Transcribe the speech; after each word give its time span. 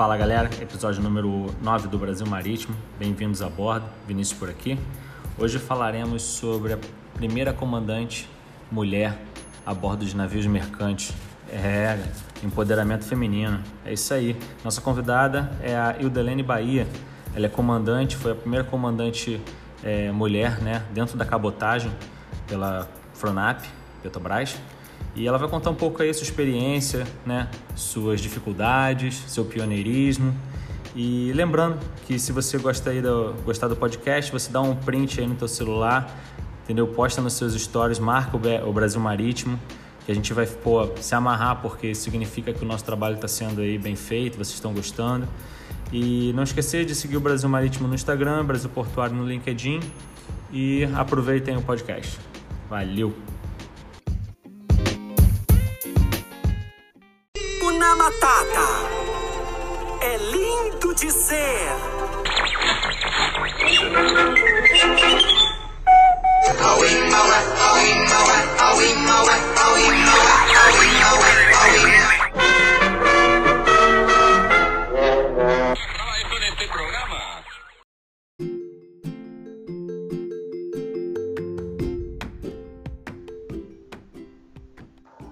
Fala 0.00 0.16
galera, 0.16 0.48
episódio 0.62 1.02
número 1.02 1.54
9 1.60 1.88
do 1.88 1.98
Brasil 1.98 2.26
Marítimo. 2.26 2.74
Bem-vindos 2.98 3.42
a 3.42 3.50
bordo, 3.50 3.84
Vinícius 4.06 4.38
por 4.38 4.48
aqui. 4.48 4.78
Hoje 5.38 5.58
falaremos 5.58 6.22
sobre 6.22 6.72
a 6.72 6.78
primeira 7.12 7.52
comandante 7.52 8.26
mulher 8.72 9.14
a 9.66 9.74
bordo 9.74 10.06
de 10.06 10.16
navios 10.16 10.46
mercantes. 10.46 11.12
É, 11.52 12.02
empoderamento 12.42 13.04
feminino. 13.04 13.62
É 13.84 13.92
isso 13.92 14.14
aí. 14.14 14.34
Nossa 14.64 14.80
convidada 14.80 15.52
é 15.62 15.76
a 15.76 15.94
Ildelene 16.00 16.42
Bahia. 16.42 16.86
Ela 17.36 17.44
é 17.44 17.50
comandante, 17.50 18.16
foi 18.16 18.32
a 18.32 18.34
primeira 18.34 18.64
comandante 18.64 19.38
é, 19.84 20.10
mulher 20.10 20.62
né, 20.62 20.82
dentro 20.94 21.18
da 21.18 21.26
cabotagem 21.26 21.92
pela 22.48 22.88
Fronap, 23.12 23.62
Petrobras. 24.02 24.58
E 25.14 25.26
ela 25.26 25.38
vai 25.38 25.48
contar 25.48 25.70
um 25.70 25.74
pouco 25.74 26.02
aí 26.02 26.12
sua 26.14 26.24
experiência, 26.24 27.06
né, 27.26 27.48
suas 27.74 28.20
dificuldades, 28.20 29.22
seu 29.26 29.44
pioneirismo. 29.44 30.34
E 30.94 31.32
lembrando 31.34 31.78
que 32.06 32.18
se 32.18 32.32
você 32.32 32.58
gosta 32.58 32.90
aí 32.90 33.00
do, 33.00 33.34
gostar 33.44 33.68
do 33.68 33.76
podcast, 33.76 34.30
você 34.30 34.50
dá 34.50 34.60
um 34.60 34.74
print 34.74 35.20
aí 35.20 35.26
no 35.26 35.34
teu 35.34 35.48
celular, 35.48 36.16
entendeu? 36.64 36.86
Posta 36.86 37.20
nos 37.20 37.34
seus 37.34 37.54
stories, 37.54 37.98
marca 37.98 38.36
o 38.36 38.72
Brasil 38.72 39.00
Marítimo, 39.00 39.58
que 40.04 40.12
a 40.12 40.14
gente 40.14 40.32
vai 40.32 40.46
pô, 40.46 40.88
se 41.00 41.14
amarrar 41.14 41.60
porque 41.60 41.94
significa 41.94 42.52
que 42.52 42.64
o 42.64 42.66
nosso 42.66 42.84
trabalho 42.84 43.16
está 43.16 43.28
sendo 43.28 43.60
aí 43.60 43.78
bem 43.78 43.96
feito, 43.96 44.34
vocês 44.34 44.54
estão 44.54 44.72
gostando. 44.72 45.28
E 45.92 46.32
não 46.34 46.44
esquecer 46.44 46.84
de 46.84 46.94
seguir 46.94 47.16
o 47.16 47.20
Brasil 47.20 47.48
Marítimo 47.48 47.88
no 47.88 47.94
Instagram, 47.94 48.44
Brasil 48.44 48.70
Portuário 48.70 49.14
no 49.14 49.26
LinkedIn 49.26 49.80
e 50.52 50.84
aproveitem 50.94 51.56
o 51.56 51.62
podcast. 51.62 52.18
Valeu! 52.68 53.29
Matata 58.00 58.66
é 60.00 60.16
lindo 60.16 60.94
de 60.94 61.12
ser. 61.12 61.68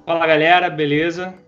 Fala 0.05 0.27
galera, 0.27 0.69
beleza? 0.69 1.48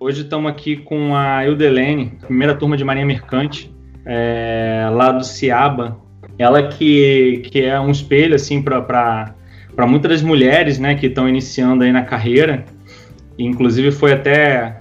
Hoje 0.00 0.22
estamos 0.22 0.48
aqui 0.48 0.76
com 0.76 1.16
a 1.16 1.44
Eudelene, 1.44 2.12
primeira 2.20 2.54
turma 2.54 2.76
de 2.76 2.84
Marinha 2.84 3.04
Mercante, 3.04 3.68
é, 4.06 4.88
lá 4.92 5.10
do 5.10 5.24
Ciaba. 5.24 5.98
Ela 6.38 6.68
que, 6.68 7.42
que 7.50 7.64
é 7.64 7.80
um 7.80 7.90
espelho 7.90 8.36
assim 8.36 8.62
para 8.62 9.34
muitas 9.88 10.12
das 10.12 10.22
mulheres 10.22 10.78
né, 10.78 10.94
que 10.94 11.06
estão 11.06 11.28
iniciando 11.28 11.82
aí 11.82 11.90
na 11.90 12.02
carreira. 12.02 12.64
Inclusive 13.36 13.90
foi 13.90 14.12
até 14.12 14.78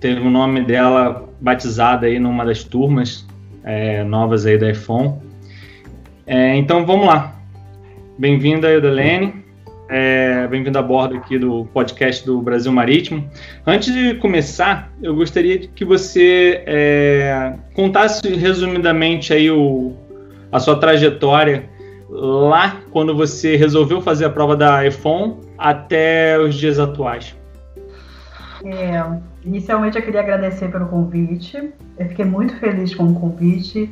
teve 0.00 0.22
o 0.22 0.30
nome 0.30 0.62
dela 0.62 1.28
batizada 1.42 2.06
aí 2.06 2.18
numa 2.18 2.42
das 2.42 2.64
turmas 2.64 3.26
é, 3.64 4.02
novas 4.02 4.46
aí 4.46 4.56
da 4.56 4.70
iPhone. 4.70 5.18
É, 6.26 6.56
então 6.56 6.86
vamos 6.86 7.06
lá. 7.06 7.38
Bem-vinda, 8.18 8.70
Eudelene. 8.70 9.43
É, 9.88 10.46
Bem-vindo 10.46 10.78
a 10.78 10.82
bordo 10.82 11.14
aqui 11.14 11.38
do 11.38 11.66
podcast 11.66 12.24
do 12.24 12.40
Brasil 12.40 12.72
Marítimo. 12.72 13.28
Antes 13.66 13.92
de 13.92 14.14
começar, 14.14 14.90
eu 15.02 15.14
gostaria 15.14 15.58
que 15.58 15.84
você 15.84 16.62
é, 16.66 17.54
contasse 17.74 18.26
resumidamente 18.34 19.34
aí 19.34 19.50
o, 19.50 19.92
a 20.50 20.58
sua 20.58 20.80
trajetória 20.80 21.68
lá 22.08 22.80
quando 22.92 23.14
você 23.14 23.56
resolveu 23.56 24.00
fazer 24.00 24.24
a 24.24 24.30
prova 24.30 24.56
da 24.56 24.86
iPhone 24.86 25.36
até 25.58 26.38
os 26.38 26.54
dias 26.54 26.78
atuais. 26.78 27.36
É, 28.64 29.04
inicialmente 29.44 29.98
eu 29.98 30.02
queria 30.02 30.20
agradecer 30.20 30.70
pelo 30.70 30.86
convite. 30.86 31.72
Eu 31.98 32.08
fiquei 32.08 32.24
muito 32.24 32.56
feliz 32.56 32.94
com 32.94 33.04
o 33.04 33.14
convite. 33.14 33.90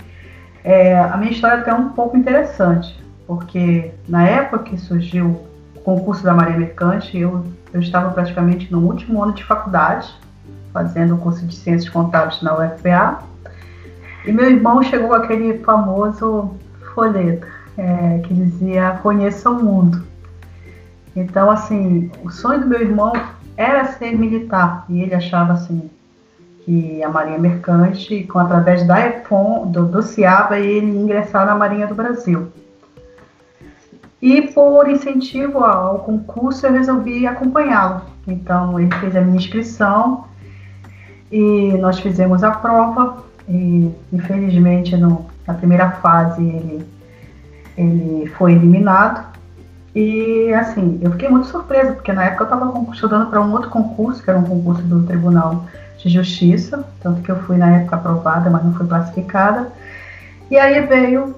É, 0.65 0.99
a 0.99 1.19
minha 1.19 1.33
história 1.33 1.57
é 1.57 1.61
até 1.61 1.75
um 1.75 1.91
pouco 1.91 2.17
interessante, 2.17 2.99
porque 3.27 3.91
na 4.09 4.27
época 4.27 4.61
que 4.61 4.79
surgiu 4.79 5.52
concurso 5.85 6.23
da 6.23 6.35
Marinha 6.35 6.59
Mercante, 6.59 7.17
eu, 7.19 7.45
eu 7.73 7.81
estava 7.81 8.11
praticamente 8.11 8.71
no 8.71 8.81
último 8.81 9.23
ano 9.23 9.33
de 9.33 9.45
faculdade, 9.45 10.13
fazendo 10.73 11.15
o 11.15 11.19
curso 11.19 11.45
de 11.47 11.55
Ciências 11.55 11.91
Contábeis 11.93 12.41
na 12.43 12.55
UFPA, 12.55 13.23
e 14.25 14.33
meu 14.33 14.49
irmão 14.51 14.83
chegou 14.83 15.09
com 15.09 15.15
aquele 15.15 15.59
famoso 15.59 16.55
folheto 16.95 17.47
é, 17.77 18.21
que 18.25 18.33
dizia 18.33 18.99
Conheça 19.03 19.51
o 19.51 19.63
Mundo. 19.63 20.03
Então, 21.15 21.51
assim, 21.51 22.11
o 22.23 22.31
sonho 22.31 22.61
do 22.61 22.67
meu 22.67 22.81
irmão 22.81 23.13
era 23.57 23.85
ser 23.85 24.17
militar, 24.17 24.85
e 24.89 25.01
ele 25.01 25.15
achava 25.15 25.55
assim 25.55 25.91
que 26.65 27.03
a 27.03 27.09
Marinha 27.09 27.39
Mercante, 27.39 28.25
com 28.25 28.39
através 28.39 28.87
da 28.87 29.01
EFON, 29.07 29.67
do, 29.67 29.85
do 29.85 30.01
CIABA, 30.01 30.61
ele 30.61 30.97
ingressar 30.97 31.45
na 31.45 31.57
Marinha 31.57 31.89
do 31.89 31.95
Brasil. 31.95 32.53
E 34.23 34.41
por 34.41 34.89
incentivo 34.89 35.65
ao 35.65 35.99
concurso, 35.99 36.65
eu 36.65 36.73
resolvi 36.73 37.27
acompanhá-lo. 37.27 38.03
Então, 38.25 38.79
ele 38.79 38.95
fez 39.01 39.17
a 39.17 39.21
minha 39.21 39.37
inscrição 39.37 40.27
e 41.31 41.73
nós 41.81 41.99
fizemos 41.99 42.45
a 42.45 42.53
prova. 42.53 43.25
E, 43.49 43.91
infelizmente, 44.13 44.97
no, 44.97 45.27
na 45.45 45.55
primeira 45.55 45.91
fase, 45.91 46.41
ele, 46.41 46.87
ele 47.77 48.27
foi 48.39 48.53
eliminado. 48.53 49.27
E, 49.93 50.55
assim, 50.55 51.01
eu 51.03 51.11
fiquei 51.11 51.29
muito 51.29 51.49
surpresa, 51.49 51.93
porque 51.93 52.13
na 52.13 52.25
época 52.25 52.45
eu 52.45 52.55
estava 52.55 52.93
estudando 52.93 53.29
para 53.29 53.43
um 53.43 53.51
outro 53.51 53.71
concurso, 53.71 54.23
que 54.23 54.31
era 54.31 54.39
um 54.39 54.45
concurso 54.45 54.83
do 54.83 55.03
Tribunal 55.03 55.65
de 55.99 56.09
Justiça, 56.09 56.85
tanto 57.03 57.23
que 57.23 57.31
eu 57.31 57.43
fui 57.43 57.57
na 57.57 57.79
época 57.79 57.97
aprovada, 57.97 58.49
mas 58.49 58.65
não 58.65 58.73
fui 58.73 58.87
classificada. 58.87 59.73
E 60.49 60.57
aí 60.57 60.87
veio 60.87 61.35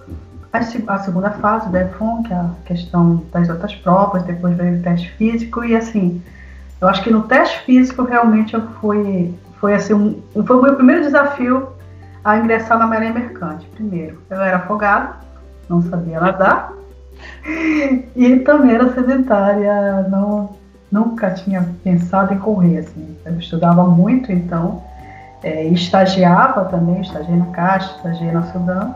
a, 0.55 0.99
segunda 0.99 1.31
fase 1.33 1.69
da 1.71 1.83
EFON, 1.83 2.23
que 2.23 2.33
é 2.33 2.37
a 2.37 2.51
questão 2.65 3.23
das 3.33 3.49
outras 3.49 3.75
provas, 3.75 4.23
depois 4.23 4.57
veio 4.57 4.79
o 4.79 4.83
teste 4.83 5.11
físico, 5.13 5.65
e 5.65 5.75
assim, 5.75 6.23
eu 6.81 6.87
acho 6.87 7.03
que 7.03 7.11
no 7.11 7.23
teste 7.23 7.61
físico 7.61 8.05
realmente 8.05 8.55
eu 8.55 8.63
fui, 8.81 9.35
foi 9.61 9.75
assim, 9.75 9.95
um, 9.95 10.45
foi 10.47 10.57
o 10.57 10.63
meu 10.63 10.77
primeiro 10.77 11.03
desafio 11.03 11.69
a 12.23 12.39
ingressar 12.39 12.79
na 12.79 12.87
Marinha 12.87 13.13
Mercante. 13.13 13.67
Primeiro, 13.75 14.23
eu 14.31 14.41
era 14.41 14.59
afogada, 14.59 15.17
não 15.69 15.83
sabia 15.83 16.21
nadar, 16.21 16.73
e 18.15 18.37
também 18.41 18.75
era 18.75 18.93
sedentária, 18.95 20.07
não, 20.09 20.51
nunca 20.91 21.33
tinha 21.33 21.69
pensado 21.83 22.33
em 22.33 22.39
correr, 22.39 22.79
assim, 22.79 23.17
eu 23.27 23.39
estudava 23.41 23.83
muito, 23.85 24.31
então, 24.31 24.85
é, 25.43 25.65
estagiava 25.65 26.67
também, 26.67 27.01
estagiei 27.01 27.37
na 27.37 27.47
Caixa, 27.47 27.97
estagiei 27.97 28.31
na 28.31 28.43
Sudão, 28.45 28.95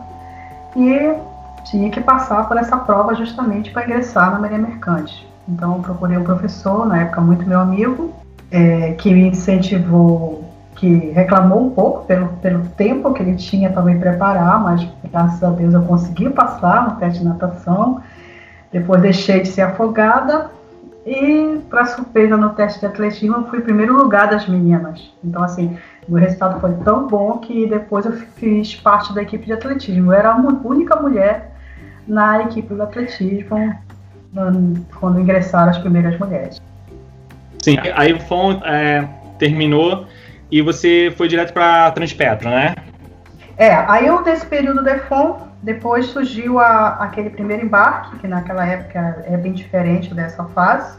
e 0.75 1.28
tinha 1.69 1.89
que 1.89 2.01
passar 2.01 2.47
por 2.47 2.57
essa 2.57 2.77
prova 2.77 3.15
justamente 3.15 3.71
para 3.71 3.85
ingressar 3.85 4.31
na 4.31 4.39
Marinha 4.39 4.59
Mercante. 4.59 5.27
Então, 5.47 5.77
eu 5.77 5.81
procurei 5.81 6.17
um 6.17 6.23
professor, 6.23 6.85
na 6.85 7.01
época 7.01 7.21
muito 7.21 7.47
meu 7.47 7.59
amigo, 7.59 8.13
é, 8.51 8.93
que 8.93 9.13
me 9.13 9.27
incentivou, 9.27 10.43
que 10.75 11.11
reclamou 11.11 11.67
um 11.67 11.69
pouco 11.71 12.05
pelo, 12.05 12.27
pelo 12.41 12.65
tempo 12.69 13.13
que 13.13 13.21
ele 13.21 13.35
tinha 13.35 13.69
para 13.69 13.81
me 13.81 13.97
preparar, 13.97 14.61
mas 14.61 14.87
graças 15.11 15.43
a 15.43 15.49
Deus 15.49 15.73
eu 15.73 15.81
consegui 15.83 16.29
passar 16.29 16.89
no 16.89 16.95
teste 16.97 17.19
de 17.19 17.25
natação. 17.25 18.01
Depois 18.71 19.01
deixei 19.01 19.41
de 19.41 19.47
ser 19.47 19.61
afogada 19.61 20.51
e, 21.05 21.59
para 21.69 21.85
surpresa, 21.85 22.37
no 22.37 22.51
teste 22.51 22.79
de 22.79 22.85
atletismo, 22.85 23.47
fui 23.49 23.61
primeiro 23.61 23.95
lugar 23.97 24.29
das 24.29 24.47
meninas. 24.47 25.11
Então, 25.23 25.43
assim, 25.43 25.75
o 26.07 26.15
resultado 26.15 26.59
foi 26.59 26.73
tão 26.83 27.07
bom 27.07 27.39
que 27.39 27.67
depois 27.67 28.05
eu 28.05 28.11
fiz 28.11 28.75
parte 28.75 29.13
da 29.13 29.23
equipe 29.23 29.45
de 29.45 29.53
atletismo. 29.53 30.13
Eu 30.13 30.17
era 30.17 30.31
a 30.31 30.35
única 30.35 30.95
mulher 30.95 31.58
na 32.07 32.43
equipe 32.43 32.73
do 32.73 32.81
atletismo 32.81 33.75
quando 34.99 35.19
ingressaram 35.19 35.71
as 35.71 35.77
primeiras 35.77 36.17
mulheres. 36.19 36.61
Sim, 37.61 37.77
aí 37.95 38.13
o 38.13 38.19
FON 38.19 38.61
é, 38.63 39.07
terminou 39.37 40.05
e 40.51 40.61
você 40.61 41.13
foi 41.17 41.27
direto 41.27 41.53
para 41.53 41.91
Transpetro, 41.91 42.49
né? 42.49 42.75
É, 43.57 43.73
aí 43.73 44.07
eu 44.07 44.21
nesse 44.21 44.45
período 44.45 44.81
do 44.81 44.89
EFON, 44.89 45.47
depois 45.61 46.05
surgiu 46.05 46.59
a, 46.59 47.03
aquele 47.03 47.29
primeiro 47.29 47.65
embarque, 47.65 48.17
que 48.19 48.27
naquela 48.27 48.65
época 48.65 49.23
é 49.25 49.35
bem 49.35 49.51
diferente 49.51 50.13
dessa 50.13 50.45
fase. 50.45 50.97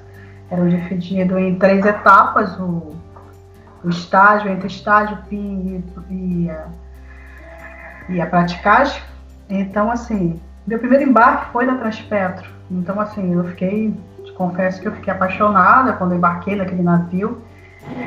Era 0.50 0.68
dividido 0.68 1.38
em 1.38 1.54
três 1.54 1.86
etapas, 1.86 2.58
o 2.58 2.94
o 3.82 3.88
estágio, 3.88 4.50
entre 4.50 4.66
estágio, 4.66 5.16
PIN 5.28 5.82
e, 6.10 6.14
e, 6.14 6.50
a, 6.50 6.66
e 8.08 8.20
a 8.20 8.26
praticagem. 8.26 9.00
Então, 9.48 9.90
assim, 9.90 10.40
meu 10.70 10.78
primeiro 10.78 11.10
embarque 11.10 11.50
foi 11.52 11.66
da 11.66 11.74
Transpetro. 11.74 12.48
Então, 12.70 13.00
assim, 13.00 13.34
eu 13.34 13.42
fiquei, 13.42 13.92
confesso 14.36 14.80
que 14.80 14.86
eu 14.86 14.92
fiquei 14.92 15.12
apaixonada 15.12 15.94
quando 15.94 16.14
embarquei 16.14 16.54
naquele 16.54 16.82
navio 16.82 17.42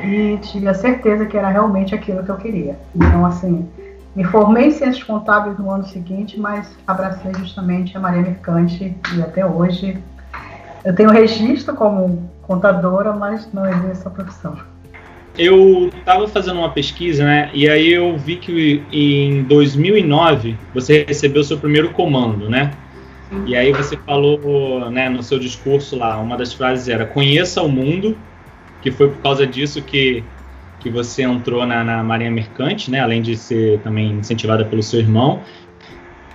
e 0.02 0.38
tive 0.38 0.66
a 0.66 0.72
certeza 0.72 1.26
que 1.26 1.36
era 1.36 1.48
realmente 1.48 1.94
aquilo 1.94 2.24
que 2.24 2.30
eu 2.30 2.36
queria. 2.36 2.78
Então, 2.94 3.26
assim, 3.26 3.68
Me 4.14 4.22
formei 4.22 4.68
em 4.68 4.70
Ciências 4.70 5.02
Contábeis 5.02 5.58
no 5.58 5.68
ano 5.68 5.84
seguinte, 5.84 6.38
mas 6.38 6.68
abracei 6.86 7.34
justamente 7.34 7.96
a 7.96 8.00
Maria 8.00 8.22
Mercante 8.22 8.96
e 9.12 9.20
até 9.20 9.44
hoje 9.44 10.00
eu 10.84 10.94
tenho 10.94 11.10
registro 11.10 11.74
como 11.74 12.30
contadora, 12.42 13.12
mas 13.12 13.52
não 13.52 13.66
exerço 13.66 14.06
a 14.06 14.10
profissão. 14.12 14.56
Eu 15.36 15.90
estava 15.96 16.28
fazendo 16.28 16.58
uma 16.58 16.70
pesquisa, 16.70 17.24
né? 17.24 17.50
E 17.52 17.68
aí 17.68 17.92
eu 17.92 18.16
vi 18.16 18.36
que 18.36 18.82
em 18.92 19.42
2009 19.42 20.56
você 20.72 21.04
recebeu 21.06 21.42
seu 21.42 21.58
primeiro 21.58 21.90
comando, 21.90 22.48
né? 22.48 22.72
E 23.46 23.56
aí 23.56 23.72
você 23.72 23.96
falou, 23.96 24.90
né, 24.90 25.08
no 25.08 25.22
seu 25.22 25.38
discurso 25.38 25.96
lá, 25.96 26.18
uma 26.18 26.36
das 26.36 26.52
frases 26.52 26.88
era 26.88 27.04
conheça 27.04 27.62
o 27.62 27.68
mundo, 27.68 28.16
que 28.80 28.92
foi 28.92 29.08
por 29.08 29.20
causa 29.22 29.46
disso 29.46 29.82
que 29.82 30.22
que 30.84 30.90
você 30.90 31.22
entrou 31.22 31.64
na, 31.66 31.82
na 31.82 32.04
Marinha 32.04 32.30
Mercante, 32.30 32.90
né? 32.90 33.00
Além 33.00 33.22
de 33.22 33.36
ser 33.36 33.80
também 33.80 34.12
incentivada 34.12 34.66
pelo 34.66 34.82
seu 34.82 35.00
irmão. 35.00 35.40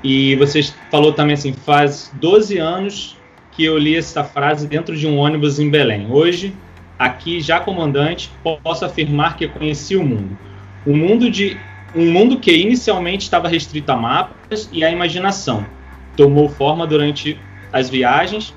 E 0.04 0.36
você 0.38 0.62
falou 0.90 1.14
também 1.14 1.36
assim, 1.36 1.54
faz 1.54 2.12
12 2.20 2.58
anos 2.58 3.16
que 3.52 3.64
eu 3.64 3.78
li 3.78 3.96
essa 3.96 4.24
frase 4.24 4.68
dentro 4.68 4.98
de 4.98 5.06
um 5.06 5.18
ônibus 5.18 5.60
em 5.60 5.70
Belém. 5.70 6.08
Hoje, 6.10 6.52
aqui 7.00 7.40
já 7.40 7.62
comandante, 7.62 8.30
posso 8.62 8.84
afirmar 8.84 9.38
que 9.38 9.48
conheci 9.48 9.96
o 9.96 10.04
mundo. 10.04 10.38
Um 10.86 10.96
mundo 10.96 11.32
de 11.32 11.58
um 11.96 12.12
mundo 12.12 12.38
que 12.38 12.52
inicialmente 12.52 13.24
estava 13.24 13.48
restrito 13.48 13.92
a 13.92 13.96
mapas 13.96 14.70
e 14.72 14.84
a 14.84 14.92
imaginação. 14.92 15.66
Tomou 16.16 16.50
forma 16.50 16.86
durante 16.86 17.40
as 17.74 17.90
viagens 17.90 18.54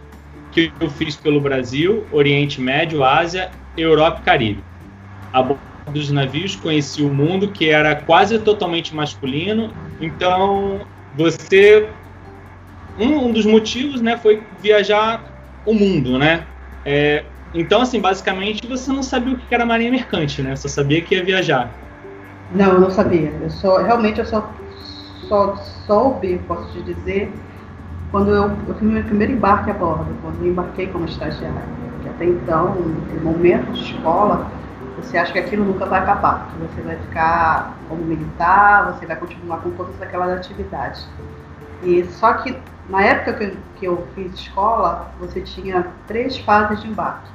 que 0.50 0.70
eu 0.78 0.90
fiz 0.90 1.16
pelo 1.16 1.40
Brasil, 1.40 2.04
Oriente 2.12 2.60
Médio, 2.60 3.02
Ásia, 3.02 3.50
Europa 3.76 4.18
e 4.20 4.24
Caribe. 4.24 4.64
A 5.32 5.42
dos 5.90 6.10
navios, 6.10 6.54
conheci 6.54 7.02
o 7.02 7.12
mundo 7.12 7.48
que 7.48 7.68
era 7.68 7.94
quase 7.94 8.38
totalmente 8.38 8.94
masculino. 8.94 9.72
Então, 10.00 10.80
você 11.16 11.88
um, 12.98 13.26
um 13.26 13.32
dos 13.32 13.46
motivos, 13.46 14.00
né, 14.00 14.16
foi 14.16 14.42
viajar 14.60 15.22
o 15.64 15.74
mundo, 15.74 16.18
né? 16.18 16.46
É, 16.84 17.24
então, 17.54 17.82
assim, 17.82 18.00
basicamente, 18.00 18.66
você 18.66 18.90
não 18.92 19.02
sabia 19.02 19.34
o 19.34 19.38
que 19.38 19.54
era 19.54 19.66
marinha 19.66 19.90
mercante, 19.90 20.42
né? 20.42 20.56
Você 20.56 20.68
sabia 20.68 21.02
que 21.02 21.14
ia 21.14 21.24
viajar. 21.24 21.70
Não, 22.50 22.72
eu 22.72 22.80
não 22.80 22.90
sabia. 22.90 23.32
Eu 23.40 23.50
só, 23.50 23.78
realmente, 23.78 24.20
eu 24.20 24.26
só, 24.26 24.50
só 25.28 25.56
soube, 25.86 26.38
posso 26.48 26.72
te 26.72 26.82
dizer, 26.82 27.32
quando 28.10 28.30
eu, 28.30 28.50
eu 28.68 28.74
fiz 28.74 28.88
meu 28.88 29.02
primeiro 29.04 29.32
embarque 29.32 29.70
a 29.70 29.74
bordo, 29.74 30.06
quando 30.22 30.42
eu 30.42 30.50
embarquei 30.50 30.86
como 30.86 31.04
estagiária. 31.04 31.62
Que 32.02 32.08
até 32.08 32.24
então, 32.24 32.74
no 32.74 33.20
momento 33.22 33.70
de 33.72 33.82
escola, 33.82 34.50
você 34.96 35.18
acha 35.18 35.32
que 35.32 35.38
aquilo 35.38 35.64
nunca 35.64 35.86
vai 35.86 36.00
acabar, 36.00 36.48
que 36.50 36.58
você 36.58 36.80
vai 36.82 36.96
ficar 36.96 37.76
como 37.88 38.02
militar, 38.02 38.92
você 38.92 39.06
vai 39.06 39.16
continuar 39.16 39.58
com 39.58 39.70
todas 39.70 40.00
aquelas 40.00 40.30
atividades. 40.30 41.06
E 41.82 42.04
só 42.04 42.34
que 42.34 42.56
na 42.88 43.02
época 43.02 43.32
que 43.34 43.44
eu, 43.44 43.56
que 43.78 43.84
eu 43.86 44.06
fiz 44.14 44.34
escola, 44.34 45.12
você 45.18 45.40
tinha 45.40 45.86
três 46.06 46.38
fases 46.38 46.80
de 46.82 46.88
embarque: 46.88 47.30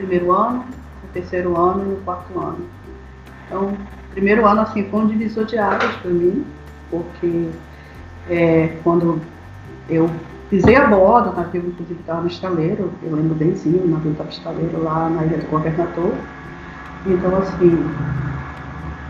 primeiro 0.00 0.32
ano, 0.32 0.64
o 1.04 1.12
terceiro 1.12 1.56
ano 1.56 1.90
e 1.90 1.94
o 1.94 1.96
quarto 2.04 2.38
ano. 2.38 2.58
Então, 3.46 3.76
primeiro 4.12 4.46
ano 4.46 4.62
assim 4.62 4.84
foi 4.90 5.00
um 5.00 5.06
divisor 5.06 5.44
de 5.44 5.58
águas 5.58 5.94
para 5.96 6.10
mim, 6.10 6.44
porque 6.90 7.48
é, 8.28 8.76
quando 8.82 9.20
eu 9.88 10.10
pisei 10.48 10.76
a 10.76 10.86
bordo, 10.86 11.30
o 11.30 11.36
navio 11.36 11.64
inclusive 11.66 12.00
estava 12.00 12.22
no 12.22 12.28
estaleiro, 12.28 12.90
eu 13.02 13.14
lembro 13.14 13.34
benzinho, 13.34 13.84
o 13.84 13.88
navio 13.88 14.12
estava 14.12 14.30
estaleiro 14.30 14.82
lá 14.82 15.08
na 15.08 15.24
Ilha 15.24 15.38
do 15.38 15.46
Governador. 15.46 16.12
Então, 17.06 17.36
assim, 17.38 17.84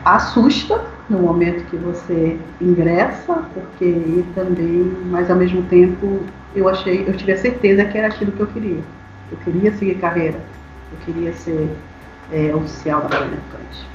assusta 0.05 0.81
no 1.09 1.19
momento 1.19 1.65
que 1.69 1.77
você 1.77 2.39
ingressa, 2.61 3.43
porque 3.53 4.25
também, 4.35 4.97
mas 5.11 5.31
ao 5.31 5.37
mesmo 5.37 5.63
tempo, 5.65 6.21
eu 6.55 6.69
achei, 6.69 7.05
eu 7.07 7.17
tive 7.17 7.33
a 7.33 7.39
certeza 7.39 7.85
que 7.85 7.99
era 7.99 8.09
aquilo 8.09 8.33
que 8.33 8.41
eu 8.41 8.47
queria. 8.47 8.81
Eu 9.33 9.39
queria 9.45 9.73
seguir 9.73 9.97
carreira, 9.97 10.39
eu 10.93 10.99
queria 11.05 11.33
ser 11.33 11.71
é, 12.33 12.55
oficial 12.55 13.03
da 13.03 13.09
Marinha 13.09 13.31
Mercante. 13.31 13.91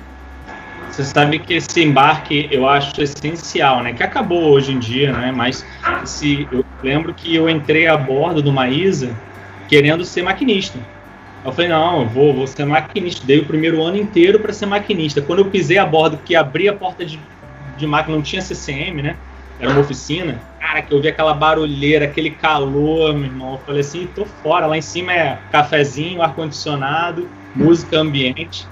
Você 0.89 1.03
sabe 1.03 1.39
que 1.39 1.55
esse 1.55 1.81
embarque 1.83 2.47
eu 2.51 2.67
acho 2.67 3.01
essencial, 3.01 3.83
né? 3.83 3.93
Que 3.93 4.03
acabou 4.03 4.51
hoje 4.51 4.71
em 4.71 4.79
dia, 4.79 5.11
né? 5.11 5.31
Mas 5.31 5.65
se 6.05 6.47
eu 6.51 6.63
lembro 6.81 7.13
que 7.13 7.35
eu 7.35 7.49
entrei 7.49 7.87
a 7.87 7.97
bordo 7.97 8.41
do 8.41 8.53
Maísa 8.53 9.13
querendo 9.67 10.05
ser 10.05 10.21
maquinista. 10.21 10.79
Eu 11.43 11.51
falei, 11.51 11.69
não, 11.69 12.01
eu 12.01 12.07
vou, 12.07 12.33
vou 12.33 12.47
ser 12.47 12.65
maquinista. 12.65 13.25
Dei 13.25 13.39
o 13.39 13.45
primeiro 13.45 13.83
ano 13.83 13.97
inteiro 13.97 14.39
para 14.39 14.53
ser 14.53 14.65
maquinista. 14.65 15.21
Quando 15.21 15.39
eu 15.39 15.45
pisei 15.45 15.77
a 15.77 15.85
bordo, 15.85 16.17
que 16.17 16.35
abri 16.35 16.67
a 16.67 16.73
porta 16.73 17.05
de, 17.05 17.19
de 17.77 17.85
máquina, 17.85 18.15
não 18.15 18.23
tinha 18.23 18.41
CCM, 18.41 19.01
né? 19.01 19.15
Era 19.59 19.71
uma 19.71 19.81
oficina. 19.81 20.41
Cara, 20.59 20.81
que 20.81 20.93
eu 20.93 21.01
vi 21.01 21.07
aquela 21.07 21.33
barulheira, 21.33 22.05
aquele 22.05 22.31
calor, 22.31 23.13
meu 23.13 23.25
irmão. 23.25 23.53
Eu 23.53 23.59
falei 23.59 23.81
assim, 23.81 24.07
tô 24.13 24.25
fora. 24.25 24.65
Lá 24.65 24.77
em 24.77 24.81
cima 24.81 25.13
é 25.13 25.39
cafezinho, 25.51 26.21
ar-condicionado, 26.21 27.29
música 27.55 27.97
ambiente. 27.97 28.67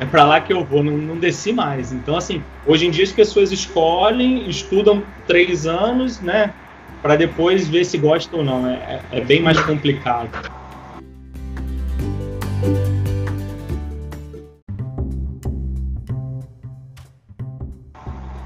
É 0.00 0.04
para 0.04 0.24
lá 0.24 0.40
que 0.40 0.52
eu 0.52 0.64
vou, 0.64 0.82
não, 0.82 0.96
não 0.96 1.16
desci 1.16 1.52
mais. 1.52 1.92
Então, 1.92 2.16
assim, 2.16 2.42
hoje 2.66 2.86
em 2.86 2.90
dia 2.90 3.04
as 3.04 3.12
pessoas 3.12 3.50
escolhem, 3.50 4.48
estudam 4.48 5.02
três 5.26 5.66
anos, 5.66 6.20
né? 6.20 6.52
Para 7.02 7.16
depois 7.16 7.68
ver 7.68 7.84
se 7.84 7.98
gostam 7.98 8.40
ou 8.40 8.44
não. 8.44 8.68
É, 8.68 9.00
é 9.10 9.20
bem 9.20 9.42
mais 9.42 9.58
complicado. 9.60 10.30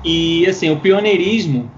E 0.04 0.46
assim, 0.46 0.70
o 0.70 0.80
pioneirismo 0.80 1.70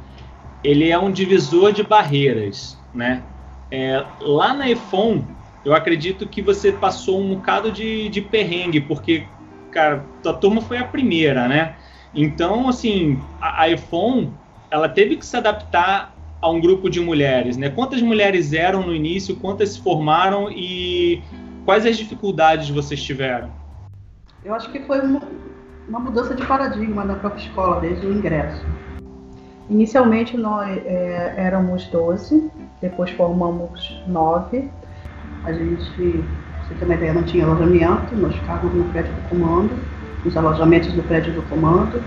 ele 0.62 0.90
é 0.90 0.98
um 0.98 1.12
divisor 1.12 1.72
de 1.72 1.82
barreiras, 1.82 2.78
né? 2.94 3.22
É, 3.70 4.02
lá 4.20 4.54
na 4.54 4.70
EFON, 4.70 5.22
eu 5.64 5.74
acredito 5.74 6.26
que 6.26 6.40
você 6.40 6.72
passou 6.72 7.20
um 7.20 7.34
bocado 7.34 7.70
de, 7.70 8.08
de 8.08 8.22
perrengue, 8.22 8.80
porque, 8.80 9.26
cara, 9.70 10.04
tua 10.22 10.32
turma 10.32 10.62
foi 10.62 10.78
a 10.78 10.84
primeira, 10.84 11.46
né? 11.46 11.76
Então, 12.14 12.68
assim, 12.68 13.20
a, 13.40 13.64
a 13.64 13.70
EFON, 13.70 14.30
ela 14.70 14.88
teve 14.88 15.16
que 15.16 15.26
se 15.26 15.36
adaptar 15.36 16.14
a 16.40 16.50
um 16.50 16.60
grupo 16.60 16.88
de 16.88 17.00
mulheres, 17.00 17.56
né? 17.56 17.68
Quantas 17.68 18.00
mulheres 18.00 18.52
eram 18.52 18.86
no 18.86 18.94
início, 18.94 19.36
quantas 19.36 19.70
se 19.70 19.80
formaram 19.80 20.50
e 20.50 21.22
quais 21.64 21.84
as 21.84 21.96
dificuldades 21.96 22.68
vocês 22.70 23.02
tiveram? 23.02 23.50
Eu 24.44 24.54
acho 24.54 24.70
que 24.70 24.80
foi 24.80 25.00
uma 25.88 26.00
mudança 26.00 26.34
de 26.34 26.44
paradigma 26.46 27.04
na 27.04 27.14
própria 27.14 27.42
escola 27.42 27.80
desde 27.80 28.06
o 28.06 28.12
ingresso. 28.12 28.64
Inicialmente 29.68 30.36
nós 30.36 30.68
é, 30.84 31.34
éramos 31.36 31.86
12, 31.86 32.50
depois 32.80 33.10
formamos 33.10 34.02
9. 34.06 34.70
A 35.44 35.52
gente, 35.52 36.24
você 36.68 36.84
uma 36.84 36.94
ideia, 36.94 37.12
não 37.12 37.22
tinha 37.22 37.44
alojamento, 37.44 38.14
nós 38.16 38.34
ficávamos 38.34 38.74
no 38.74 38.84
prédio 38.92 39.12
do 39.12 39.28
comando, 39.28 39.70
nos 40.24 40.36
alojamentos 40.36 40.92
do 40.92 41.02
prédio 41.02 41.32
do 41.34 41.42
comando. 41.48 42.02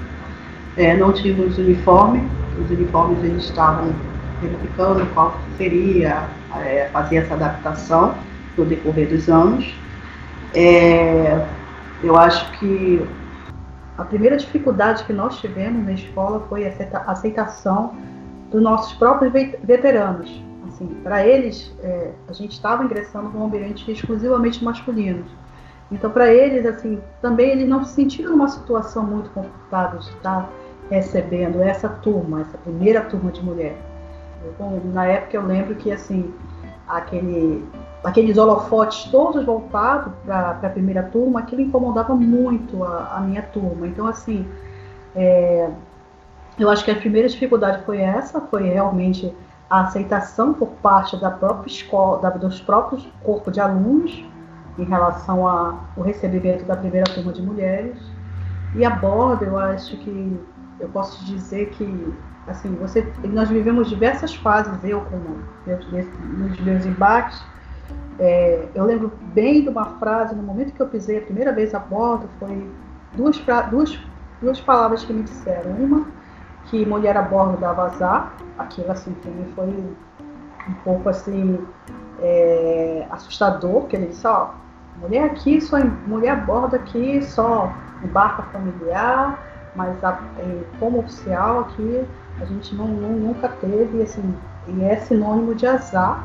É, 0.76 0.96
não 0.96 1.12
tínhamos 1.12 1.58
uniforme, 1.58 2.28
os 2.64 2.70
uniformes 2.70 3.24
eles 3.24 3.44
estavam 3.44 3.92
verificando 4.42 5.12
qual 5.14 5.40
seria 5.58 6.28
é, 6.58 6.90
fazer 6.92 7.18
essa 7.18 7.34
adaptação 7.34 8.16
no 8.56 8.66
decorrer 8.66 9.08
dos 9.10 9.28
anos. 9.30 9.74
É, 10.54 11.44
eu 12.04 12.16
acho 12.16 12.52
que 12.60 13.02
a 13.98 14.04
primeira 14.04 14.38
dificuldade 14.38 15.04
que 15.06 15.14
nós 15.14 15.40
tivemos 15.40 15.84
na 15.86 15.94
escola 15.94 16.46
foi 16.48 16.68
a 16.68 16.74
aceitação 17.08 17.96
dos 18.52 18.62
nossos 18.62 18.94
próprios 18.94 19.34
veteranos. 19.64 20.44
Assim, 20.68 20.88
para 21.04 21.26
eles, 21.26 21.74
é, 21.82 22.12
a 22.28 22.34
gente 22.34 22.52
estava 22.52 22.84
ingressando 22.84 23.30
num 23.30 23.46
ambiente 23.46 23.90
exclusivamente 23.92 24.64
masculino. 24.64 25.26
Então, 25.92 26.12
para 26.12 26.32
eles, 26.32 26.66
assim, 26.66 27.02
também 27.22 27.52
eles 27.52 27.68
não 27.68 27.84
se 27.84 27.94
sentiram 27.94 28.32
numa 28.32 28.50
situação 28.50 29.04
muito 29.04 29.30
confortável 29.32 30.00
de 30.00 30.10
estar 30.10 30.50
recebendo 30.90 31.62
essa 31.62 31.90
turma, 31.90 32.42
essa 32.42 32.58
primeira 32.58 33.02
turma 33.02 33.32
de 33.32 33.44
mulher. 33.44 33.76
Bom, 34.58 34.80
na 34.94 35.06
época 35.06 35.36
eu 35.36 35.46
lembro 35.46 35.76
que 35.76 35.92
assim 35.92 36.34
aquele 36.88 37.66
aqueles 38.04 38.38
holofotes 38.38 39.10
todos 39.12 39.44
voltados 39.46 40.14
para 40.26 40.60
a 40.62 40.70
primeira 40.70 41.04
turma, 41.04 41.40
aquilo 41.40 41.62
incomodava 41.62 42.16
muito 42.16 42.84
a, 42.84 43.18
a 43.18 43.22
minha 43.22 43.42
turma. 43.42 43.88
Então, 43.88 44.08
assim, 44.08 44.48
é, 45.16 45.70
eu 46.60 46.70
acho 46.70 46.84
que 46.84 46.92
a 46.92 46.96
primeira 46.96 47.28
dificuldade 47.28 47.84
foi 47.86 48.00
essa, 48.00 48.42
foi 48.42 48.70
realmente 48.70 49.34
a 49.70 49.82
aceitação 49.82 50.54
por 50.54 50.70
parte 50.82 51.18
da 51.18 51.30
própria 51.30 51.70
escola, 51.70 52.22
da, 52.22 52.30
dos 52.30 52.62
próprios 52.62 53.08
corpos 53.24 53.54
de 53.54 53.60
alunos 53.60 54.24
em 54.78 54.84
relação 54.84 55.48
ao 55.48 56.04
recebimento 56.04 56.64
da 56.66 56.76
primeira 56.76 57.12
turma 57.14 57.34
de 57.34 57.42
mulheres. 57.42 57.98
E 58.76 58.86
a 58.86 58.90
borda, 58.90 59.46
eu 59.46 59.58
acho 59.58 59.98
que 59.98 60.40
eu 60.80 60.88
posso 60.90 61.26
dizer 61.26 61.70
que 61.72 62.14
assim, 62.48 62.74
você, 62.76 63.06
nós 63.26 63.50
vivemos 63.50 63.90
diversas 63.90 64.34
fases, 64.36 64.74
eu 64.84 65.02
como 65.02 65.40
nos 66.38 66.60
meus 66.62 66.86
embates, 66.86 67.44
é, 68.20 68.68
eu 68.74 68.84
lembro 68.84 69.12
bem 69.34 69.62
de 69.62 69.70
uma 69.70 69.86
frase, 70.00 70.36
no 70.36 70.44
momento 70.44 70.74
que 70.74 70.82
eu 70.82 70.88
pisei 70.88 71.20
a 71.20 71.22
primeira 71.22 71.54
vez 71.54 71.76
a 71.76 71.80
bordo, 71.80 72.28
foi 72.40 72.70
duas, 73.16 73.42
duas, 73.70 74.00
duas 74.42 74.60
palavras 74.60 75.04
que 75.04 75.14
me 75.14 75.24
disseram. 75.24 75.72
Uma, 75.72 76.08
que 76.66 76.86
mulher 76.86 77.16
a 77.16 77.22
bordo 77.22 77.58
dava 77.58 77.86
azar. 77.86 78.34
Aquilo 78.58 78.92
assim 78.92 79.14
também 79.24 79.46
foi 79.54 79.68
um 79.68 80.74
pouco 80.84 81.10
assim 81.10 81.60
é, 82.22 83.06
assustador, 83.10 83.82
porque 83.82 83.96
ele 83.96 84.08
disse, 84.08 84.26
ó, 84.28 84.50
mulher 85.00 85.26
aqui, 85.26 85.62
só 85.62 85.78
mulher 86.08 86.32
a 86.32 86.36
bordo 86.36 86.76
aqui, 86.76 87.22
só 87.22 87.72
em 88.04 88.08
barca 88.08 88.44
familiar, 88.52 89.40
mas 89.76 90.04
a, 90.04 90.20
como 90.80 91.00
oficial 91.00 91.62
aqui 91.62 92.06
a 92.40 92.46
gente 92.46 92.76
não, 92.76 92.88
não, 92.88 93.12
nunca 93.12 93.50
teve, 93.50 94.02
assim, 94.02 94.36
e 94.68 94.84
é 94.84 94.98
sinônimo 94.98 95.56
de 95.56 95.66
azar. 95.66 96.24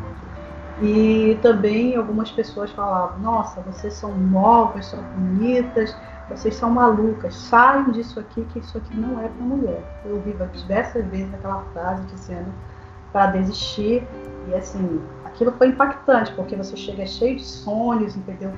E 0.82 1.38
também 1.40 1.94
algumas 1.94 2.30
pessoas 2.32 2.70
falavam, 2.72 3.20
nossa, 3.20 3.60
vocês 3.60 3.94
são 3.94 4.16
novas, 4.18 4.86
são 4.86 5.00
bonitas, 5.00 5.96
vocês 6.28 6.56
são 6.56 6.70
malucas, 6.70 7.34
saiam 7.36 7.90
disso 7.92 8.18
aqui, 8.18 8.44
que 8.52 8.58
isso 8.58 8.76
aqui 8.78 8.96
não 8.96 9.20
é 9.20 9.28
para 9.28 9.46
mulher. 9.46 9.80
Eu 10.04 10.16
ouvi 10.16 10.34
diversas 10.52 11.04
vezes 11.06 11.32
aquela 11.34 11.62
frase 11.72 12.04
dizendo 12.06 12.52
para 13.12 13.26
desistir, 13.26 14.02
e 14.48 14.54
assim, 14.54 15.00
aquilo 15.24 15.52
foi 15.52 15.68
impactante, 15.68 16.32
porque 16.32 16.56
você 16.56 16.76
chega 16.76 17.06
cheio 17.06 17.36
de 17.36 17.44
sonhos, 17.44 18.16
entendeu? 18.16 18.50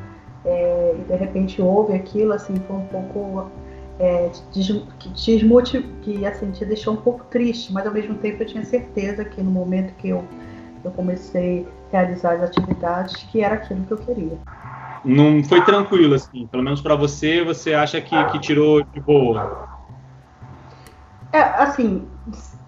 É, 0.45 0.97
e 0.99 1.05
de 1.05 1.17
repente 1.17 1.61
ouve 1.61 1.95
aquilo, 1.95 2.33
assim, 2.33 2.55
foi 2.67 2.77
um 2.77 2.87
pouco 2.87 3.51
é, 3.99 4.31
que, 4.53 4.63
te, 5.13 5.39
que 6.03 6.27
assim, 6.27 6.51
te 6.51 6.65
deixou 6.65 6.95
um 6.95 6.99
pouco 6.99 7.25
triste, 7.25 7.73
mas 7.73 7.87
ao 7.87 7.93
mesmo 7.93 8.15
tempo 8.17 8.43
eu 8.43 8.47
tinha 8.47 8.65
certeza 8.65 9.25
que 9.25 9.43
no 9.43 9.51
momento 9.51 9.95
que 9.95 10.09
eu, 10.09 10.25
eu 10.85 10.91
comecei 10.91 11.67
a 11.93 11.97
realizar 11.97 12.35
as 12.35 12.43
atividades, 12.43 13.17
que 13.31 13.43
era 13.43 13.55
aquilo 13.55 13.85
que 13.85 13.93
eu 13.93 13.99
queria 13.99 14.39
não 15.05 15.45
foi 15.45 15.63
tranquilo, 15.63 16.15
assim. 16.15 16.47
Pelo 16.47 16.63
menos 16.63 16.81
para 16.81 16.95
você, 16.95 17.45
você 17.45 17.75
acha 17.75 18.01
que, 18.01 18.25
que 18.27 18.39
tirou 18.39 18.83
de 18.83 19.01
boa? 19.01 19.69
É, 21.31 21.41
assim, 21.41 22.09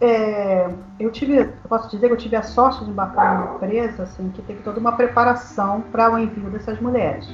é, 0.00 0.68
eu 1.00 1.10
tive, 1.10 1.38
eu 1.38 1.52
posso 1.68 1.88
dizer 1.90 2.08
que 2.08 2.12
eu 2.12 2.18
tive 2.18 2.36
a 2.36 2.42
sorte 2.42 2.84
de 2.84 2.90
embarcar 2.90 3.40
numa 3.40 3.54
empresa, 3.54 4.02
assim, 4.02 4.28
que 4.30 4.42
teve 4.42 4.62
toda 4.62 4.78
uma 4.78 4.92
preparação 4.92 5.80
para 5.80 6.12
o 6.12 6.18
envio 6.18 6.50
dessas 6.50 6.78
mulheres. 6.80 7.28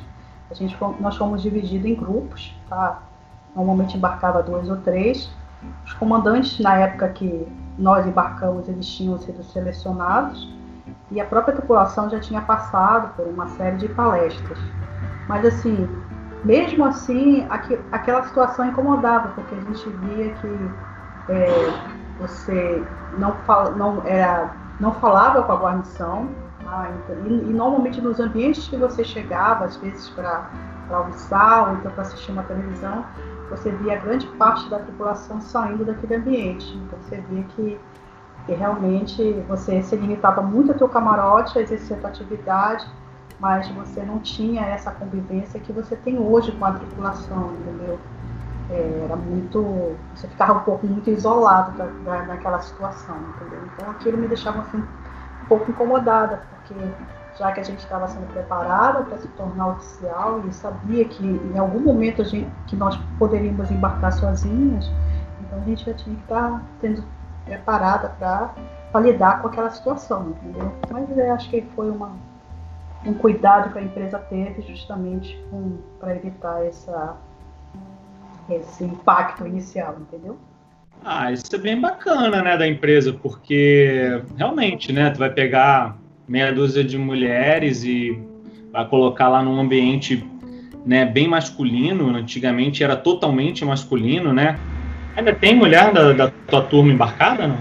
A 0.51 0.55
gente, 0.55 0.77
nós 1.01 1.17
fomos 1.17 1.43
divididos 1.43 1.87
em 1.87 1.95
grupos, 1.95 2.55
tá? 2.69 3.03
Normalmente 3.57 3.97
embarcava 3.97 4.43
dois 4.43 4.69
ou 4.69 4.77
três. 4.77 5.31
Os 5.85 5.93
comandantes, 5.95 6.59
na 6.61 6.77
época 6.77 7.09
que 7.09 7.47
nós 7.79 8.07
embarcamos, 8.07 8.69
eles 8.69 8.87
tinham 8.87 9.19
sido 9.19 9.43
selecionados 9.43 10.62
e 11.11 11.21
a 11.21 11.25
própria 11.25 11.55
tripulação 11.55 12.09
já 12.11 12.19
tinha 12.21 12.41
passado 12.41 13.15
por 13.17 13.27
uma 13.27 13.49
série 13.49 13.77
de 13.77 13.89
palestras. 13.89 14.59
Mas 15.29 15.45
assim, 15.45 15.89
mesmo 16.45 16.85
assim, 16.85 17.47
aqu 17.49 17.79
aquela 17.93 18.23
situação 18.25 18.67
incomodava, 18.67 19.29
porque 19.29 19.55
a 19.55 19.61
gente 19.61 19.89
via 19.89 20.35
que 20.35 20.71
é, 21.29 21.47
você 22.19 22.83
não, 23.19 23.33
fala, 23.47 23.71
não, 23.71 24.03
era, 24.05 24.55
não 24.81 24.93
falava 24.93 25.43
com 25.43 25.53
a 25.53 25.57
guarnição, 25.57 26.29
tá? 26.65 26.89
então, 26.91 27.17
e, 27.27 27.51
e, 27.51 27.53
normalmente 27.53 28.01
nos 28.01 28.19
ambientes 28.19 28.69
que 28.69 28.77
você 28.77 29.05
chegava, 29.05 29.67
às 29.67 29.77
vezes 29.77 30.09
para 30.11 30.51
almoçar 30.91 31.69
ou 31.69 31.75
então 31.77 31.91
para 31.93 32.03
assistir 32.03 32.33
uma 32.33 32.43
televisão, 32.43 33.05
você 33.49 33.71
via 33.71 33.97
grande 33.97 34.27
parte 34.39 34.69
da 34.69 34.79
tripulação 34.79 35.41
saindo 35.41 35.85
daquele 35.85 36.17
ambiente. 36.17 36.75
Então 36.77 36.99
você 37.01 37.21
via 37.29 37.45
que, 37.45 37.79
que 38.47 38.55
realmente 38.55 39.33
você 39.49 39.83
se 39.83 39.95
limitava 39.97 40.43
muito 40.43 40.73
ao 40.73 40.79
teu 40.79 40.89
camarote, 40.89 41.59
a 41.59 41.63
exercer 41.63 41.97
a 41.97 42.01
tua 42.01 42.11
atividade, 42.11 42.87
mas 43.39 43.69
você 43.69 44.03
não 44.03 44.19
tinha 44.19 44.63
essa 44.63 44.91
convivência 44.91 45.59
que 45.61 45.73
você 45.73 45.97
tem 45.97 46.19
hoje 46.19 46.53
com 46.53 46.65
a 46.65 46.73
tripulação, 46.73 47.53
entendeu? 47.55 47.99
É, 48.71 49.03
era 49.05 49.17
muito. 49.17 49.97
Você 50.15 50.29
ficava 50.29 50.55
um 50.55 50.61
pouco 50.61 50.87
muito 50.87 51.11
isolado 51.11 51.77
da, 51.77 51.87
da, 52.23 52.59
situação, 52.61 53.17
entendeu? 53.17 53.61
Então 53.75 53.91
aquilo 53.91 54.19
me 54.19 54.29
deixava 54.29 54.61
assim, 54.61 54.79
um 54.79 55.47
pouco 55.49 55.71
incomodada, 55.71 56.43
porque 56.51 56.75
já 57.37 57.51
que 57.53 57.61
a 57.61 57.65
gente 57.65 57.81
estava 57.81 58.07
sendo 58.09 58.27
preparada 58.33 59.03
para 59.03 59.19
se 59.19 59.29
tornar 59.29 59.69
oficial 59.69 60.43
e 60.47 60.53
sabia 60.53 61.05
que 61.05 61.25
em 61.25 61.59
algum 61.59 61.81
momento 61.81 62.23
a 62.23 62.25
gente, 62.25 62.51
que 62.67 62.77
nós 62.77 62.97
poderíamos 63.19 63.71
embarcar 63.71 64.13
sozinhas, 64.13 64.91
então 65.41 65.59
a 65.59 65.65
gente 65.65 65.85
já 65.85 65.95
tinha 65.95 66.15
que 66.15 66.23
estar 66.23 66.51
tá 66.51 66.63
tendo 66.81 67.03
preparada 67.45 68.09
para 68.19 69.01
lidar 69.01 69.41
com 69.41 69.49
aquela 69.49 69.71
situação, 69.71 70.31
entendeu? 70.31 70.73
Mas 70.91 71.17
eu 71.17 71.33
acho 71.33 71.49
que 71.51 71.63
foi 71.75 71.91
uma 71.91 72.13
um 73.05 73.15
cuidado 73.15 73.73
que 73.73 73.79
a 73.79 73.83
empresa 73.83 74.19
teve 74.19 74.63
justamente 74.63 75.39
para 75.99 76.15
evitar 76.15 76.65
essa, 76.65 77.17
esse 78.49 78.85
impacto 78.85 79.47
inicial, 79.47 79.97
entendeu? 80.01 80.39
Ah, 81.05 81.33
isso 81.33 81.45
é 81.53 81.59
bem 81.59 81.81
bacana, 81.81 82.43
né, 82.43 82.57
da 82.57 82.67
empresa, 82.67 83.13
porque 83.13 84.23
realmente, 84.37 84.93
né, 84.93 85.11
tu 85.11 85.19
vai 85.19 85.31
pegar 85.31 85.99
meia 86.29 86.53
dúzia 86.53 86.85
de 86.85 86.97
mulheres 86.97 87.83
e 87.83 88.23
vai 88.71 88.87
colocar 88.87 89.29
lá 89.29 89.43
num 89.43 89.61
ambiente, 89.61 90.25
né, 90.87 91.05
bem 91.05 91.27
masculino. 91.27 92.15
Antigamente 92.15 92.85
era 92.85 92.95
totalmente 92.95 93.65
masculino, 93.65 94.33
né? 94.33 94.59
Ainda 95.17 95.35
tem 95.35 95.55
mulher 95.55 95.93
da, 95.93 96.13
da 96.13 96.31
tua 96.47 96.63
turma 96.63 96.93
embarcada, 96.93 97.47
não? 97.47 97.59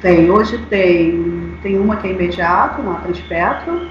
Tem, 0.00 0.30
hoje 0.30 0.56
tem, 0.70 1.58
tem 1.62 1.78
uma 1.78 1.96
que 1.96 2.06
é 2.06 2.12
imediato, 2.12 2.82
na 2.82 2.94
Transpetro, 2.94 3.88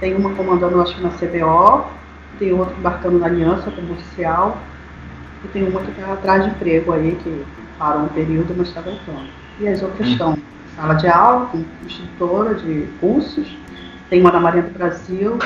tem 0.00 0.14
uma 0.14 0.30
comandando, 0.30 0.80
acho 0.80 0.94
que 0.94 1.02
na 1.02 1.10
CBO, 1.10 1.84
tem 2.38 2.52
outra 2.52 2.74
embarcando 2.74 3.18
na 3.18 3.26
Aliança 3.26 3.70
como 3.70 3.92
oficial, 3.92 4.56
e 5.44 5.48
tem 5.48 5.68
uma 5.68 5.80
que 5.80 5.90
está 5.90 6.12
atrás 6.12 6.44
de 6.44 6.50
emprego 6.50 6.92
aí, 6.92 7.18
que 7.22 7.44
parou 7.78 8.04
um 8.04 8.08
período, 8.08 8.54
mas 8.56 8.68
está 8.68 8.80
voltando. 8.80 9.28
E 9.60 9.68
as 9.68 9.82
outras 9.82 10.08
hum. 10.08 10.12
estão 10.12 10.38
sala 10.74 10.94
de 10.94 11.08
aula, 11.08 11.46
com 11.46 11.64
instrutora 11.84 12.54
de 12.54 12.88
cursos, 13.00 13.56
tem 14.08 14.20
uma 14.20 14.30
na 14.30 14.40
Marinha 14.40 14.64
do 14.64 14.78
Brasil, 14.78 15.38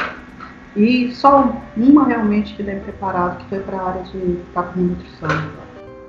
e 0.76 1.12
só 1.12 1.52
uma 1.76 2.06
realmente 2.06 2.54
que 2.54 2.62
deve 2.62 2.80
preparado, 2.80 3.38
que 3.38 3.48
foi 3.48 3.58
para 3.58 3.76
a 3.76 3.88
área 3.88 4.02
de 4.02 4.38
com 4.54 4.80
nutrição. 4.80 5.28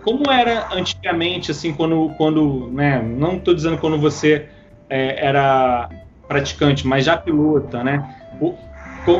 Como 0.03 0.31
era 0.31 0.67
antigamente, 0.71 1.51
assim, 1.51 1.73
quando, 1.73 2.09
quando 2.17 2.69
né, 2.71 3.01
não 3.01 3.37
estou 3.37 3.53
dizendo 3.53 3.77
quando 3.77 3.99
você 3.99 4.47
é, 4.89 5.25
era 5.25 5.89
praticante, 6.27 6.87
mas 6.87 7.05
já 7.05 7.17
pilota, 7.17 7.83
né? 7.83 8.15
O, 8.39 8.55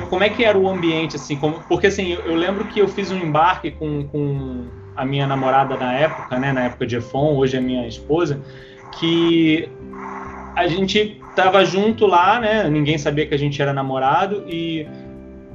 como 0.10 0.24
é 0.24 0.30
que 0.30 0.44
era 0.44 0.58
o 0.58 0.70
ambiente, 0.70 1.16
assim? 1.16 1.36
Como, 1.36 1.62
porque, 1.68 1.88
assim, 1.88 2.14
eu, 2.14 2.22
eu, 2.22 2.36
lembro 2.36 2.66
que 2.66 2.80
eu 2.80 2.88
fiz 2.88 3.12
um 3.12 3.18
embarque 3.18 3.72
com, 3.72 4.08
com 4.08 4.66
a 4.96 5.06
minha 5.06 5.26
namorada 5.26 5.76
na 5.76 5.94
época, 5.94 6.40
né? 6.40 6.54
Na 6.54 6.66
época 6.66 6.86
de 6.86 6.98
EFON, 6.98 7.36
hoje 7.36 7.58
é 7.58 7.62
minha 7.62 7.88
esposa, 7.88 8.40
que 9.00 9.68
a 10.56 10.68
gente 10.68 11.22
tava 11.36 11.66
junto 11.66 12.06
lá, 12.06 12.40
né? 12.40 12.70
Ninguém 12.70 12.98
sabia 12.98 13.26
que 13.26 13.34
a 13.34 13.38
gente 13.38 13.62
era 13.62 13.74
namorado 13.74 14.44
e 14.48 14.88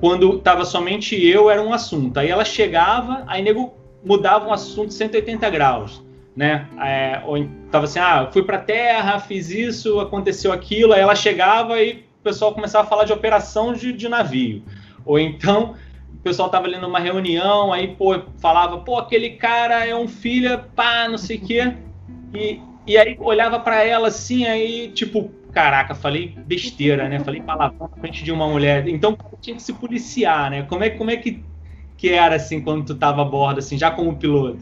quando 0.01 0.39
tava 0.39 0.65
somente 0.65 1.15
eu, 1.25 1.51
era 1.51 1.63
um 1.63 1.73
assunto. 1.73 2.19
Aí 2.19 2.29
ela 2.29 2.45
chegava, 2.45 3.25
aí 3.27 3.43
nego 3.43 3.76
mudava 4.07 4.49
um 4.49 4.53
assunto 4.53 4.95
180 4.95 5.51
graus, 5.51 6.03
né? 6.35 6.67
É, 6.81 7.21
ou 7.27 7.37
tava 7.71 7.85
assim, 7.85 7.99
ah, 7.99 8.31
fui 8.33 8.43
pra 8.43 8.59
terra, 8.59 9.19
fiz 9.19 9.51
isso, 9.51 10.01
aconteceu 10.01 10.53
aquilo, 10.53 10.95
aí 10.95 11.01
ela 11.01 11.15
chegava 11.15 11.83
e 11.83 12.07
pessoal 12.27 12.53
começava 12.53 12.85
a 12.85 12.91
falar 12.91 13.05
de 13.05 13.13
operação 13.13 13.73
de, 13.73 13.93
de 13.93 14.09
navio. 14.09 14.63
Ou 15.05 15.17
então 15.17 15.77
o 16.13 16.23
pessoal 16.27 16.49
tava 16.49 16.67
ali 16.67 16.77
numa 16.77 16.99
reunião, 16.99 17.73
aí 17.73 17.95
pô, 17.95 18.21
falava, 18.39 18.79
pô, 18.79 18.99
aquele 18.99 19.31
cara 19.31 19.87
é 19.87 19.95
um 19.95 20.09
filho, 20.09 20.59
pá, 20.75 21.09
não 21.09 21.19
sei 21.19 21.37
o 21.37 21.41
quê. 21.41 21.75
E, 22.35 22.61
e 22.85 22.99
aí 22.99 23.17
olhava 23.21 23.61
para 23.61 23.85
ela 23.85 24.09
assim, 24.09 24.45
aí 24.45 24.89
tipo, 24.89 25.31
caraca, 25.53 25.95
falei 25.95 26.35
besteira, 26.37 27.09
né? 27.09 27.21
Falei 27.21 27.41
palavrão 27.41 27.89
na 27.95 28.01
frente 28.01 28.25
de 28.25 28.33
uma 28.33 28.49
mulher. 28.49 28.89
Então 28.89 29.17
tinha 29.41 29.55
que 29.55 29.63
se 29.63 29.73
policiar, 29.73 30.51
né? 30.51 30.63
Como 30.65 30.83
é, 30.83 30.91
como 30.91 31.11
é 31.13 31.17
que, 31.17 31.45
que 31.97 32.11
era 32.11 32.37
assim 32.37 32.61
quando 32.61 32.85
tu 32.85 32.95
tava 32.95 33.23
a 33.23 33.25
bordo, 33.25 33.59
assim, 33.59 33.79
já 33.79 33.91
como 33.91 34.17
piloto? 34.17 34.59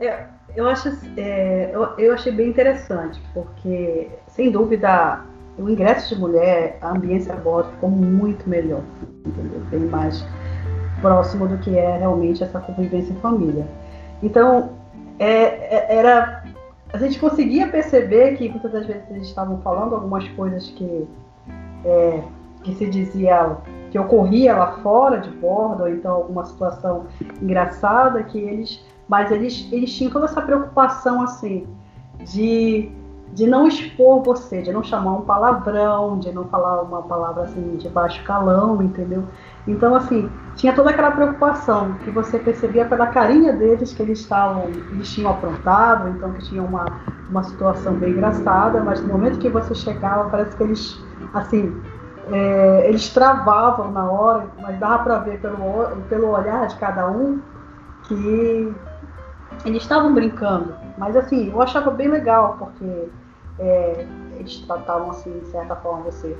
Eu, 0.00 0.12
eu 0.56 0.68
acho, 0.68 0.88
é, 1.16 1.70
eu, 1.72 1.82
eu 1.98 2.14
achei 2.14 2.32
bem 2.32 2.48
interessante, 2.48 3.20
porque 3.34 4.08
sem 4.28 4.50
dúvida 4.50 5.24
o 5.58 5.68
ingresso 5.68 6.14
de 6.14 6.20
mulher, 6.20 6.78
a 6.80 6.90
ambiência 6.90 7.34
a 7.34 7.36
bordo 7.36 7.70
ficou 7.72 7.90
muito 7.90 8.48
melhor, 8.48 8.82
entendeu? 9.26 9.60
Bem 9.70 9.80
mais 9.80 10.24
próximo 11.00 11.46
do 11.48 11.58
que 11.58 11.76
é 11.76 11.98
realmente 11.98 12.42
essa 12.42 12.60
convivência 12.60 13.12
em 13.12 13.16
família. 13.16 13.66
Então, 14.22 14.70
é, 15.18 15.26
é, 15.26 15.96
era 15.96 16.44
a 16.92 16.98
gente 16.98 17.18
conseguia 17.18 17.68
perceber 17.68 18.36
que 18.36 18.48
muitas 18.48 18.72
das 18.72 18.86
vezes 18.86 19.02
eles 19.10 19.28
estavam 19.28 19.60
falando 19.60 19.94
algumas 19.94 20.26
coisas 20.28 20.70
que 20.70 21.06
é, 21.84 22.22
que 22.62 22.74
se 22.74 22.86
dizia 22.86 23.56
que 23.90 23.98
ocorria 23.98 24.56
lá 24.56 24.72
fora 24.82 25.18
de 25.18 25.30
bordo, 25.30 25.84
ou 25.84 25.88
então 25.88 26.12
alguma 26.12 26.44
situação 26.44 27.06
engraçada 27.40 28.22
que 28.22 28.38
eles, 28.38 28.84
mas 29.08 29.30
eles 29.30 29.68
eles 29.72 29.94
tinham 29.94 30.12
toda 30.12 30.26
essa 30.26 30.42
preocupação 30.42 31.22
assim 31.22 31.66
de 32.20 32.92
de 33.32 33.46
não 33.46 33.68
expor 33.68 34.22
você, 34.22 34.62
de 34.62 34.72
não 34.72 34.82
chamar 34.82 35.12
um 35.12 35.22
palavrão, 35.22 36.18
de 36.18 36.32
não 36.32 36.44
falar 36.44 36.82
uma 36.82 37.02
palavra 37.02 37.44
assim 37.44 37.76
de 37.76 37.88
baixo 37.88 38.22
calão, 38.24 38.82
entendeu? 38.82 39.24
Então, 39.66 39.94
assim, 39.94 40.30
tinha 40.56 40.72
toda 40.72 40.90
aquela 40.90 41.10
preocupação 41.10 41.94
que 42.04 42.10
você 42.10 42.38
percebia 42.38 42.86
pela 42.86 43.08
carinha 43.08 43.52
deles 43.52 43.92
que 43.92 44.02
eles 44.02 44.20
estavam, 44.20 44.64
eles 44.92 45.12
tinham 45.12 45.30
aprontado, 45.30 46.08
então 46.08 46.32
que 46.32 46.44
tinha 46.44 46.62
uma, 46.62 46.86
uma 47.28 47.42
situação 47.44 47.94
bem 47.94 48.12
engraçada, 48.12 48.82
mas 48.82 49.00
no 49.02 49.08
momento 49.08 49.38
que 49.38 49.48
você 49.48 49.74
chegava, 49.74 50.30
parece 50.30 50.56
que 50.56 50.62
eles, 50.62 50.98
assim, 51.34 51.80
é, 52.32 52.88
eles 52.88 53.08
travavam 53.08 53.90
na 53.90 54.10
hora, 54.10 54.46
mas 54.60 54.78
dava 54.78 55.02
para 55.04 55.18
ver 55.18 55.40
pelo, 55.40 55.56
pelo 56.08 56.30
olhar 56.30 56.66
de 56.66 56.76
cada 56.76 57.08
um 57.08 57.40
que 58.04 58.74
eles 59.64 59.82
estavam 59.82 60.12
brincando. 60.14 60.74
Mas 60.96 61.16
assim, 61.16 61.50
eu 61.50 61.60
achava 61.62 61.90
bem 61.90 62.08
legal, 62.08 62.56
porque 62.58 63.08
é, 63.58 64.06
eles 64.36 64.58
tratavam 64.60 65.10
assim, 65.10 65.38
de 65.38 65.46
certa 65.46 65.74
forma, 65.76 66.02
você, 66.04 66.36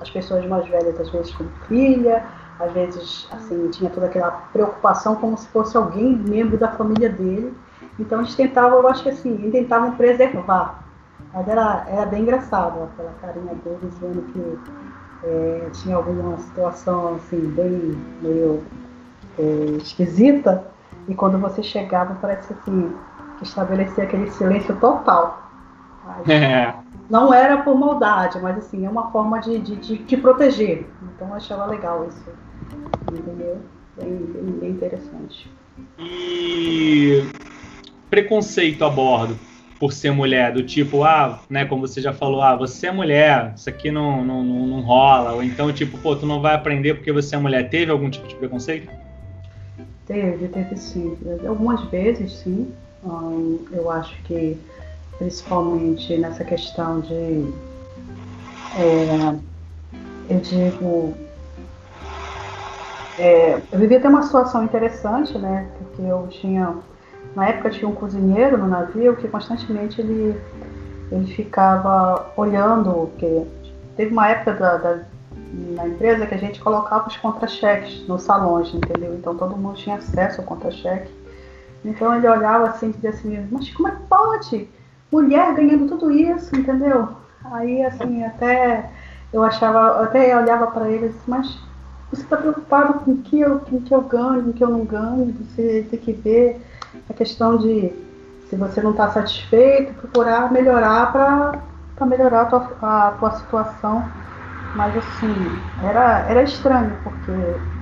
as 0.00 0.10
pessoas 0.10 0.44
mais 0.46 0.66
velhas 0.68 0.98
às 1.00 1.08
vezes 1.10 1.34
como 1.34 1.50
filha, 1.66 2.24
às 2.58 2.72
vezes 2.72 3.28
assim, 3.30 3.68
tinha 3.70 3.90
toda 3.90 4.06
aquela 4.06 4.30
preocupação 4.52 5.16
como 5.16 5.36
se 5.36 5.46
fosse 5.48 5.76
alguém 5.76 6.16
membro 6.16 6.56
da 6.56 6.68
família 6.68 7.08
dele. 7.08 7.54
Então 7.98 8.20
eles 8.20 8.34
tentavam, 8.34 8.80
eu 8.80 8.88
acho 8.88 9.02
que 9.02 9.10
assim, 9.10 9.50
tentavam 9.50 9.92
preservar. 9.92 10.82
Mas 11.32 11.46
era, 11.46 11.84
era 11.88 12.06
bem 12.06 12.22
engraçado 12.22 12.84
aquela 12.84 13.12
carinha 13.20 13.54
deles 13.64 13.98
vendo 13.98 14.22
que 14.32 14.58
é, 15.24 15.68
tinha 15.72 15.96
alguma 15.96 16.38
situação 16.38 17.16
assim, 17.16 17.40
bem 17.50 17.98
meio 18.22 18.62
é, 19.38 19.42
esquisita, 19.76 20.64
e 21.08 21.14
quando 21.14 21.38
você 21.38 21.62
chegava 21.62 22.16
parece 22.20 22.52
assim, 22.52 22.92
que 23.38 23.44
estabelecia 23.44 24.04
aquele 24.04 24.30
silêncio 24.30 24.76
total. 24.76 25.44
É. 26.26 26.74
Não 27.10 27.34
era 27.34 27.58
por 27.58 27.78
maldade, 27.78 28.40
mas 28.40 28.56
assim, 28.56 28.86
é 28.86 28.88
uma 28.88 29.10
forma 29.10 29.38
de, 29.40 29.58
de, 29.58 29.76
de, 29.76 29.98
de 29.98 30.16
proteger. 30.16 30.86
Então 31.02 31.28
eu 31.28 31.34
achava 31.34 31.66
legal 31.66 32.06
isso. 32.08 32.24
Entendeu? 33.12 33.58
Bem, 33.96 34.16
bem, 34.16 34.44
bem 34.58 34.70
interessante. 34.70 35.50
E 35.98 37.30
preconceito 38.08 38.84
a 38.84 38.90
bordo 38.90 39.38
por 39.78 39.92
ser 39.92 40.10
mulher, 40.10 40.52
do 40.52 40.62
tipo, 40.62 41.04
ah, 41.04 41.40
né, 41.48 41.64
como 41.64 41.86
você 41.86 42.00
já 42.00 42.12
falou, 42.12 42.42
ah, 42.42 42.56
você 42.56 42.88
é 42.88 42.92
mulher, 42.92 43.52
isso 43.56 43.68
aqui 43.68 43.90
não, 43.90 44.24
não, 44.24 44.42
não, 44.42 44.66
não 44.66 44.80
rola, 44.80 45.34
ou 45.34 45.42
então, 45.42 45.72
tipo, 45.72 45.96
pô, 45.98 46.16
tu 46.16 46.26
não 46.26 46.40
vai 46.40 46.54
aprender 46.54 46.94
porque 46.94 47.12
você 47.12 47.36
é 47.36 47.38
mulher. 47.38 47.70
Teve 47.70 47.92
algum 47.92 48.10
tipo 48.10 48.26
de 48.26 48.34
preconceito? 48.34 48.90
Teve, 50.06 50.48
teve 50.48 50.76
sim. 50.76 51.16
Algumas 51.46 51.82
vezes, 51.90 52.32
sim. 52.32 52.72
Eu 53.70 53.90
acho 53.90 54.20
que, 54.22 54.58
principalmente 55.18 56.16
nessa 56.16 56.44
questão 56.44 57.00
de. 57.00 57.52
É, 58.74 59.34
eu 60.28 60.40
digo. 60.40 61.14
É, 63.16 63.60
eu 63.70 63.78
vivia 63.78 63.98
até 63.98 64.08
uma 64.08 64.22
situação 64.22 64.64
interessante, 64.64 65.36
né? 65.38 65.68
Porque 65.78 66.02
eu 66.02 66.26
tinha 66.28 66.74
na 67.34 67.48
época 67.48 67.70
tinha 67.70 67.88
um 67.88 67.94
cozinheiro 67.94 68.56
no 68.56 68.66
navio 68.66 69.16
que 69.16 69.28
constantemente 69.28 70.00
ele, 70.00 70.40
ele 71.10 71.26
ficava 71.34 72.32
olhando, 72.36 73.10
porque 73.10 73.46
teve 73.96 74.12
uma 74.12 74.28
época 74.28 74.54
da, 74.54 74.76
da, 74.76 74.98
na 75.52 75.86
empresa 75.86 76.26
que 76.26 76.34
a 76.34 76.38
gente 76.38 76.60
colocava 76.60 77.08
os 77.08 77.16
contra-cheques 77.16 78.06
nos 78.08 78.22
salões, 78.22 78.72
entendeu? 78.74 79.14
Então 79.14 79.36
todo 79.36 79.56
mundo 79.56 79.76
tinha 79.76 79.96
acesso 79.96 80.40
ao 80.40 80.46
contra-cheque. 80.46 81.10
Então 81.84 82.14
ele 82.14 82.28
olhava 82.28 82.68
assim 82.68 82.90
e 82.90 82.92
dizia 82.92 83.10
assim, 83.10 83.48
mas 83.50 83.70
como 83.70 83.88
é 83.88 83.92
que 83.92 84.02
pode? 84.08 84.68
Mulher 85.10 85.54
ganhando 85.54 85.86
tudo 85.86 86.10
isso, 86.10 86.54
entendeu? 86.56 87.08
Aí 87.44 87.82
assim, 87.84 88.24
até 88.24 88.90
eu 89.32 89.42
achava, 89.42 90.02
até 90.02 90.32
eu 90.32 90.38
olhava 90.38 90.66
para 90.68 90.90
ele 90.90 91.06
e 91.06 91.08
disse, 91.08 91.30
mas 91.30 91.58
você 92.10 92.22
está 92.22 92.36
preocupado 92.36 92.94
com 93.00 93.12
o 93.12 93.18
que 93.18 93.40
eu, 93.40 93.60
com 93.60 93.80
que 93.82 93.94
eu 93.94 94.00
ganho, 94.02 94.44
com 94.44 94.50
o 94.50 94.52
que 94.52 94.64
eu 94.64 94.70
não 94.70 94.84
ganho, 94.84 95.34
você 95.40 95.86
tem 95.90 95.98
que 95.98 96.12
ver 96.12 96.60
a 97.08 97.12
questão 97.12 97.58
de, 97.58 97.92
se 98.48 98.56
você 98.56 98.80
não 98.80 98.92
está 98.92 99.10
satisfeito, 99.10 99.92
procurar 99.94 100.50
melhorar 100.50 101.12
para 101.12 102.06
melhorar 102.06 102.42
a 102.42 102.46
tua, 102.46 102.68
a 102.80 103.10
tua 103.12 103.30
situação. 103.32 104.04
Mas 104.74 104.96
assim, 104.96 105.34
era, 105.82 106.20
era 106.28 106.42
estranho, 106.42 106.92
porque 107.02 107.32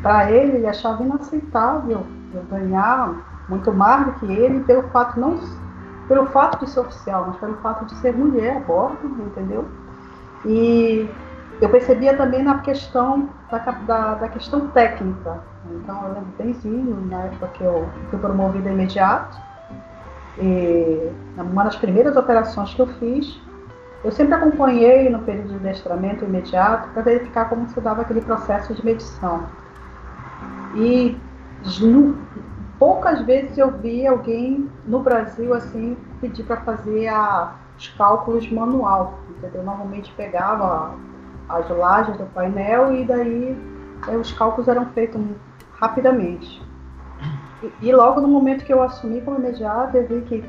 para 0.02 0.30
ele 0.30 0.56
ele 0.56 0.66
achava 0.66 1.02
inaceitável 1.02 2.06
eu 2.34 2.42
ganhar 2.44 3.44
muito 3.48 3.72
mais 3.72 4.06
do 4.06 4.12
que 4.14 4.26
ele 4.32 4.60
pelo 4.60 4.82
fato 4.88 5.18
não 5.18 5.38
pelo 6.08 6.26
fato 6.26 6.64
de 6.64 6.70
ser 6.70 6.80
oficial, 6.80 7.24
mas 7.26 7.36
pelo 7.36 7.56
fato 7.56 7.84
de 7.86 7.94
ser 7.96 8.12
mulher 8.12 8.58
a 8.58 8.60
bordo, 8.60 9.06
entendeu? 9.26 9.64
E 10.44 11.10
eu 11.60 11.68
percebia 11.68 12.14
também 12.16 12.42
na 12.42 12.58
questão 12.58 13.30
da, 13.50 13.58
da, 13.58 14.14
da 14.14 14.28
questão 14.28 14.68
técnica. 14.68 15.40
Então 15.70 16.02
eu 16.04 16.12
lembro 16.14 16.28
benzinho, 16.38 17.06
na 17.06 17.24
época 17.24 17.48
que 17.54 17.64
eu 17.64 17.88
fui 18.10 18.18
promovida 18.18 18.70
imediato. 18.70 19.36
E 20.38 21.10
uma 21.38 21.64
das 21.64 21.76
primeiras 21.76 22.14
operações 22.14 22.74
que 22.74 22.80
eu 22.80 22.86
fiz, 22.86 23.40
eu 24.04 24.12
sempre 24.12 24.34
acompanhei 24.34 25.08
no 25.08 25.20
período 25.20 25.48
de 25.48 25.54
adestramento 25.56 26.24
imediato 26.24 26.90
para 26.90 27.02
verificar 27.02 27.48
como 27.48 27.66
se 27.68 27.80
dava 27.80 28.02
aquele 28.02 28.20
processo 28.20 28.74
de 28.74 28.84
medição. 28.84 29.46
E 30.74 31.18
poucas 32.78 33.22
vezes 33.22 33.56
eu 33.56 33.70
vi 33.70 34.06
alguém 34.06 34.70
no 34.84 35.00
Brasil 35.00 35.54
assim 35.54 35.96
pedir 36.20 36.44
para 36.44 36.58
fazer 36.58 37.08
a, 37.08 37.54
os 37.78 37.88
cálculos 37.88 38.50
manual, 38.52 39.18
entendeu? 39.30 39.62
Normalmente 39.62 40.12
pegava 40.12 40.94
as 41.48 41.68
lajes 41.68 42.16
do 42.16 42.26
painel 42.26 42.94
e 42.94 43.04
daí 43.04 43.56
eh, 44.08 44.16
os 44.16 44.32
cálculos 44.32 44.68
eram 44.68 44.86
feitos 44.86 45.20
rapidamente. 45.78 46.62
E, 47.62 47.88
e, 47.88 47.92
logo 47.92 48.20
no 48.20 48.28
momento 48.28 48.64
que 48.64 48.72
eu 48.72 48.82
assumi 48.82 49.20
como 49.20 49.38
imediato, 49.38 49.96
eu 49.96 50.06
vi 50.06 50.20
que, 50.22 50.44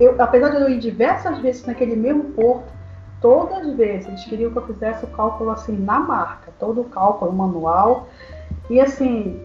eu, 0.00 0.14
apesar 0.20 0.50
de 0.50 0.56
eu 0.56 0.68
ir 0.68 0.78
diversas 0.78 1.38
vezes 1.38 1.66
naquele 1.66 1.96
mesmo 1.96 2.24
porto, 2.24 2.72
todas 3.20 3.66
as 3.66 3.74
vezes 3.74 4.08
eles 4.08 4.24
queriam 4.24 4.50
que 4.50 4.58
eu 4.58 4.66
fizesse 4.66 5.04
o 5.04 5.08
cálculo 5.08 5.50
assim 5.50 5.76
na 5.76 5.98
marca, 5.98 6.52
todo 6.58 6.80
o 6.80 6.84
cálculo 6.84 7.32
manual. 7.32 8.08
E 8.70 8.80
assim, 8.80 9.40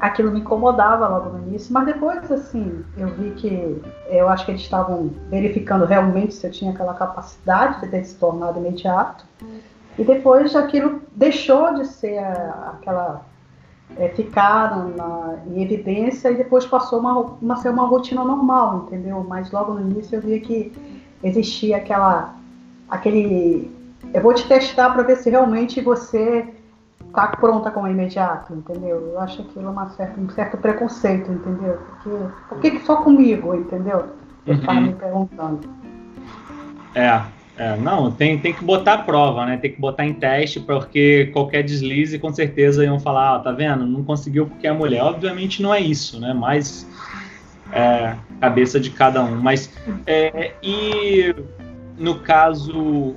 aquilo 0.00 0.30
me 0.30 0.40
incomodava 0.40 1.08
logo 1.08 1.30
no 1.30 1.48
início, 1.48 1.72
mas 1.72 1.86
depois 1.86 2.30
assim, 2.30 2.84
eu 2.96 3.08
vi 3.08 3.30
que 3.32 3.82
eu 4.08 4.28
acho 4.28 4.44
que 4.44 4.52
eles 4.52 4.62
estavam 4.62 5.10
verificando 5.30 5.84
realmente 5.84 6.34
se 6.34 6.46
eu 6.46 6.50
tinha 6.50 6.72
aquela 6.72 6.94
capacidade 6.94 7.80
de 7.80 7.88
ter 7.88 8.04
se 8.04 8.16
tornado 8.16 8.58
imediato. 8.58 9.24
E 9.98 10.04
depois 10.04 10.54
aquilo 10.54 11.02
deixou 11.16 11.74
de 11.74 11.86
ser 11.86 12.18
aquela 12.18 13.22
é, 13.96 14.08
ficaram 14.10 14.90
na, 14.90 15.38
em 15.46 15.62
evidência 15.62 16.30
e 16.30 16.36
depois 16.36 16.66
passou 16.66 17.00
uma, 17.00 17.18
uma 17.18 17.56
ser 17.56 17.70
uma 17.70 17.86
rotina 17.86 18.22
normal, 18.22 18.84
entendeu? 18.86 19.24
Mas 19.26 19.50
logo 19.50 19.74
no 19.74 19.80
início 19.80 20.16
eu 20.16 20.22
via 20.22 20.40
que 20.40 20.72
existia 21.22 21.78
aquela 21.78 22.34
aquele 22.88 23.76
eu 24.14 24.22
vou 24.22 24.32
te 24.32 24.46
testar 24.46 24.90
para 24.90 25.02
ver 25.02 25.16
se 25.16 25.28
realmente 25.28 25.80
você 25.80 26.46
tá 27.14 27.28
pronta 27.28 27.70
como 27.70 27.88
imediato, 27.88 28.54
entendeu? 28.54 29.12
Eu 29.12 29.20
acho 29.20 29.42
aquilo 29.42 29.70
uma 29.70 29.88
certa, 29.90 30.20
um 30.20 30.28
certo 30.30 30.56
preconceito, 30.56 31.30
entendeu? 31.30 31.78
Porque 31.78 32.10
por 32.48 32.60
que, 32.60 32.70
que 32.72 32.86
só 32.86 32.96
comigo, 32.96 33.54
entendeu? 33.54 34.06
Eu 34.46 34.54
uhum. 34.54 34.80
me 34.80 34.92
perguntando. 34.94 35.68
É, 36.94 37.22
é, 37.56 37.76
não, 37.76 38.10
tem, 38.10 38.38
tem 38.38 38.52
que 38.52 38.64
botar 38.64 38.94
a 38.94 38.98
prova, 38.98 39.44
né? 39.44 39.56
Tem 39.56 39.72
que 39.72 39.80
botar 39.80 40.06
em 40.06 40.14
teste, 40.14 40.60
porque 40.60 41.26
qualquer 41.32 41.62
deslize, 41.62 42.18
com 42.18 42.32
certeza 42.32 42.84
iam 42.84 43.00
falar, 43.00 43.36
ah, 43.36 43.38
tá 43.40 43.52
vendo? 43.52 43.84
Não 43.86 44.04
conseguiu 44.04 44.46
porque 44.46 44.66
é 44.66 44.72
mulher. 44.72 45.02
Obviamente 45.02 45.60
não 45.62 45.74
é 45.74 45.80
isso, 45.80 46.20
né? 46.20 46.32
Mas 46.32 46.86
é, 47.72 48.14
cabeça 48.40 48.78
de 48.78 48.90
cada 48.90 49.22
um. 49.22 49.40
Mas 49.40 49.70
é, 50.06 50.52
e 50.62 51.34
no 51.98 52.20
caso, 52.20 53.16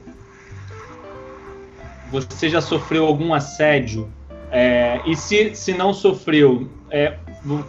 você 2.12 2.50
já 2.50 2.62
sofreu 2.62 3.06
algum 3.06 3.34
assédio? 3.34 4.12
É, 4.52 5.00
e 5.06 5.16
se, 5.16 5.56
se 5.56 5.74
não 5.74 5.94
sofreu, 5.94 6.68
é, 6.90 7.18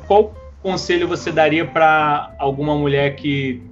qual 0.07 0.35
conselho 0.61 1.07
você 1.07 1.31
daria 1.31 1.65
para 1.65 2.35
alguma 2.39 2.75
mulher 2.77 3.17
que 3.17 3.63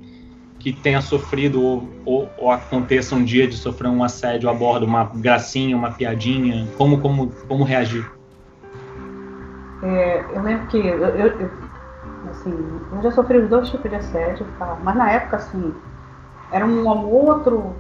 que 0.61 0.75
tenha 0.75 1.01
sofrido 1.01 1.63
ou, 1.63 1.89
ou, 2.05 2.29
ou, 2.37 2.51
aconteça 2.51 3.15
um 3.15 3.25
dia 3.25 3.49
de 3.49 3.57
sofrer 3.57 3.89
um 3.89 4.05
assédio 4.05 4.49
a 4.49 4.53
bordo, 4.53 4.85
uma 4.85 5.05
gracinha, 5.05 5.75
uma 5.75 5.91
piadinha? 5.91 6.69
Como, 6.77 7.01
como, 7.01 7.33
como 7.49 7.65
reagir? 7.65 8.05
É, 9.83 10.23
eu 10.35 10.43
lembro 10.43 10.67
que 10.67 10.77
eu, 10.77 10.99
eu, 10.99 11.51
assim, 12.31 12.55
eu 12.95 13.03
já 13.03 13.11
sofri 13.11 13.39
os 13.39 13.49
dois 13.49 13.71
tipos 13.71 13.91
de 13.91 13.97
assédio, 13.97 14.45
tá? 14.59 14.77
mas 14.85 14.97
na 14.97 15.11
época, 15.11 15.37
assim, 15.37 15.73
era 16.53 16.67
um, 16.67 16.87
um 16.87 17.09
outro. 17.11 17.75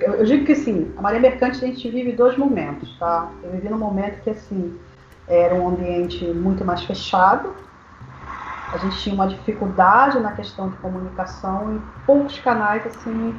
Eu 0.00 0.24
digo 0.24 0.44
que 0.44 0.52
assim, 0.52 0.92
a 0.96 1.02
Maria 1.02 1.20
Mercante 1.20 1.62
a 1.64 1.68
gente 1.68 1.88
vive 1.90 2.12
dois 2.12 2.36
momentos, 2.36 2.96
tá? 2.98 3.30
Eu 3.42 3.52
vivi 3.52 3.68
num 3.68 3.78
momento 3.78 4.22
que 4.22 4.30
assim, 4.30 4.78
era 5.28 5.54
um 5.54 5.68
ambiente 5.68 6.24
muito 6.24 6.64
mais 6.64 6.82
fechado, 6.84 7.54
a 8.72 8.78
gente 8.78 8.98
tinha 8.98 9.14
uma 9.14 9.28
dificuldade 9.28 10.18
na 10.20 10.32
questão 10.32 10.70
de 10.70 10.76
comunicação 10.78 11.76
e 11.76 12.04
poucos 12.06 12.38
canais 12.40 12.84
assim 12.86 13.34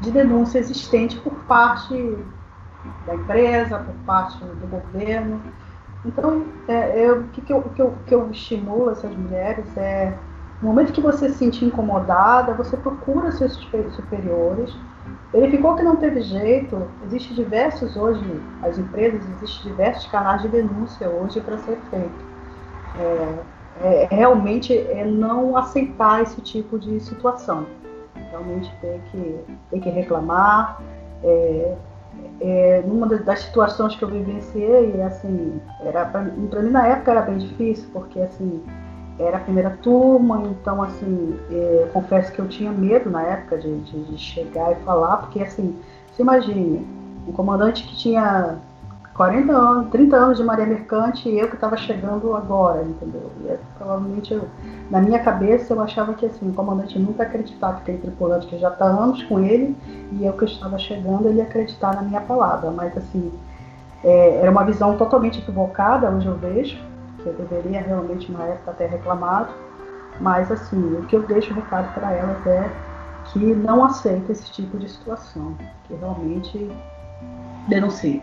de 0.00 0.10
denúncia 0.10 0.58
existente 0.58 1.18
por 1.18 1.34
parte 1.44 2.16
da 3.06 3.14
empresa, 3.14 3.78
por 3.78 3.94
parte 4.06 4.38
do 4.38 4.66
governo. 4.66 5.40
Então, 6.04 6.44
é, 6.66 7.04
eu, 7.04 7.20
o 7.20 7.28
que, 7.28 7.52
eu, 7.52 7.62
que, 7.62 7.82
eu, 7.82 7.94
que 8.06 8.14
eu 8.14 8.30
estimulo 8.30 8.90
essas 8.90 9.14
mulheres 9.14 9.66
é, 9.76 10.16
no 10.62 10.68
momento 10.68 10.92
que 10.92 11.00
você 11.00 11.28
se 11.28 11.36
sentir 11.36 11.66
incomodada, 11.66 12.54
você 12.54 12.76
procura 12.76 13.32
seus 13.32 13.54
superiores, 13.54 14.74
verificou 15.32 15.76
que 15.76 15.82
não 15.82 15.96
teve 15.96 16.20
jeito, 16.22 16.88
existe 17.06 17.34
diversos 17.34 17.96
hoje, 17.96 18.24
as 18.62 18.78
empresas, 18.78 19.22
existem 19.36 19.70
diversos 19.70 20.06
canais 20.06 20.42
de 20.42 20.48
denúncia 20.48 21.08
hoje 21.08 21.40
para 21.40 21.56
ser 21.58 21.78
feito. 21.90 22.30
É, 22.98 23.38
é, 23.82 24.08
realmente 24.10 24.76
é 24.76 25.04
não 25.04 25.56
aceitar 25.56 26.22
esse 26.22 26.40
tipo 26.40 26.78
de 26.78 27.00
situação. 27.00 27.66
Realmente 28.30 28.72
tem 28.80 29.00
que, 29.10 29.40
tem 29.70 29.80
que 29.80 29.88
reclamar, 29.88 30.80
é, 31.22 31.76
é, 32.40 32.82
numa 32.86 33.06
das 33.06 33.40
situações 33.40 33.94
que 33.96 34.02
eu 34.02 34.08
vivenciei, 34.08 35.00
assim, 35.02 35.60
era 35.84 36.04
para 36.06 36.22
mim 36.22 36.48
na 36.70 36.86
época 36.86 37.10
era 37.10 37.22
bem 37.22 37.38
difícil, 37.38 37.88
porque 37.92 38.20
assim, 38.20 38.62
era 39.20 39.36
a 39.36 39.40
primeira 39.40 39.70
turma, 39.82 40.42
então 40.46 40.82
assim, 40.82 41.38
é, 41.50 41.88
confesso 41.92 42.32
que 42.32 42.38
eu 42.38 42.48
tinha 42.48 42.72
medo 42.72 43.10
na 43.10 43.22
época 43.22 43.58
de, 43.58 43.80
de, 43.80 44.04
de, 44.04 44.18
chegar 44.18 44.72
e 44.72 44.76
falar, 44.84 45.18
porque 45.18 45.42
assim, 45.42 45.76
você 46.10 46.22
imagine, 46.22 46.86
um 47.28 47.32
comandante 47.32 47.84
que 47.84 47.96
tinha 47.96 48.58
40 49.14 49.52
anos, 49.52 49.90
30 49.90 50.16
anos 50.16 50.38
de 50.38 50.44
Maria 50.44 50.64
Mercante 50.64 51.28
e 51.28 51.38
eu 51.38 51.48
que 51.48 51.54
estava 51.54 51.76
chegando 51.76 52.34
agora, 52.34 52.82
entendeu? 52.82 53.30
E 53.44 53.54
provavelmente 53.76 54.32
eu, 54.32 54.48
na 54.90 55.00
minha 55.00 55.18
cabeça 55.18 55.74
eu 55.74 55.80
achava 55.82 56.14
que 56.14 56.24
assim, 56.24 56.48
o 56.48 56.54
comandante 56.54 56.98
nunca 56.98 57.24
acreditava 57.24 57.76
que 57.76 57.82
aquele 57.82 57.98
tripulante 57.98 58.46
que 58.46 58.58
já 58.58 58.68
está 58.68 58.86
anos 58.86 59.22
com 59.24 59.38
ele 59.38 59.76
e 60.12 60.24
eu 60.24 60.32
que 60.32 60.46
estava 60.46 60.78
chegando, 60.78 61.28
ele 61.28 61.38
ia 61.38 61.44
acreditar 61.44 61.94
na 61.94 62.02
minha 62.02 62.20
palavra. 62.22 62.70
Mas 62.70 62.96
assim, 62.96 63.30
é, 64.02 64.40
era 64.40 64.50
uma 64.50 64.64
visão 64.64 64.96
totalmente 64.96 65.38
equivocada, 65.38 66.10
hoje 66.10 66.26
eu 66.26 66.36
vejo, 66.36 66.78
eu 67.26 67.32
deveria 67.34 67.80
realmente 67.80 68.30
na 68.30 68.44
época 68.44 68.72
ter 68.72 68.86
reclamado. 68.86 69.52
Mas 70.20 70.50
assim, 70.50 70.94
o 70.94 71.02
que 71.06 71.16
eu 71.16 71.22
deixo 71.22 71.54
recado 71.54 71.92
para 71.94 72.12
elas 72.12 72.46
é 72.46 72.70
que 73.32 73.38
não 73.38 73.84
aceita 73.84 74.32
esse 74.32 74.50
tipo 74.52 74.76
de 74.78 74.88
situação, 74.88 75.56
que 75.86 75.94
realmente 75.94 76.70
denuncie. 77.68 78.22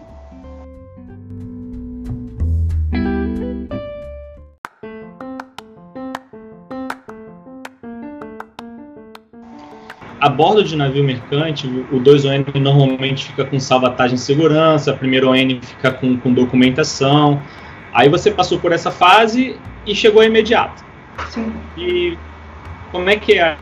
A 10.19 10.29
bordo 10.29 10.63
de 10.63 10.75
navio 10.75 11.03
mercante, 11.03 11.67
o 11.67 11.99
2ON 12.01 12.59
normalmente 12.59 13.27
fica 13.27 13.45
com 13.45 13.59
salvatagem 13.59 14.15
e 14.15 14.19
segurança, 14.19 14.91
o 14.91 14.97
primeiro 14.97 15.29
ON 15.29 15.61
fica 15.61 15.91
com, 15.91 16.17
com 16.17 16.33
documentação. 16.33 17.39
Aí 17.97 18.09
você 18.09 18.29
passou 18.29 18.59
por 18.59 18.71
essa 18.71 18.91
fase 18.91 19.59
e 19.83 19.95
chegou 19.95 20.23
imediato. 20.23 20.85
Sim. 21.29 21.51
E 21.75 22.15
como 22.91 23.09
é 23.09 23.15
que 23.15 23.39
era 23.39 23.57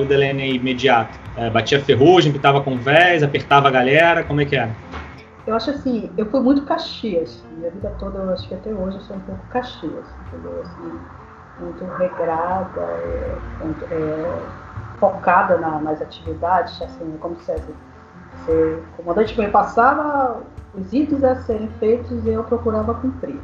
o 0.00 0.04
DLN 0.04 0.54
imediato? 0.54 1.18
É, 1.36 1.50
batia 1.50 1.82
ferrugem, 1.82 2.32
pitava 2.32 2.60
com 2.60 2.76
vés, 2.76 3.20
apertava 3.20 3.66
a 3.66 3.70
galera, 3.72 4.22
como 4.22 4.40
é 4.40 4.44
que 4.44 4.54
era? 4.54 4.70
Eu 5.44 5.56
acho 5.56 5.70
assim, 5.70 6.08
eu 6.16 6.26
fui 6.26 6.38
muito 6.38 6.62
Caxias. 6.66 7.44
Minha 7.56 7.72
vida 7.72 7.92
toda, 7.98 8.20
eu 8.20 8.30
acho 8.32 8.46
que 8.46 8.54
até 8.54 8.70
hoje 8.70 8.98
eu 8.98 9.02
sou 9.02 9.16
um 9.16 9.20
pouco 9.20 9.44
Caxias, 9.50 10.06
entendeu? 10.28 10.62
Assim, 10.62 11.00
muito 11.58 11.84
regrada, 11.96 12.80
é, 12.80 13.34
é, 13.90 14.38
focada 15.00 15.58
na, 15.58 15.80
nas 15.80 16.00
atividades, 16.00 16.80
assim, 16.80 17.16
como 17.18 17.36
se 17.40 17.50
o 18.52 18.82
comandante 18.96 19.36
me 19.36 19.48
passava 19.48 20.44
os 20.74 20.92
itens 20.92 21.24
a 21.24 21.36
serem 21.42 21.68
feitos 21.78 22.26
eu 22.26 22.44
procurava 22.44 22.94
cumprir. 22.94 23.40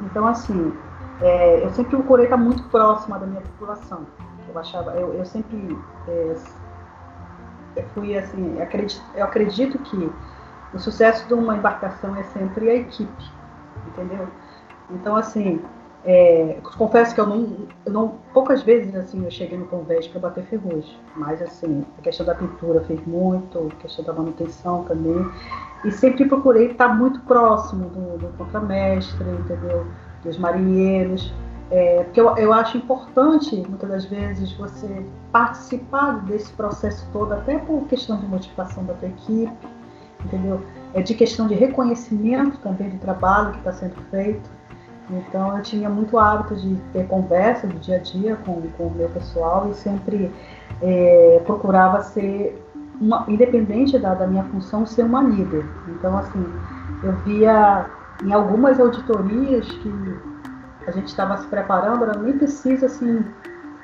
Então, 0.00 0.26
assim, 0.26 0.72
é, 1.20 1.64
eu 1.64 1.70
sempre 1.70 1.96
procurei 1.96 2.26
estar 2.26 2.36
muito 2.36 2.62
próxima 2.64 3.18
da 3.18 3.26
minha 3.26 3.40
população. 3.40 4.06
Eu 4.48 4.58
achava, 4.58 4.92
eu, 4.92 5.14
eu 5.14 5.24
sempre 5.24 5.76
é, 6.08 6.34
eu 7.76 7.84
fui 7.94 8.16
assim, 8.16 8.60
acredito, 8.60 9.02
eu 9.14 9.24
acredito 9.24 9.78
que 9.78 10.10
o 10.74 10.78
sucesso 10.78 11.26
de 11.26 11.34
uma 11.34 11.56
embarcação 11.56 12.16
é 12.16 12.22
sempre 12.24 12.68
a 12.68 12.74
equipe, 12.74 13.24
entendeu? 13.88 14.26
Então, 14.90 15.16
assim, 15.16 15.60
é, 16.04 16.58
confesso 16.76 17.14
que 17.14 17.20
eu 17.20 17.26
não, 17.26 17.56
eu 17.86 17.92
não, 17.92 18.08
poucas 18.32 18.62
vezes 18.62 18.94
assim 18.94 19.24
eu 19.24 19.30
cheguei 19.30 19.56
no 19.56 19.66
convés 19.66 20.08
para 20.08 20.20
bater 20.20 20.44
ferrugem, 20.44 20.98
mas 21.14 21.40
assim 21.40 21.84
a 21.98 22.02
questão 22.02 22.26
da 22.26 22.34
pintura 22.34 22.80
fez 22.82 23.00
muito, 23.06 23.70
a 23.72 23.82
questão 23.82 24.04
da 24.04 24.12
manutenção 24.12 24.84
também, 24.84 25.24
e 25.84 25.90
sempre 25.90 26.26
procurei 26.26 26.72
estar 26.72 26.88
muito 26.88 27.20
próximo 27.20 27.88
do, 27.88 28.18
do 28.18 28.28
contramestre, 28.38 29.28
entendeu? 29.28 29.86
Dos 30.24 30.38
marinheiros, 30.38 31.32
é, 31.72 32.04
porque 32.04 32.20
eu, 32.20 32.36
eu 32.36 32.52
acho 32.52 32.76
importante 32.76 33.56
muitas 33.66 33.88
das 33.88 34.04
vezes 34.04 34.52
você 34.52 35.06
participar 35.32 36.22
desse 36.26 36.52
processo 36.52 37.08
todo, 37.14 37.32
até 37.32 37.58
por 37.58 37.86
questão 37.86 38.18
de 38.18 38.26
motivação 38.26 38.84
da 38.84 38.92
tua 38.92 39.08
equipe, 39.08 39.66
entendeu? 40.22 40.60
É 40.92 41.00
de 41.00 41.14
questão 41.14 41.46
de 41.46 41.54
reconhecimento 41.54 42.58
também 42.58 42.90
do 42.90 42.98
trabalho 42.98 43.52
que 43.52 43.58
está 43.58 43.72
sendo 43.72 43.94
feito. 44.10 44.50
Então 45.10 45.56
eu 45.56 45.62
tinha 45.62 45.88
muito 45.88 46.18
hábito 46.18 46.54
de 46.56 46.76
ter 46.92 47.06
conversa 47.06 47.66
do 47.66 47.78
dia 47.78 47.96
a 47.96 48.00
dia 48.00 48.36
com, 48.44 48.60
com 48.76 48.88
o 48.88 48.90
meu 48.90 49.08
pessoal 49.08 49.66
e 49.70 49.74
sempre 49.74 50.30
é, 50.82 51.40
procurava 51.46 52.02
ser, 52.02 52.62
uma, 53.02 53.24
independente 53.26 53.98
da, 53.98 54.14
da 54.14 54.26
minha 54.26 54.44
função, 54.44 54.86
ser 54.86 55.02
uma 55.02 55.22
líder. 55.22 55.66
Então 55.88 56.16
assim, 56.16 56.46
eu 57.02 57.12
via 57.24 57.86
em 58.24 58.32
algumas 58.32 58.78
auditorias 58.78 59.68
que 59.68 59.92
a 60.86 60.90
gente 60.92 61.08
estava 61.08 61.36
se 61.36 61.46
preparando, 61.48 62.04
era 62.04 62.18
nem 62.18 62.38
precisa 62.38 62.86
assim 62.86 63.24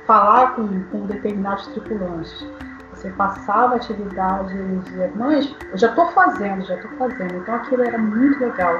falar 0.07 0.55
com, 0.55 0.67
com 0.85 1.07
determinados 1.07 1.67
tripulantes. 1.69 2.47
Você 2.93 3.11
passava 3.11 3.77
atividade 3.77 4.57
e 4.57 4.79
dizia, 4.79 5.13
mas 5.15 5.55
eu 5.71 5.79
já 5.79 5.89
estou 5.89 6.09
fazendo, 6.13 6.65
já 6.65 6.75
estou 6.75 6.91
fazendo. 6.93 7.37
Então 7.37 7.55
aquilo 7.55 7.83
era 7.85 7.99
muito 7.99 8.41
legal, 8.41 8.75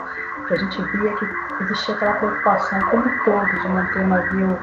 que 0.47 0.55
a 0.55 0.57
gente 0.57 0.83
via 0.83 1.13
que 1.15 1.65
existia 1.65 1.95
aquela 1.95 2.15
preocupação 2.15 2.81
como 2.91 3.05
todo 3.25 3.47
de 3.47 3.69
manter 3.69 4.05
o 4.05 4.09
navio 4.09 4.59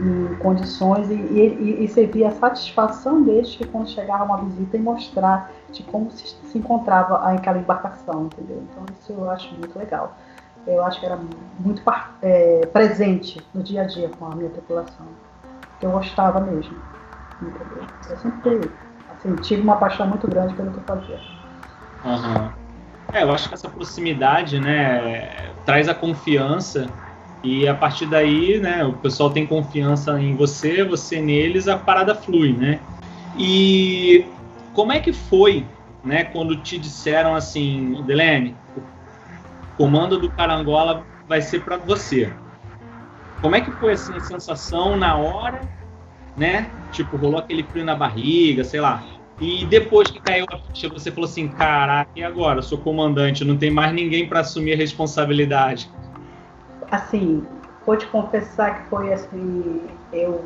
em 0.00 0.34
condições 0.36 1.10
e, 1.10 1.14
e, 1.14 1.84
e, 1.84 2.06
via 2.06 2.28
a 2.28 2.30
satisfação 2.30 3.22
deles 3.22 3.54
que 3.54 3.66
quando 3.66 3.88
chegava 3.88 4.24
uma 4.24 4.38
visita 4.38 4.76
e 4.76 4.80
mostrar 4.80 5.50
de 5.70 5.82
como 5.82 6.10
se, 6.10 6.26
se 6.26 6.58
encontrava 6.58 7.18
aquela 7.28 7.58
embarcação, 7.58 8.24
entendeu? 8.24 8.62
Então 8.70 8.84
isso 8.98 9.12
eu 9.12 9.30
acho 9.30 9.54
muito 9.54 9.78
legal. 9.78 10.16
Eu 10.66 10.82
acho 10.84 11.00
que 11.00 11.06
era 11.06 11.18
muito 11.58 11.82
é, 12.22 12.66
presente 12.72 13.44
no 13.54 13.62
dia 13.62 13.82
a 13.82 13.84
dia 13.84 14.08
com 14.18 14.26
a 14.26 14.34
minha 14.34 14.50
tripulação. 14.50 15.06
Que 15.78 15.86
eu 15.86 15.90
gostava 15.90 16.40
mesmo. 16.40 16.76
Entendeu? 17.40 17.86
Eu 18.08 18.16
sempre 18.16 18.70
assim, 19.10 19.34
tive 19.36 19.62
uma 19.62 19.76
paixão 19.76 20.06
muito 20.06 20.26
grande 20.28 20.54
pelo 20.54 20.70
que 20.70 20.78
eu 20.78 20.84
fazia. 20.84 21.20
Uhum. 22.04 22.50
É, 23.12 23.22
eu 23.22 23.32
acho 23.32 23.48
que 23.48 23.54
essa 23.54 23.68
proximidade, 23.68 24.60
né, 24.60 25.50
traz 25.64 25.88
a 25.88 25.94
confiança 25.94 26.88
e 27.42 27.66
a 27.66 27.74
partir 27.74 28.06
daí, 28.06 28.58
né, 28.60 28.84
o 28.84 28.92
pessoal 28.94 29.30
tem 29.30 29.46
confiança 29.46 30.20
em 30.20 30.34
você, 30.34 30.84
você 30.84 31.20
neles, 31.20 31.68
a 31.68 31.78
parada 31.78 32.14
flui, 32.14 32.52
né? 32.52 32.80
E 33.36 34.26
como 34.72 34.92
é 34.92 35.00
que 35.00 35.12
foi, 35.12 35.64
né, 36.04 36.24
quando 36.24 36.56
te 36.56 36.78
disseram 36.78 37.34
assim, 37.34 38.02
Delene, 38.04 38.56
o 38.76 38.82
comando 39.76 40.18
do 40.18 40.30
Carangola 40.30 41.06
vai 41.26 41.40
ser 41.40 41.60
para 41.60 41.76
você? 41.76 42.32
Como 43.40 43.56
é 43.56 43.60
que 43.60 43.70
foi 43.72 43.92
assim, 43.92 44.16
a 44.16 44.20
sensação 44.20 44.96
na 44.96 45.16
hora 45.16 45.62
né? 46.36 46.70
Tipo, 46.90 47.16
rolou 47.16 47.38
aquele 47.38 47.62
frio 47.62 47.84
na 47.84 47.94
barriga, 47.94 48.64
sei 48.64 48.80
lá. 48.80 49.04
E 49.40 49.64
depois 49.66 50.10
que 50.10 50.20
caiu 50.20 50.46
a 50.50 50.58
ficha, 50.58 50.88
você 50.88 51.10
falou 51.10 51.28
assim: 51.28 51.48
caraca, 51.48 52.10
e 52.16 52.22
agora? 52.22 52.58
Eu 52.58 52.62
sou 52.62 52.78
comandante, 52.78 53.44
não 53.44 53.56
tem 53.56 53.70
mais 53.70 53.92
ninguém 53.92 54.26
para 54.26 54.40
assumir 54.40 54.72
a 54.72 54.76
responsabilidade. 54.76 55.90
Assim, 56.90 57.46
vou 57.86 57.96
te 57.96 58.06
confessar 58.08 58.82
que 58.82 58.88
foi 58.88 59.12
assim: 59.12 59.86
eu, 60.12 60.44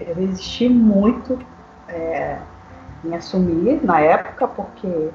eu 0.00 0.14
resisti 0.14 0.68
muito 0.68 1.38
é, 1.88 2.38
em 3.04 3.14
assumir 3.14 3.84
na 3.84 4.00
época, 4.00 4.46
porque, 4.48 5.10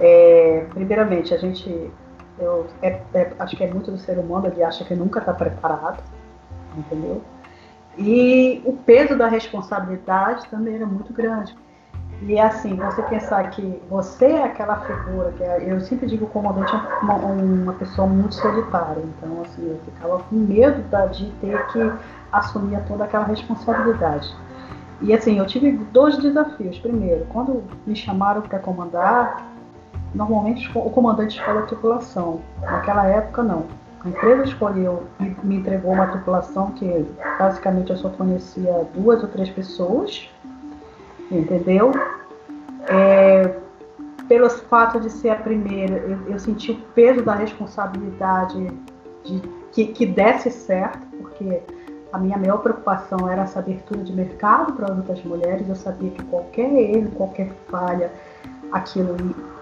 é, 0.00 0.66
primeiramente, 0.70 1.32
a 1.32 1.38
gente. 1.38 1.90
Eu, 2.38 2.66
é, 2.82 3.00
é, 3.14 3.32
acho 3.38 3.56
que 3.56 3.64
é 3.64 3.72
muito 3.72 3.90
do 3.90 3.98
ser 3.98 4.18
humano, 4.18 4.48
ele 4.48 4.62
acha 4.62 4.84
que 4.84 4.94
nunca 4.94 5.20
está 5.20 5.32
preparado, 5.32 6.02
entendeu? 6.76 7.22
E 7.96 8.60
o 8.66 8.74
peso 8.74 9.16
da 9.16 9.26
responsabilidade 9.26 10.46
também 10.48 10.74
era 10.74 10.84
muito 10.84 11.14
grande. 11.14 11.56
E 12.22 12.38
assim, 12.40 12.76
você 12.76 13.02
pensar 13.02 13.50
que 13.50 13.82
você 13.90 14.26
é 14.26 14.44
aquela 14.44 14.76
figura, 14.80 15.32
que 15.32 15.42
é, 15.42 15.70
eu 15.70 15.80
sempre 15.80 16.06
digo 16.06 16.24
que 16.24 16.30
o 16.30 16.32
comandante 16.32 16.74
é 16.74 16.78
uma, 17.02 17.14
uma, 17.14 17.72
pessoa 17.74 18.08
muito 18.08 18.34
solitária. 18.34 19.02
Então, 19.02 19.42
assim, 19.42 19.68
eu 19.68 19.78
ficava 19.84 20.22
com 20.22 20.34
medo 20.34 20.82
de 21.12 21.30
ter 21.32 21.66
que 21.66 21.92
assumir 22.32 22.80
toda 22.86 23.04
aquela 23.04 23.24
responsabilidade. 23.24 24.34
E 25.02 25.12
assim, 25.12 25.38
eu 25.38 25.46
tive 25.46 25.72
dois 25.92 26.16
desafios. 26.16 26.78
Primeiro, 26.78 27.26
quando 27.26 27.62
me 27.86 27.94
chamaram 27.94 28.40
para 28.40 28.58
comandar, 28.58 29.46
normalmente 30.14 30.70
o 30.74 30.90
comandante 30.90 31.38
escolhe 31.38 31.58
a 31.58 31.62
tripulação. 31.62 32.40
Naquela 32.62 33.06
época, 33.06 33.42
não. 33.42 33.64
A 34.02 34.08
empresa 34.08 34.44
escolheu 34.44 35.04
e 35.20 35.36
me 35.44 35.56
entregou 35.56 35.92
uma 35.92 36.06
tripulação 36.06 36.70
que 36.70 37.06
basicamente 37.38 37.90
eu 37.90 37.96
só 37.96 38.08
conhecia 38.08 38.86
duas 38.94 39.22
ou 39.22 39.28
três 39.28 39.50
pessoas 39.50 40.30
entendeu? 41.30 41.92
É, 42.88 43.56
pelo 44.28 44.48
fato 44.50 45.00
de 45.00 45.10
ser 45.10 45.30
a 45.30 45.36
primeira, 45.36 45.96
eu, 45.96 46.18
eu, 46.28 46.38
senti 46.38 46.72
o 46.72 46.76
peso 46.94 47.22
da 47.22 47.34
responsabilidade 47.34 48.70
de 49.24 49.42
que, 49.72 49.86
que 49.86 50.06
desse 50.06 50.50
certo, 50.50 50.98
porque 51.20 51.62
a 52.12 52.18
minha 52.18 52.38
maior 52.38 52.58
preocupação 52.58 53.28
era 53.28 53.42
essa 53.42 53.58
abertura 53.58 54.02
de 54.02 54.12
mercado 54.12 54.72
para 54.72 54.86
as 54.86 54.96
outras 54.96 55.22
mulheres. 55.24 55.68
Eu 55.68 55.74
sabia 55.74 56.10
que 56.10 56.22
qualquer 56.24 56.72
erro, 56.72 57.10
qualquer 57.12 57.50
falha, 57.68 58.10
aquilo 58.72 59.16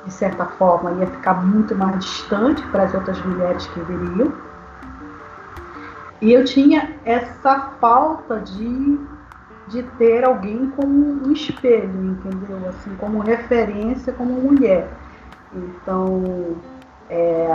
de 0.04 0.12
certa 0.12 0.44
forma 0.44 0.92
ia 0.92 1.06
ficar 1.06 1.44
muito 1.44 1.74
mais 1.74 1.98
distante 2.04 2.62
para 2.68 2.84
as 2.84 2.94
outras 2.94 3.20
mulheres 3.24 3.66
que 3.68 3.80
viriam. 3.80 4.32
E 6.20 6.32
eu 6.32 6.44
tinha 6.44 6.94
essa 7.04 7.72
falta 7.80 8.40
de 8.40 8.98
de 9.68 9.82
ter 9.82 10.24
alguém 10.24 10.70
como 10.70 11.26
um 11.26 11.32
espelho, 11.32 12.04
entendeu? 12.04 12.68
Assim, 12.68 12.94
como 12.96 13.20
referência, 13.20 14.12
como 14.12 14.32
mulher. 14.32 14.88
Então, 15.54 16.56
é, 17.08 17.48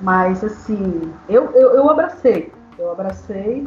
mas 0.00 0.44
assim, 0.44 1.12
eu, 1.28 1.50
eu, 1.52 1.74
eu 1.74 1.90
abracei, 1.90 2.52
eu 2.78 2.92
abracei 2.92 3.66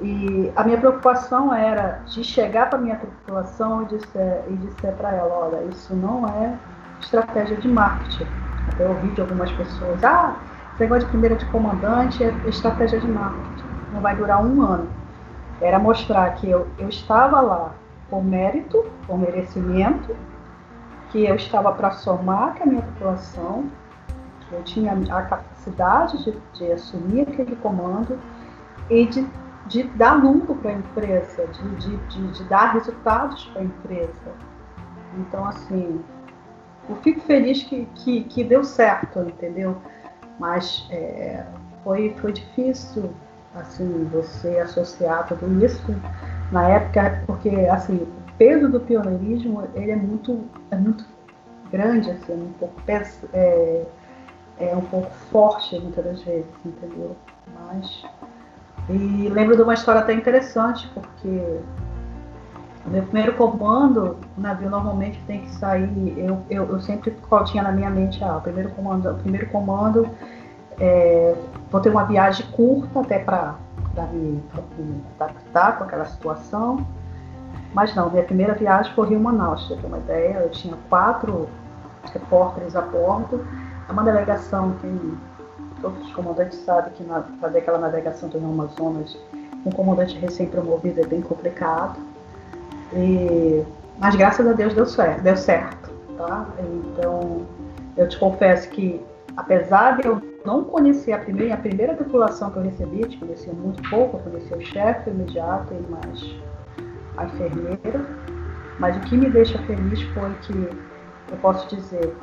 e 0.00 0.52
a 0.56 0.64
minha 0.64 0.78
preocupação 0.78 1.52
era 1.52 2.00
de 2.06 2.22
chegar 2.22 2.70
para 2.70 2.78
minha 2.78 2.96
tripulação 2.96 3.82
e 3.82 3.86
disser, 3.86 4.44
e 4.48 4.52
disser 4.56 4.94
para 4.94 5.12
ela, 5.12 5.34
olha, 5.34 5.64
isso 5.70 5.94
não 5.94 6.26
é 6.26 6.54
estratégia 7.00 7.56
de 7.56 7.68
marketing. 7.68 8.26
Até 8.68 8.86
ouvi 8.86 9.08
de 9.08 9.20
algumas 9.20 9.50
pessoas, 9.52 10.02
ah, 10.04 10.36
esse 10.72 10.82
negócio 10.82 11.04
de 11.04 11.10
primeira 11.10 11.36
de 11.36 11.44
comandante 11.46 12.22
é 12.22 12.32
estratégia 12.46 13.00
de 13.00 13.08
marketing. 13.08 13.64
Não 13.92 14.00
vai 14.00 14.14
durar 14.14 14.44
um 14.44 14.62
ano 14.62 14.99
era 15.60 15.78
mostrar 15.78 16.34
que 16.36 16.48
eu, 16.48 16.66
eu 16.78 16.88
estava 16.88 17.40
lá 17.40 17.74
por 18.08 18.24
mérito, 18.24 18.84
por 19.06 19.18
merecimento, 19.18 20.16
que 21.10 21.24
eu 21.24 21.34
estava 21.34 21.72
para 21.72 21.90
somar 21.90 22.54
com 22.56 22.64
a 22.64 22.66
minha 22.66 22.82
população, 22.82 23.70
que 24.40 24.54
eu 24.54 24.62
tinha 24.62 24.92
a 24.92 25.22
capacidade 25.22 26.24
de, 26.24 26.32
de 26.54 26.72
assumir 26.72 27.22
aquele 27.22 27.56
comando 27.56 28.18
e 28.88 29.06
de, 29.06 29.26
de 29.66 29.82
dar 29.82 30.14
lucro 30.14 30.54
para 30.56 30.70
a 30.70 30.74
empresa, 30.74 31.46
de, 31.46 31.96
de 32.32 32.44
dar 32.44 32.72
resultados 32.72 33.44
para 33.46 33.62
a 33.62 33.64
empresa. 33.64 34.32
Então, 35.18 35.44
assim, 35.44 36.02
eu 36.88 36.96
fico 36.96 37.20
feliz 37.20 37.62
que, 37.62 37.86
que, 37.96 38.24
que 38.24 38.44
deu 38.44 38.64
certo, 38.64 39.20
entendeu? 39.20 39.76
Mas 40.38 40.88
é, 40.90 41.44
foi, 41.84 42.16
foi 42.20 42.32
difícil 42.32 43.12
assim, 43.54 44.08
você 44.12 44.58
associar 44.58 45.26
tudo 45.26 45.64
isso 45.64 45.94
na 46.52 46.68
época, 46.68 47.22
porque 47.26 47.48
assim, 47.70 47.96
o 47.96 48.08
peso 48.38 48.68
do 48.68 48.80
pioneirismo 48.80 49.68
ele 49.74 49.90
é 49.90 49.96
muito, 49.96 50.44
é 50.70 50.76
muito 50.76 51.04
grande, 51.70 52.10
assim, 52.10 52.32
um 52.32 52.52
pouco 52.58 52.80
é, 53.32 53.86
é 54.58 54.76
um 54.76 54.82
pouco 54.82 55.10
forte 55.30 55.78
muitas 55.78 56.04
das 56.04 56.22
vezes, 56.22 56.50
entendeu? 56.64 57.16
Mas 57.54 58.04
e 58.88 59.28
lembro 59.28 59.56
de 59.56 59.62
uma 59.62 59.74
história 59.74 60.00
até 60.00 60.12
interessante, 60.12 60.90
porque 60.94 61.60
meu 62.86 63.02
primeiro 63.04 63.34
comando, 63.34 64.16
o 64.36 64.40
navio 64.40 64.70
normalmente 64.70 65.22
tem 65.26 65.42
que 65.42 65.50
sair, 65.50 66.18
eu, 66.18 66.42
eu, 66.48 66.68
eu 66.68 66.80
sempre 66.80 67.14
tinha 67.46 67.62
na 67.62 67.72
minha 67.72 67.90
mente, 67.90 68.22
ah, 68.24 68.38
o 68.38 68.40
primeiro 68.40 68.70
comando, 68.70 69.10
o 69.10 69.14
primeiro 69.14 69.46
comando 69.48 70.08
é, 70.80 71.34
vou 71.70 71.80
ter 71.80 71.90
uma 71.90 72.04
viagem 72.04 72.46
curta 72.52 73.00
até 73.00 73.18
para 73.18 73.54
me, 74.10 74.42
adaptar 75.18 75.76
com 75.76 75.84
aquela 75.84 76.06
situação. 76.06 76.86
Mas 77.74 77.94
não, 77.94 78.10
minha 78.10 78.24
primeira 78.24 78.54
viagem 78.54 78.92
foi 78.94 79.10
Rio 79.10 79.20
Manaus, 79.20 79.66
para 79.66 79.76
ter 79.76 79.86
uma 79.86 79.98
ideia. 79.98 80.38
Eu 80.38 80.50
tinha 80.50 80.74
quatro 80.88 81.48
repórteres 82.12 82.74
a 82.74 82.80
bordo. 82.80 83.46
É 83.88 83.92
uma 83.92 84.02
delegação 84.02 84.72
que 84.80 85.18
todos 85.80 86.04
os 86.06 86.12
comandantes 86.12 86.58
sabem 86.64 86.92
que 86.94 87.04
na, 87.04 87.22
fazer 87.40 87.58
aquela 87.58 87.78
navegação 87.78 88.28
do 88.28 88.38
Rio 88.38 88.50
Amazonas 88.50 89.16
um 89.64 89.70
comandante 89.70 90.18
recém-promovido 90.18 91.00
é 91.00 91.06
bem 91.06 91.20
complicado. 91.20 91.98
E, 92.94 93.62
mas 93.98 94.16
graças 94.16 94.46
a 94.46 94.52
Deus 94.52 94.74
deu 94.74 94.86
certo, 94.86 95.22
deu 95.22 95.36
certo. 95.36 95.90
Tá? 96.16 96.46
Então, 96.58 97.42
eu 97.96 98.08
te 98.08 98.18
confesso 98.18 98.68
que 98.70 99.04
apesar 99.36 99.98
de 99.98 100.06
eu 100.06 100.29
não 100.44 100.64
conhecer 100.64 101.12
a 101.12 101.18
primeira, 101.18 101.54
a 101.54 101.58
primeira 101.58 101.94
tripulação 101.94 102.50
que 102.50 102.58
eu 102.58 102.62
recebi, 102.62 103.04
te 103.06 103.18
conhecia 103.18 103.52
muito 103.52 103.82
pouco, 103.90 104.16
eu 104.16 104.30
conhecia 104.30 104.56
o 104.56 104.60
chefe 104.60 105.10
imediato 105.10 105.74
e 105.74 105.90
mais 105.90 106.40
a 107.16 107.24
enfermeira, 107.24 108.00
mas 108.78 108.96
o 108.96 109.00
que 109.00 109.16
me 109.16 109.28
deixa 109.28 109.58
feliz 109.60 110.00
foi 110.14 110.30
que, 110.42 110.52
eu 111.30 111.36
posso 111.42 111.68
dizer, 111.74 112.14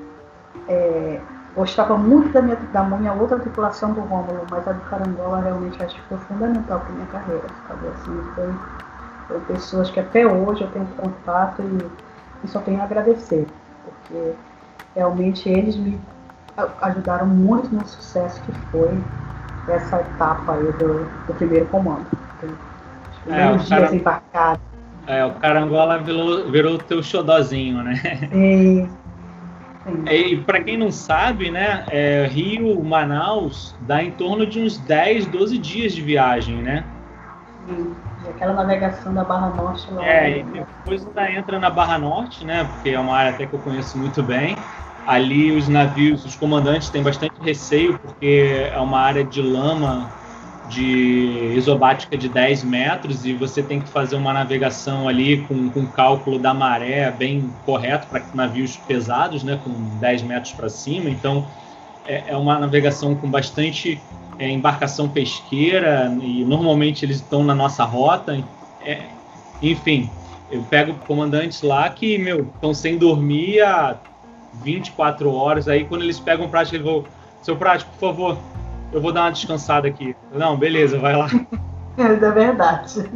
é, 0.68 1.22
gostava 1.56 1.98
muito 1.98 2.32
da 2.34 2.42
minha, 2.42 2.56
da 2.56 2.84
minha 2.84 3.14
outra 3.14 3.40
tripulação 3.40 3.94
do 3.94 4.02
Rômulo, 4.02 4.46
mas 4.50 4.68
a 4.68 4.72
do 4.74 4.82
Carangola 4.90 5.42
realmente 5.42 5.82
acho 5.84 5.96
que 5.96 6.08
foi 6.08 6.18
fundamental 6.18 6.80
para 6.80 6.90
minha 6.90 7.08
carreira, 7.08 7.46
sabe? 7.68 7.88
Assim, 7.88 8.22
foi, 8.34 8.54
foi 9.28 9.40
pessoas 9.42 9.90
que 9.92 10.00
até 10.00 10.26
hoje 10.26 10.62
eu 10.62 10.72
tenho 10.72 10.88
contato 10.98 11.62
e, 11.62 12.46
e 12.46 12.48
só 12.48 12.60
tenho 12.62 12.82
a 12.82 12.84
agradecer, 12.84 13.48
porque 13.84 14.34
realmente 14.96 15.48
eles 15.48 15.76
me 15.76 16.00
ajudaram 16.82 17.28
muito 17.28 17.74
no 17.74 17.86
sucesso 17.88 18.42
que 18.42 18.52
foi 18.72 18.90
essa 19.68 20.00
etapa 20.00 20.54
aí 20.54 20.72
do, 20.74 21.06
do 21.28 21.34
primeiro 21.36 21.66
comando. 21.68 22.06
Os 22.42 23.18
primeiros 23.24 23.72
é, 23.72 23.76
dias 23.76 23.94
embarcados. 23.94 24.62
É, 25.06 25.26
o 25.26 25.34
Carangola 25.36 26.00
virou, 26.00 26.50
virou 26.50 26.76
o 26.76 26.80
teu 26.80 27.02
xodózinho, 27.04 27.84
né? 27.84 27.96
Sim. 28.32 28.90
Sim. 29.86 30.04
E 30.10 30.38
para 30.38 30.62
quem 30.62 30.78
não 30.78 30.92
sabe, 30.92 31.50
né, 31.50 31.86
é, 31.90 32.28
Rio, 32.28 32.84
Manaus, 32.84 33.74
dá 33.82 34.04
em 34.04 34.12
torno 34.12 34.46
de 34.46 34.60
uns 34.60 34.78
10, 34.80 35.28
12 35.28 35.58
dias 35.58 35.94
de 35.94 36.02
viagem, 36.02 36.58
né? 36.58 36.84
Sim. 37.68 37.96
E 38.26 38.30
aquela 38.30 38.54
navegação 38.54 39.14
da 39.14 39.24
Barra 39.24 39.50
Norte 39.52 39.88
lá. 39.92 40.06
É, 40.06 40.40
e 40.40 40.44
depois 40.44 41.08
ainda 41.08 41.32
entra 41.32 41.60
na 41.60 41.70
Barra 41.70 41.98
Norte, 41.98 42.44
né? 42.44 42.66
Porque 42.66 42.90
é 42.90 43.00
uma 43.00 43.16
área 43.16 43.32
até 43.32 43.46
que 43.46 43.54
eu 43.54 43.60
conheço 43.60 43.98
muito 43.98 44.22
bem 44.22 44.58
ali 45.08 45.54
os 45.54 45.70
navios, 45.70 46.26
os 46.26 46.36
comandantes 46.36 46.90
têm 46.90 47.02
bastante 47.02 47.34
receio, 47.42 47.98
porque 47.98 48.70
é 48.74 48.80
uma 48.80 49.00
área 49.00 49.24
de 49.24 49.42
lama 49.42 50.12
de 50.68 51.54
isobática 51.56 52.18
de 52.18 52.28
10 52.28 52.66
metros 52.66 53.26
e 53.26 53.32
você 53.34 53.64
tem 53.64 53.80
que 53.80 53.88
fazer 53.88 54.18
uma 54.18 54.34
navegação 54.34 55.08
ali 55.08 55.38
com, 55.44 55.70
com 55.70 55.86
cálculo 55.88 56.38
da 56.38 56.54
maré 56.54 57.10
bem 57.10 57.50
correto 57.66 58.08
para 58.08 58.22
navios 58.34 58.76
pesados, 58.76 59.44
né, 59.44 59.58
com 59.64 59.72
10 59.98 60.24
metros 60.24 60.52
para 60.52 60.68
cima. 60.68 61.10
Então, 61.10 61.46
é, 62.06 62.26
é, 62.28 62.36
uma 62.36 62.60
navegação 62.60 63.16
com 63.16 63.32
bastante 63.32 64.02
é, 64.38 64.50
embarcação 64.50 65.08
pesqueira 65.08 66.14
e 66.22 66.44
normalmente 66.44 67.06
eles 67.06 67.18
estão 67.18 67.46
na 67.46 67.56
nossa 67.56 67.86
rota. 67.86 68.38
É, 68.82 69.04
enfim, 69.62 70.10
eu 70.52 70.62
pego 70.64 70.94
comandantes 71.08 71.62
lá 71.62 71.90
que, 71.90 72.18
meu, 72.18 72.42
estão 72.42 72.74
sem 72.74 72.98
dormir 72.98 73.62
há 73.62 73.96
24 74.64 75.32
horas. 75.32 75.68
Aí 75.68 75.86
quando 75.86 76.04
eles 76.04 76.20
pegam 76.20 76.50
prática, 76.50 76.78
eles 76.78 76.86
vão, 76.86 77.04
seu 77.42 77.56
prático, 77.56 77.92
por 77.92 78.00
favor, 78.00 78.38
eu 78.92 79.02
vou 79.02 79.12
dar 79.12 79.24
uma 79.24 79.32
descansada 79.32 79.88
aqui. 79.88 80.16
Não, 80.34 80.58
beleza, 80.58 80.98
vai 81.00 81.16
lá. 81.16 81.28
É 81.98 82.14
verdade. 82.14 83.10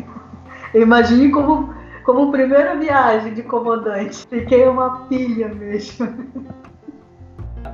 Imagine 0.74 1.30
como, 1.30 1.72
como 2.04 2.32
primeira 2.32 2.76
viagem 2.76 3.32
de 3.32 3.44
comandante. 3.44 4.26
Fiquei 4.28 4.68
uma 4.68 5.02
pilha 5.08 5.50
mesmo. 5.50 6.08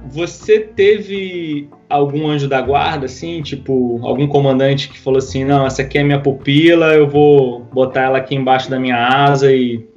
Você 0.09 0.59
teve 0.59 1.69
algum 1.89 2.27
anjo 2.27 2.47
da 2.47 2.61
guarda, 2.61 3.05
assim, 3.05 3.41
tipo, 3.41 3.99
algum 4.03 4.27
comandante 4.27 4.89
que 4.89 4.99
falou 4.99 5.19
assim, 5.19 5.45
não, 5.45 5.65
essa 5.65 5.81
aqui 5.81 5.97
é 5.97 6.03
minha 6.03 6.19
pupila, 6.19 6.93
eu 6.93 7.07
vou 7.07 7.61
botar 7.71 8.01
ela 8.01 8.17
aqui 8.17 8.35
embaixo 8.35 8.69
da 8.69 8.79
minha 8.79 8.97
asa 8.97 9.51
e 9.51 9.87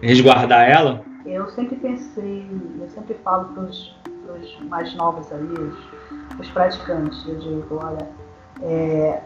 resguardar 0.00 0.68
ela? 0.68 1.04
Eu 1.28 1.48
sempre 1.50 1.76
pensei, 1.76 2.46
eu 2.80 2.88
sempre 2.90 3.14
falo 3.22 3.46
para 3.52 3.64
os 3.64 3.94
mais 4.68 4.94
novos 4.94 5.30
aí, 5.32 5.42
os, 5.42 6.38
os 6.38 6.50
praticantes, 6.50 7.26
eu 7.26 7.38
digo, 7.38 7.80
olha, 7.82 8.08
é, 8.62 9.22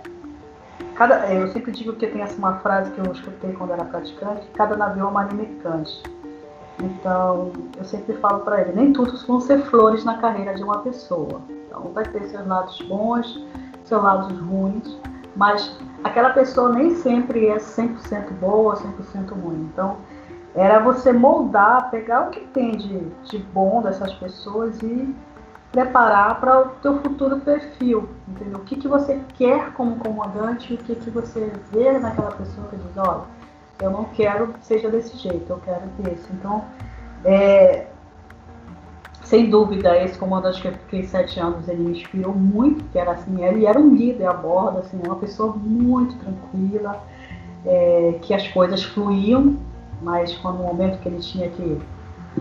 cada, 0.94 1.32
eu 1.32 1.48
sempre 1.48 1.72
digo 1.72 1.92
que 1.94 2.06
tem 2.06 2.24
uma 2.38 2.56
frase 2.58 2.90
que 2.92 3.00
eu 3.00 3.12
escutei 3.12 3.52
quando 3.52 3.72
era 3.72 3.84
praticante, 3.84 4.46
cada 4.54 4.76
navio 4.76 5.04
é 5.04 5.06
uma 5.06 5.24
mercante. 5.24 6.02
Então, 6.80 7.52
eu 7.76 7.84
sempre 7.84 8.14
falo 8.14 8.40
para 8.40 8.60
ele, 8.60 8.72
nem 8.72 8.92
tudo 8.92 9.16
vão 9.26 9.40
ser 9.40 9.60
flores 9.66 10.04
na 10.04 10.18
carreira 10.18 10.54
de 10.54 10.62
uma 10.62 10.78
pessoa. 10.78 11.40
Então, 11.48 11.92
vai 11.92 12.04
ter 12.04 12.24
seus 12.24 12.46
lados 12.46 12.80
bons, 12.82 13.46
seus 13.84 14.02
lados 14.02 14.36
ruins, 14.40 14.98
mas 15.36 15.76
aquela 16.02 16.30
pessoa 16.30 16.70
nem 16.70 16.94
sempre 16.96 17.46
é 17.46 17.56
100% 17.56 18.30
boa, 18.40 18.76
100% 18.76 19.30
ruim. 19.30 19.68
Então, 19.72 19.98
era 20.54 20.78
você 20.80 21.12
moldar, 21.12 21.90
pegar 21.90 22.28
o 22.28 22.30
que 22.30 22.40
tem 22.40 22.76
de, 22.76 23.00
de 23.24 23.38
bom 23.38 23.82
dessas 23.82 24.12
pessoas 24.14 24.78
e 24.82 25.14
preparar 25.70 26.38
para 26.38 26.60
o 26.60 26.68
teu 26.82 27.00
futuro 27.00 27.40
perfil, 27.40 28.10
entendeu? 28.28 28.58
O 28.58 28.64
que, 28.64 28.76
que 28.76 28.86
você 28.86 29.18
quer 29.38 29.72
como 29.72 29.96
comandante, 29.96 30.74
o 30.74 30.76
que, 30.76 30.94
que 30.94 31.08
você 31.08 31.50
vê 31.72 31.98
naquela 31.98 32.30
pessoa 32.32 32.68
que 32.68 32.76
diz, 32.76 32.96
olha, 32.98 33.22
eu 33.80 33.90
não 33.90 34.04
quero 34.04 34.48
que 34.48 34.66
seja 34.66 34.90
desse 34.90 35.16
jeito, 35.16 35.48
eu 35.48 35.58
quero 35.64 35.86
desse. 35.98 36.30
Então, 36.34 36.62
é, 37.24 37.86
sem 39.24 39.48
dúvida, 39.48 39.96
esse 39.96 40.18
comandante 40.18 40.60
que 40.60 40.68
eu 40.68 40.72
fiquei 40.72 41.04
sete 41.04 41.40
anos, 41.40 41.66
ele 41.66 41.82
me 41.82 41.92
inspirou 41.92 42.34
muito, 42.34 42.84
que 42.92 42.98
era 42.98 43.12
assim, 43.12 43.42
ele 43.42 43.64
era 43.64 43.78
um 43.78 43.94
líder 43.94 44.26
a 44.26 44.34
bordo, 44.34 44.80
assim, 44.80 45.00
uma 45.02 45.16
pessoa 45.16 45.54
muito 45.56 46.14
tranquila, 46.16 47.02
é, 47.64 48.18
que 48.20 48.34
as 48.34 48.46
coisas 48.48 48.84
fluíam, 48.84 49.56
mas 50.02 50.36
quando 50.38 50.58
no 50.58 50.64
momento 50.64 51.00
que 51.00 51.08
ele 51.08 51.20
tinha 51.20 51.48
que 51.48 51.80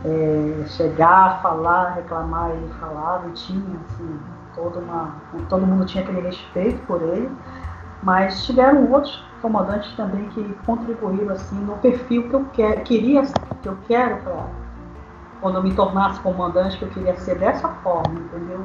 é, 0.05 0.65
chegar, 0.67 1.41
falar, 1.41 1.93
reclamar, 1.93 2.51
ele 2.51 2.67
falava 2.79 3.27
e 3.27 3.31
tinha, 3.31 3.79
assim, 3.85 4.19
toda 4.55 4.79
uma, 4.79 5.15
todo 5.49 5.65
mundo 5.65 5.85
tinha 5.85 6.03
aquele 6.03 6.21
respeito 6.21 6.79
por 6.85 7.01
ele, 7.01 7.29
mas 8.03 8.45
tiveram 8.45 8.91
outros 8.91 9.23
comandantes 9.41 9.91
também 9.95 10.27
que 10.29 10.43
contribuíram 10.65 11.33
assim 11.33 11.55
no 11.55 11.77
perfil 11.77 12.29
que 12.29 12.35
eu 12.35 12.45
queria, 12.83 13.23
que 13.61 13.67
eu 13.67 13.77
quero 13.87 14.17
para 14.17 14.47
quando 15.39 15.55
eu 15.55 15.63
me 15.63 15.73
tornasse 15.73 16.19
comandante, 16.19 16.77
que 16.77 16.83
eu 16.83 16.89
queria 16.89 17.15
ser 17.17 17.37
dessa 17.39 17.67
forma, 17.67 18.19
entendeu? 18.19 18.63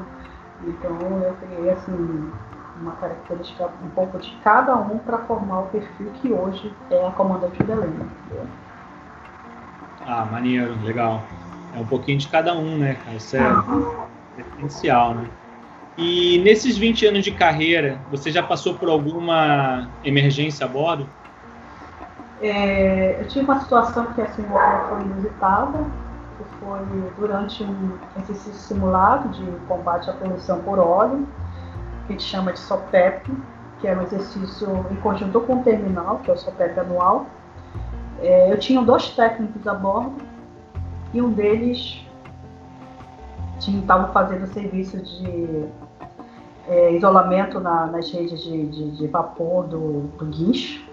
Então 0.63 0.97
eu 1.23 1.33
criei 1.35 1.71
assim 1.71 2.31
uma 2.79 2.91
característica 2.93 3.69
um 3.83 3.89
pouco 3.89 4.19
de 4.19 4.35
cada 4.43 4.75
um 4.75 4.99
para 4.99 5.17
formar 5.19 5.61
o 5.61 5.65
perfil 5.67 6.11
que 6.21 6.31
hoje 6.31 6.73
é 6.91 7.07
a 7.07 7.11
comandante 7.11 7.61
Belém. 7.63 7.89
Entendeu? 7.89 8.47
Ah, 10.07 10.25
maneiro, 10.25 10.73
legal. 10.83 11.21
É 11.75 11.79
um 11.79 11.85
pouquinho 11.85 12.17
de 12.17 12.29
cada 12.29 12.57
um, 12.57 12.77
né, 12.77 12.95
cara? 12.95 13.17
Isso 13.17 13.35
é 13.35 13.41
essencial, 14.37 15.15
né? 15.15 15.27
E 15.97 16.39
nesses 16.45 16.77
20 16.77 17.05
anos 17.07 17.25
de 17.25 17.31
carreira, 17.31 17.99
você 18.09 18.31
já 18.31 18.41
passou 18.41 18.75
por 18.75 18.87
alguma 18.87 19.89
emergência 20.05 20.65
a 20.65 20.69
bordo? 20.69 21.09
É, 22.39 23.19
eu 23.19 23.27
tive 23.27 23.43
uma 23.43 23.59
situação 23.59 24.05
que 24.13 24.21
assim, 24.21 24.45
foi 24.87 25.01
inusitada, 25.01 25.79
que 26.37 26.43
foi 26.59 26.79
durante 27.17 27.63
um 27.63 27.97
exercício 28.21 28.53
simulado 28.53 29.27
de 29.29 29.45
combate 29.67 30.09
à 30.09 30.13
poluição 30.13 30.61
por 30.61 30.79
óleo, 30.79 31.27
que 32.05 32.13
a 32.13 32.17
gente 32.17 32.23
chama 32.23 32.53
de 32.53 32.59
SOPEP, 32.59 33.29
que 33.81 33.87
era 33.87 33.99
um 33.99 34.03
exercício 34.03 34.85
em 34.89 34.95
conjunto 34.97 35.41
com 35.41 35.55
o 35.55 35.63
terminal, 35.63 36.19
que 36.19 36.29
é 36.29 36.33
o 36.33 36.37
SOPEP 36.37 36.79
anual. 36.79 37.25
É, 38.19 38.51
eu 38.51 38.59
tinha 38.59 38.81
dois 38.81 39.09
técnicos 39.11 39.67
a 39.67 39.73
bordo 39.73 40.15
e 41.13 41.21
um 41.21 41.31
deles 41.31 42.03
estava 43.59 44.11
fazendo 44.13 44.47
serviço 44.47 44.97
de 44.97 45.65
é, 46.67 46.93
isolamento 46.93 47.59
na, 47.59 47.87
nas 47.87 48.11
redes 48.11 48.41
de, 48.41 48.65
de, 48.67 48.91
de 48.91 49.07
vapor 49.07 49.65
do, 49.65 50.01
do, 50.17 50.25
guincho, 50.25 50.85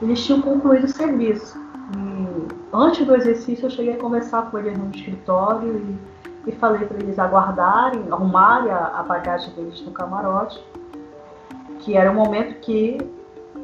eles 0.00 0.24
tinham 0.24 0.40
concluído 0.42 0.84
o 0.84 0.88
serviço. 0.88 1.58
E 1.96 2.48
antes 2.72 3.06
do 3.06 3.14
exercício 3.14 3.66
eu 3.66 3.70
cheguei 3.70 3.94
a 3.94 3.98
conversar 3.98 4.50
com 4.50 4.58
eles 4.58 4.76
no 4.78 4.90
escritório 4.90 5.98
e, 6.46 6.50
e 6.50 6.52
falei 6.52 6.86
para 6.86 6.98
eles 6.98 7.18
aguardarem, 7.18 8.04
arrumarem 8.10 8.70
a, 8.70 8.98
a 8.98 9.02
bagagem 9.02 9.52
deles 9.54 9.80
no 9.82 9.92
camarote, 9.92 10.62
que 11.80 11.96
era 11.96 12.10
o 12.10 12.14
momento 12.14 12.60
que 12.60 12.98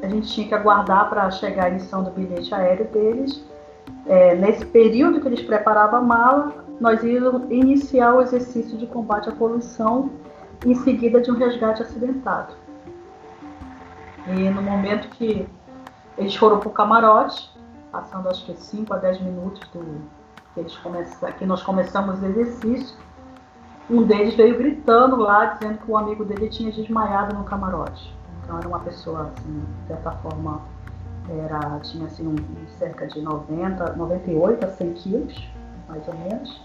a 0.01 0.07
gente 0.07 0.27
tinha 0.27 0.47
que 0.47 0.53
aguardar 0.53 1.09
para 1.09 1.29
chegar 1.31 1.65
a 1.65 1.69
emissão 1.69 2.03
do 2.03 2.11
bilhete 2.11 2.53
aéreo 2.53 2.87
deles. 2.87 3.43
É, 4.05 4.35
nesse 4.35 4.65
período 4.65 5.19
que 5.21 5.27
eles 5.27 5.41
preparavam 5.41 5.99
a 5.99 6.01
mala, 6.01 6.65
nós 6.79 7.03
íamos 7.03 7.43
iniciar 7.49 8.15
o 8.15 8.21
exercício 8.21 8.77
de 8.77 8.87
combate 8.87 9.29
à 9.29 9.31
poluição 9.31 10.09
em 10.65 10.75
seguida 10.75 11.21
de 11.21 11.31
um 11.31 11.35
resgate 11.35 11.81
acidentado. 11.81 12.53
E 14.27 14.49
no 14.49 14.61
momento 14.61 15.09
que 15.09 15.47
eles 16.17 16.35
foram 16.35 16.59
para 16.59 16.69
o 16.69 16.71
camarote, 16.71 17.49
passando 17.91 18.29
acho 18.29 18.45
que 18.45 18.53
5 18.53 18.93
a 18.93 18.97
10 18.97 19.21
minutos 19.21 19.67
do, 19.69 20.01
que, 20.53 20.59
eles 20.59 20.75
começam, 20.77 21.31
que 21.33 21.45
nós 21.45 21.63
começamos 21.63 22.21
o 22.21 22.25
exercício, 22.25 22.97
um 23.89 24.03
deles 24.03 24.35
veio 24.35 24.57
gritando 24.57 25.15
lá, 25.15 25.45
dizendo 25.45 25.79
que 25.79 25.89
o 25.89 25.97
amigo 25.97 26.23
dele 26.23 26.47
tinha 26.49 26.71
desmaiado 26.71 27.35
no 27.35 27.43
camarote. 27.43 28.13
Então 28.49 28.57
era 28.57 28.67
uma 28.67 28.79
pessoa, 28.79 29.31
assim, 29.37 29.63
de 29.81 29.87
certa 29.87 30.09
forma, 30.09 30.61
era, 31.29 31.79
tinha 31.81 32.07
assim, 32.07 32.25
um, 32.25 32.35
cerca 32.79 33.05
de 33.05 33.21
90, 33.21 33.93
98 33.93 34.65
a 34.65 34.69
100 34.69 34.93
quilos, 34.93 35.51
mais 35.87 36.07
ou 36.07 36.15
menos. 36.15 36.59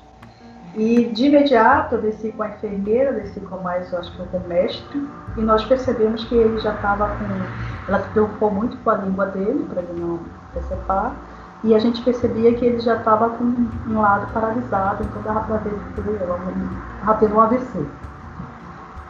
E 0.75 1.05
de 1.11 1.27
imediato 1.27 1.97
eu 1.97 2.01
desci 2.01 2.33
com 2.33 2.42
a 2.42 2.49
enfermeira, 2.49 3.12
desci 3.12 3.38
com 3.40 3.59
mais, 3.59 3.92
eu 3.92 3.99
acho 3.99 4.11
que 4.12 4.27
com 4.29 4.38
o 4.38 4.49
mestre, 4.49 5.09
e 5.37 5.42
nós 5.42 5.62
percebemos 5.66 6.25
que 6.25 6.35
ele 6.35 6.59
já 6.59 6.73
estava 6.75 7.07
com. 7.07 7.87
Ela 7.87 8.01
se 8.03 8.09
preocupou 8.09 8.51
muito 8.51 8.79
com 8.79 8.88
a 8.88 8.97
língua 8.97 9.27
dele, 9.27 9.66
para 9.68 9.83
ele 9.83 10.01
não 10.01 10.20
decepar, 10.55 11.14
e 11.62 11.75
a 11.75 11.79
gente 11.79 12.01
percebia 12.01 12.55
que 12.55 12.64
ele 12.64 12.81
já 12.81 12.97
estava 12.97 13.29
com 13.29 13.44
um 13.44 14.01
lado 14.01 14.33
paralisado, 14.33 15.05
então 15.05 15.20
dava 15.20 15.40
para 15.40 15.59
ver 15.59 15.75
que 15.94 16.01
ele 16.01 16.12
estava 16.12 17.18
tendo 17.20 17.35
um 17.35 17.40
AVC. 17.42 17.87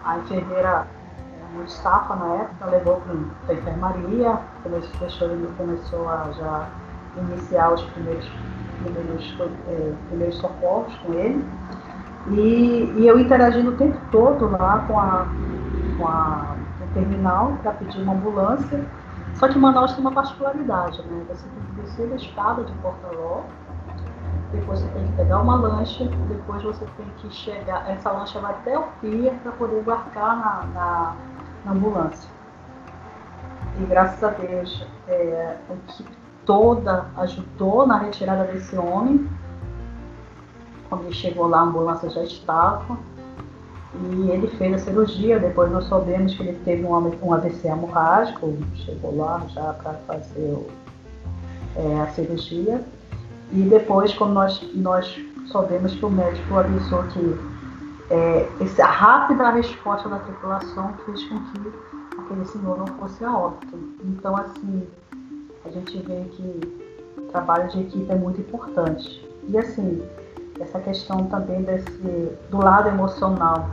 A 0.04 0.18
enfermeira 0.18 0.86
muito 1.54 1.72
safa 1.72 2.14
na 2.16 2.34
época, 2.34 2.66
levou 2.66 3.00
para 3.00 3.54
a 3.54 3.58
enfermaria, 3.58 4.38
começou, 5.56 6.08
a 6.08 6.30
já 6.32 6.68
iniciar 7.16 7.72
os 7.72 7.82
primeiros 7.82 8.28
primeiros, 8.82 9.36
é, 9.68 9.92
primeiros 10.08 10.36
socorros 10.36 10.94
com 10.98 11.12
ele. 11.14 11.44
E, 12.28 12.94
e, 12.98 13.06
eu 13.06 13.18
interagindo 13.18 13.70
o 13.70 13.76
tempo 13.76 13.98
todo 14.10 14.50
lá 14.50 14.84
com 14.86 14.98
a, 14.98 15.26
com 15.98 16.08
a 16.08 16.56
o 16.80 16.94
terminal 16.94 17.52
para 17.62 17.72
pedir 17.72 18.00
uma 18.02 18.14
ambulância. 18.14 18.84
Só 19.34 19.48
que 19.48 19.58
Manaus 19.58 19.92
tem 19.92 20.00
uma 20.00 20.12
particularidade, 20.12 21.02
né? 21.02 21.24
Você 21.28 21.44
tem 21.48 21.62
que 21.62 21.82
descer 21.82 22.08
da 22.08 22.16
escada 22.16 22.64
de 22.64 22.72
Porto-Ló, 22.74 23.42
depois 24.52 24.80
você 24.80 24.88
tem 24.88 25.06
que 25.06 25.12
pegar 25.14 25.40
uma 25.40 25.56
lancha, 25.56 26.08
depois 26.28 26.62
você 26.62 26.86
tem 26.96 27.06
que 27.18 27.30
chegar, 27.34 27.90
essa 27.90 28.10
lancha 28.12 28.38
vai 28.38 28.52
até 28.52 28.78
o 28.78 28.84
pier 29.00 29.34
para 29.42 29.52
poder 29.52 29.80
embarcar 29.80 30.36
na, 30.36 30.66
na, 30.72 31.16
na, 31.64 31.72
ambulância. 31.72 32.28
E 33.80 33.84
graças 33.84 34.22
a 34.22 34.28
Deus, 34.28 34.86
é, 35.08 35.56
a 35.68 35.74
equipe 35.74 36.10
toda 36.44 37.06
ajudou 37.16 37.86
na 37.86 37.98
retirada 37.98 38.44
desse 38.44 38.76
homem. 38.76 39.28
Quando 40.88 41.04
ele 41.04 41.14
chegou 41.14 41.46
lá, 41.46 41.60
a 41.60 41.62
ambulância 41.62 42.08
já 42.10 42.22
estava. 42.22 42.96
E 43.94 44.30
ele 44.30 44.48
fez 44.48 44.74
a 44.74 44.78
cirurgia. 44.78 45.38
Depois 45.38 45.70
nós 45.70 45.84
soubemos 45.84 46.34
que 46.34 46.42
ele 46.42 46.58
teve 46.64 46.84
um, 46.84 47.32
AVC 47.32 47.68
hemorrágico. 47.68 48.56
Chegou 48.74 49.16
lá 49.16 49.42
já 49.48 49.72
para 49.72 49.94
fazer 50.06 50.66
é, 51.76 52.00
a 52.00 52.06
cirurgia. 52.08 52.82
E 53.52 53.62
depois, 53.62 54.12
quando 54.14 54.32
nós, 54.32 54.60
nós 54.74 55.20
soubemos 55.46 55.94
que 55.94 56.04
o 56.04 56.10
médico 56.10 56.56
avisou 56.56 57.02
que 57.04 57.38
é, 58.10 58.48
essa 58.60 58.84
rápida 58.84 59.50
resposta 59.50 60.08
da 60.08 60.18
tripulação 60.18 60.94
fez 61.04 61.24
com 61.24 61.38
que 61.38 61.72
aquele 62.18 62.44
senhor 62.44 62.78
não 62.78 62.86
fosse 62.98 63.24
a 63.24 63.36
óbito. 63.36 63.78
Então, 64.04 64.36
assim, 64.36 64.86
a 65.64 65.70
gente 65.70 65.98
vê 65.98 66.24
que 66.32 66.60
o 67.18 67.22
trabalho 67.22 67.68
de 67.70 67.80
equipe 67.80 68.10
é 68.10 68.14
muito 68.14 68.40
importante. 68.40 69.26
E 69.48 69.58
assim, 69.58 70.02
essa 70.60 70.78
questão 70.80 71.26
também 71.26 71.62
desse, 71.62 72.32
do 72.50 72.58
lado 72.58 72.88
emocional, 72.88 73.68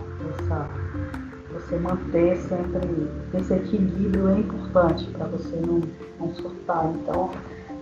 você 1.53 1.77
manter 1.77 2.37
sempre 2.37 3.09
esse 3.33 3.53
equilíbrio 3.53 4.29
é 4.29 4.39
importante 4.39 5.05
para 5.11 5.27
você 5.27 5.55
não, 5.65 5.81
não 6.19 6.33
surtar. 6.35 6.85
Então, 6.87 7.29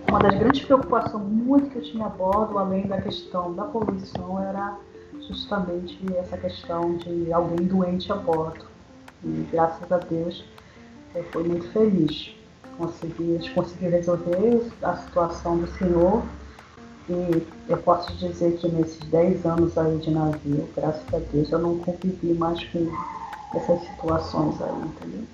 uma 0.08 0.18
das 0.18 0.34
grandes 0.38 0.64
preocupações 0.64 1.24
muito 1.24 1.70
que 1.70 1.78
eu 1.78 1.82
tinha 1.82 2.06
a 2.06 2.08
bordo, 2.08 2.58
além 2.58 2.86
da 2.86 3.00
questão 3.00 3.54
da 3.54 3.64
poluição, 3.64 4.42
era 4.42 4.76
justamente 5.30 5.98
essa 6.18 6.36
questão 6.36 6.96
de 6.96 7.32
alguém 7.32 7.66
doente 7.66 8.12
a 8.12 8.16
bordo. 8.16 8.66
E 9.24 9.46
graças 9.50 9.90
a 9.90 9.98
Deus 9.98 10.44
eu 11.14 11.24
fui 11.24 11.44
muito 11.44 11.70
feliz 11.72 12.34
consegui, 12.80 13.38
consegui 13.54 13.88
resolver 13.88 14.72
a 14.82 14.96
situação 14.96 15.58
do 15.58 15.66
senhor. 15.76 16.22
E 17.08 17.46
eu 17.68 17.76
posso 17.78 18.12
dizer 18.14 18.56
que 18.56 18.68
nesses 18.68 18.98
10 19.10 19.44
anos 19.44 19.76
aí 19.76 19.98
de 19.98 20.10
navio, 20.10 20.68
graças 20.74 21.02
a 21.12 21.18
Deus, 21.18 21.50
eu 21.50 21.58
não 21.58 21.78
convivi 21.78 22.32
mais 22.34 22.64
com 22.66 22.88
essas 23.54 23.80
situações 23.82 24.60
aí, 24.62 24.70
entendeu? 24.70 25.24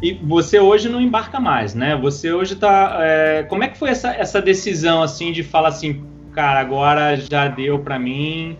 E 0.00 0.12
você 0.12 0.60
hoje 0.60 0.88
não 0.88 1.00
embarca 1.00 1.40
mais, 1.40 1.74
né? 1.74 1.96
Você 1.96 2.32
hoje 2.32 2.54
tá. 2.54 2.98
É, 3.00 3.42
como 3.44 3.64
é 3.64 3.68
que 3.68 3.76
foi 3.76 3.90
essa, 3.90 4.14
essa 4.14 4.40
decisão, 4.40 5.02
assim, 5.02 5.32
de 5.32 5.42
falar 5.42 5.68
assim, 5.68 6.04
cara, 6.32 6.60
agora 6.60 7.16
já 7.16 7.48
deu 7.48 7.80
para 7.80 7.98
mim, 7.98 8.56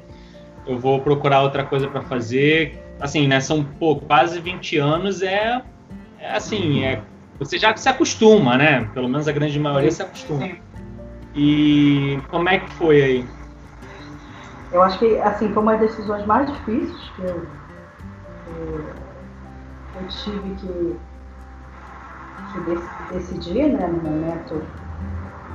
eu 0.66 0.78
vou 0.78 1.00
procurar 1.00 1.42
outra 1.42 1.64
coisa 1.64 1.86
para 1.86 2.02
fazer. 2.02 2.82
Assim, 3.00 3.28
né? 3.28 3.40
São 3.40 3.62
pô, 3.62 3.96
quase 3.96 4.40
20 4.40 4.78
anos, 4.78 5.22
é, 5.22 5.62
é 6.20 6.30
assim, 6.30 6.82
é, 6.82 7.00
você 7.38 7.56
já 7.56 7.76
se 7.76 7.88
acostuma, 7.88 8.56
né? 8.56 8.88
Pelo 8.92 9.08
menos 9.08 9.28
a 9.28 9.32
grande 9.32 9.60
maioria 9.60 9.92
se 9.92 10.02
acostuma. 10.02 10.48
E 11.34 12.18
como 12.28 12.48
é 12.48 12.58
que 12.58 12.72
foi 12.72 13.00
aí? 13.00 13.28
Eu 14.72 14.82
acho 14.82 14.98
que 14.98 15.16
assim 15.18 15.52
foi 15.52 15.62
uma 15.62 15.76
das 15.76 15.90
decisões 15.90 16.26
mais 16.26 16.50
difíceis 16.52 17.12
que 17.14 17.22
eu, 17.22 17.46
que 18.44 19.98
eu 19.98 20.08
tive 20.08 20.54
que 20.56 20.96
que 22.52 22.60
decidir, 23.12 23.68
né, 23.72 23.86
no 23.86 24.02
momento. 24.02 24.62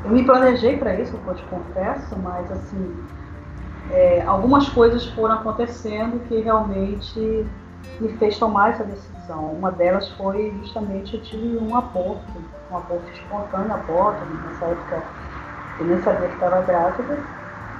Eu 0.04 0.12
me 0.12 0.24
planejei 0.26 0.78
para 0.78 1.00
isso, 1.00 1.18
eu 1.26 1.36
te 1.36 1.44
confesso, 1.46 2.16
mas 2.20 2.52
assim, 2.52 2.94
é, 3.90 4.22
algumas 4.22 4.68
coisas 4.70 5.06
foram 5.08 5.36
acontecendo 5.36 6.20
que 6.28 6.40
realmente 6.42 7.46
me 8.00 8.10
fez 8.18 8.38
tomar 8.38 8.72
essa 8.72 8.84
decisão. 8.84 9.54
Uma 9.54 9.72
delas 9.72 10.10
foi 10.12 10.52
justamente 10.60 11.16
eu 11.16 11.22
tive 11.22 11.58
um 11.58 11.76
aborto, 11.76 12.26
um 12.70 12.78
aborto 12.78 13.12
espontâneo, 13.14 13.74
aborto, 13.74 14.26
nessa 14.26 14.66
época 14.66 15.04
eu 15.80 15.86
nem 15.86 16.02
sabia 16.02 16.28
que 16.28 16.34
estava 16.36 16.62
grávida. 16.62 17.18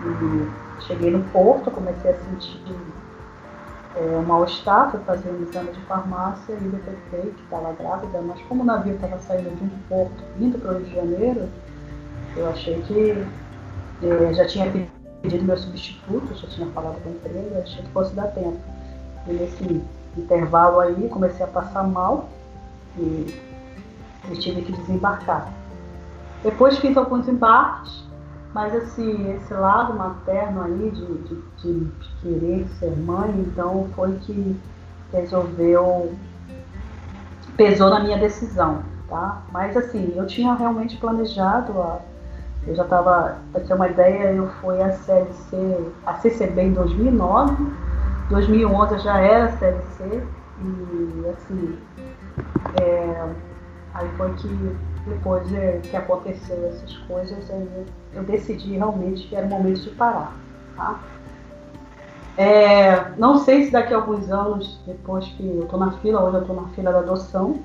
E 0.02 0.48
cheguei 0.82 1.12
no 1.12 1.24
porto, 1.30 1.72
comecei 1.72 2.12
a 2.12 2.16
sentir 2.16 2.62
é, 3.96 4.18
um 4.18 4.24
mal-estar, 4.24 4.92
fui 4.92 5.00
fazer 5.02 5.30
um 5.30 5.44
exame 5.44 5.72
de 5.72 5.80
farmácia 5.82 6.54
e 6.54 6.68
detectei 6.68 7.32
que 7.32 7.44
estava 7.44 7.74
grávida, 7.74 8.22
mas 8.22 8.42
como 8.44 8.64
o 8.64 8.66
navio 8.66 8.96
estava 8.96 9.20
saindo 9.20 9.56
de 9.56 9.64
um 9.64 9.70
porto 9.88 10.24
indo 10.40 10.58
para 10.58 10.72
o 10.72 10.78
Rio 10.78 10.86
de 10.86 10.96
Janeiro, 10.96 11.50
eu 12.36 12.50
achei 12.50 12.82
que 12.82 13.26
é, 14.02 14.34
já 14.34 14.46
tinha 14.48 14.72
pedido 15.22 15.46
meu 15.46 15.58
substituto, 15.58 16.34
já 16.36 16.48
tinha 16.48 16.68
falado 16.72 17.02
com 17.04 17.10
a 17.10 17.12
empresa, 17.12 17.60
achei 17.60 17.84
que 17.84 17.90
fosse 17.92 18.14
dar 18.16 18.28
tempo. 18.28 18.60
E 19.28 19.34
nesse 19.34 19.82
intervalo 20.18 20.80
aí 20.80 21.08
comecei 21.10 21.46
a 21.46 21.50
passar 21.50 21.84
mal 21.84 22.30
e, 22.98 23.40
e 24.32 24.36
tive 24.38 24.64
que 24.64 24.72
desembarcar. 24.72 25.52
Depois 26.44 26.78
fiz 26.80 26.98
alguns 26.98 27.28
embarques, 27.28 28.04
mas 28.54 28.76
assim, 28.76 29.36
esse 29.36 29.54
lado 29.54 29.96
materno 29.96 30.62
aí 30.62 30.92
de, 30.92 31.06
de, 31.06 31.36
de, 31.58 31.92
querer 32.22 32.68
ser 32.80 32.96
mãe, 32.98 33.32
então 33.40 33.90
foi 33.96 34.14
que 34.20 34.56
resolveu, 35.12 36.14
pesou 37.58 37.90
na 37.90 38.00
minha 38.00 38.18
decisão, 38.18 38.84
tá? 39.10 39.42
Mas 39.52 39.76
assim, 39.76 40.14
eu 40.16 40.28
tinha 40.28 40.54
realmente 40.54 40.98
planejado, 40.98 41.82
a, 41.82 42.00
eu 42.68 42.76
já 42.76 42.84
estava, 42.84 43.38
para 43.52 43.62
ter 43.62 43.74
uma 43.74 43.88
ideia, 43.88 44.32
eu 44.32 44.48
fui 44.62 44.80
a 44.82 44.92
CLC, 44.92 45.92
a 46.06 46.14
CCB 46.14 46.62
em 46.62 46.74
2009, 46.74 47.56
2011 48.30 48.94
eu 48.94 49.00
já 49.00 49.18
era 49.18 49.52
CLC, 49.58 50.24
e 50.62 51.30
assim, 51.30 51.80
é, 52.80 53.30
aí 53.96 54.08
foi 54.16 54.32
que 54.34 54.78
depois 55.06 55.54
é, 55.54 55.80
que 55.84 55.96
aconteceu 55.96 56.68
essas 56.68 56.98
coisas, 57.00 57.50
eu, 57.50 57.86
eu, 58.14 58.24
decidi 58.24 58.78
realmente 58.78 59.28
que 59.28 59.36
era 59.36 59.46
o 59.46 59.50
momento 59.50 59.82
de 59.82 59.90
parar. 59.92 60.34
Tá? 60.76 61.00
É, 62.38 63.12
não 63.18 63.40
sei 63.40 63.66
se 63.66 63.72
daqui 63.72 63.94
a 63.94 63.98
alguns 63.98 64.30
anos, 64.32 64.80
depois 64.88 65.26
que 65.26 65.46
eu 65.46 65.64
estou 65.64 65.80
na 65.80 65.92
fila, 65.94 66.24
hoje 66.24 66.38
eu 66.38 66.42
estou 66.42 66.56
na 66.56 66.68
fila 66.70 66.92
da 66.92 67.00
adoção. 67.00 67.60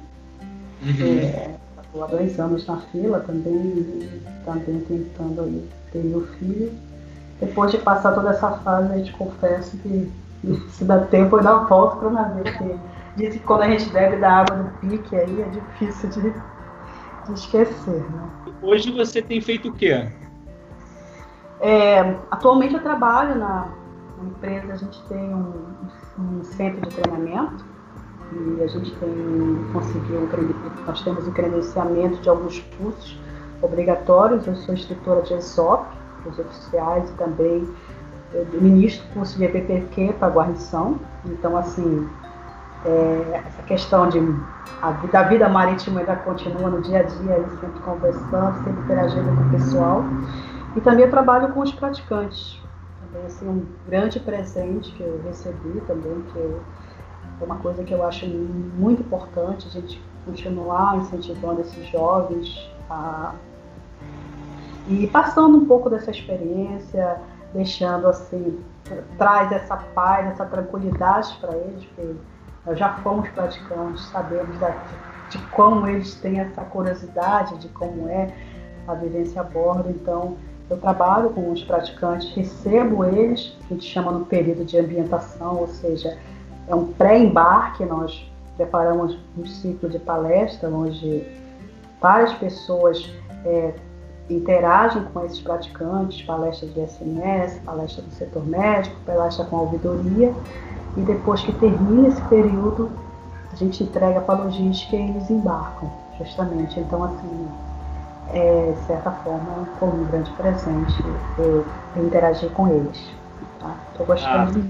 Uhum. 0.82 1.18
É, 1.20 1.54
estou 1.82 2.04
há 2.04 2.06
dois 2.06 2.38
anos 2.38 2.66
na 2.66 2.76
fila 2.76 3.20
também, 3.20 4.08
também 4.44 4.80
tentando 4.80 5.42
aí, 5.42 5.68
ter 5.92 6.02
meu 6.04 6.26
filho. 6.38 6.72
Depois 7.40 7.70
de 7.70 7.78
passar 7.78 8.12
toda 8.14 8.30
essa 8.30 8.50
fase, 8.50 8.98
eu 8.98 9.04
te 9.04 9.12
confesso 9.12 9.76
que 9.78 10.12
se 10.70 10.84
dá 10.84 10.98
tempo 10.98 11.36
eu 11.36 11.42
dar 11.42 11.56
uma 11.56 11.68
volta 11.68 11.96
para 11.96 12.08
o 12.08 12.12
navio, 12.12 12.42
porque 12.42 13.30
que 13.30 13.38
quando 13.40 13.62
a 13.62 13.70
gente 13.70 13.90
bebe 13.90 14.16
da 14.16 14.30
água 14.30 14.56
do 14.56 14.70
pique 14.78 15.16
aí 15.16 15.42
é 15.42 15.48
difícil 15.48 16.08
de 16.10 16.32
esquecer. 17.34 18.02
Né? 18.10 18.30
Hoje 18.62 18.90
você 18.90 19.22
tem 19.22 19.40
feito 19.40 19.68
o 19.68 19.72
quê? 19.72 20.08
É, 21.60 22.16
atualmente 22.30 22.74
eu 22.74 22.82
trabalho 22.82 23.34
na, 23.36 23.68
na, 24.18 24.24
empresa, 24.24 24.72
a 24.72 24.76
gente 24.76 25.02
tem 25.08 25.34
um, 25.34 25.52
um, 26.18 26.44
centro 26.44 26.80
de 26.88 26.94
treinamento 26.94 27.64
e 28.32 28.62
a 28.62 28.66
gente 28.68 28.94
tem 28.96 29.08
conseguiu 29.72 30.20
um, 30.20 30.84
nós 30.86 31.02
temos 31.02 31.26
o 31.26 31.30
um 31.30 31.32
credenciamento 31.32 32.20
de 32.20 32.28
alguns 32.28 32.60
cursos 32.78 33.18
obrigatórios. 33.60 34.46
Eu 34.46 34.54
sou 34.56 34.74
instrutora 34.74 35.22
de 35.22 35.34
ESOP, 35.34 35.86
os 36.26 36.38
oficiais 36.38 37.10
e 37.10 37.12
também 37.14 37.68
eu 38.32 38.46
ministro 38.60 39.06
curso 39.14 39.36
de 39.38 39.44
EPPQ 39.44 40.14
para 40.18 40.28
guarnição. 40.28 41.00
Então, 41.24 41.56
assim, 41.56 42.08
é, 42.84 43.42
essa 43.46 43.62
questão 43.62 44.08
de 44.08 44.18
a, 44.80 44.90
da 44.90 45.22
vida 45.24 45.48
marítima 45.48 46.00
ainda 46.00 46.16
continua 46.16 46.70
no 46.70 46.80
dia 46.80 47.00
a 47.00 47.02
dia, 47.02 47.48
sempre 47.60 47.80
conversando, 47.80 48.64
sempre 48.64 48.80
interagindo 48.82 49.34
com 49.34 49.42
o 49.42 49.50
pessoal. 49.50 50.04
E 50.76 50.80
também 50.80 51.08
trabalho 51.10 51.52
com 51.52 51.60
os 51.60 51.72
praticantes. 51.72 52.60
Também 53.00 53.26
assim, 53.26 53.48
um 53.48 53.66
grande 53.86 54.20
presente 54.20 54.92
que 54.92 55.02
eu 55.02 55.20
recebi 55.24 55.80
também, 55.86 56.22
que 56.32 56.38
eu, 56.38 56.60
é 57.40 57.44
uma 57.44 57.56
coisa 57.56 57.82
que 57.82 57.92
eu 57.92 58.06
acho 58.06 58.26
muito 58.26 59.02
importante, 59.02 59.66
a 59.66 59.70
gente 59.70 60.02
continuar 60.24 60.98
incentivando 60.98 61.60
esses 61.60 61.86
jovens 61.88 62.70
a 62.90 63.32
e 64.88 65.06
passando 65.06 65.58
um 65.58 65.66
pouco 65.66 65.90
dessa 65.90 66.10
experiência, 66.10 67.20
deixando 67.52 68.08
assim, 68.08 68.58
traz 69.18 69.52
essa 69.52 69.76
paz, 69.76 70.26
essa 70.28 70.46
tranquilidade 70.46 71.36
para 71.40 71.54
eles, 71.54 71.84
porque 71.84 72.14
nós 72.68 72.78
já 72.78 72.92
fomos 72.98 73.26
praticantes, 73.30 74.04
sabemos 74.10 74.54
de, 75.30 75.38
como 75.52 75.86
eles 75.86 76.14
têm 76.16 76.38
essa 76.38 76.60
curiosidade 76.64 77.56
de 77.56 77.68
como 77.68 78.06
é 78.08 78.30
a 78.86 78.92
vivência 78.92 79.40
a 79.40 79.44
bordo. 79.44 79.88
Então, 79.88 80.36
eu 80.68 80.76
trabalho 80.76 81.30
com 81.30 81.50
os 81.50 81.64
praticantes, 81.64 82.30
recebo 82.34 83.06
eles, 83.06 83.56
a 83.64 83.72
gente 83.72 83.86
chama 83.86 84.12
no 84.12 84.26
período 84.26 84.66
de 84.66 84.78
ambientação, 84.78 85.56
ou 85.56 85.68
seja, 85.68 86.18
é 86.68 86.74
um 86.74 86.92
pré-embarque, 86.92 87.86
nós 87.86 88.30
preparamos 88.58 89.18
um 89.38 89.46
ciclo 89.46 89.88
de 89.88 89.98
palestra 89.98 90.68
onde 90.68 91.24
várias 92.02 92.34
pessoas 92.34 93.10
é, 93.46 93.72
interagem 94.28 95.04
com 95.04 95.24
esses 95.24 95.40
praticantes, 95.40 96.20
palestras 96.20 96.74
de 96.74 96.86
SMS, 96.86 97.58
palestra 97.64 98.02
do 98.02 98.10
setor 98.10 98.46
médico, 98.46 98.94
palestra 99.06 99.46
com 99.46 99.56
ouvidoria, 99.56 100.34
e 100.98 101.02
depois 101.02 101.42
que 101.42 101.52
termina 101.52 102.08
esse 102.08 102.20
período, 102.22 102.90
a 103.52 103.56
gente 103.56 103.84
entrega 103.84 104.20
para 104.20 104.40
a 104.40 104.44
logística 104.44 104.96
e 104.96 105.10
eles 105.10 105.30
embarcam, 105.30 105.90
justamente. 106.18 106.78
Então, 106.80 107.04
assim, 107.04 107.48
é, 108.32 108.72
de 108.76 108.86
certa 108.86 109.12
forma, 109.12 109.68
foi 109.78 109.88
um 109.88 110.04
grande 110.06 110.30
presente 110.32 110.94
eu, 111.38 111.64
eu 111.96 112.04
interagir 112.04 112.50
com 112.50 112.68
eles. 112.68 112.98
Estou 113.92 114.06
tá? 114.06 114.12
gostando 114.12 114.64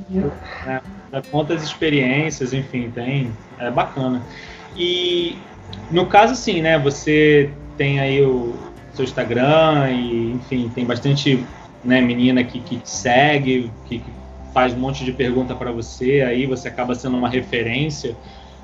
ah. 0.67 0.81
É, 1.13 1.17
é, 1.17 1.23
quantas 1.31 1.63
experiências, 1.63 2.53
enfim, 2.53 2.91
tem. 2.91 3.33
É 3.59 3.71
bacana. 3.71 4.23
E 4.77 5.39
no 5.91 6.07
caso, 6.07 6.35
assim, 6.35 6.61
né, 6.61 6.79
você 6.79 7.51
tem 7.79 8.01
aí 8.01 8.23
o 8.23 8.55
seu 8.93 9.05
Instagram 9.05 9.91
e, 9.91 10.33
enfim, 10.33 10.71
tem 10.75 10.85
bastante 10.85 11.45
né, 11.83 12.01
menina 12.01 12.45
que, 12.45 12.61
que 12.61 12.77
te 12.77 12.91
segue, 12.91 13.73
que, 13.87 14.01
que 14.01 14.13
faz 14.53 14.75
um 14.75 14.79
monte 14.79 15.05
de 15.05 15.13
pergunta 15.13 15.55
para 15.55 15.71
você, 15.73 16.23
aí 16.27 16.47
você 16.47 16.69
acaba 16.69 16.95
sendo 16.95 17.17
uma 17.17 17.29
referência. 17.29 18.17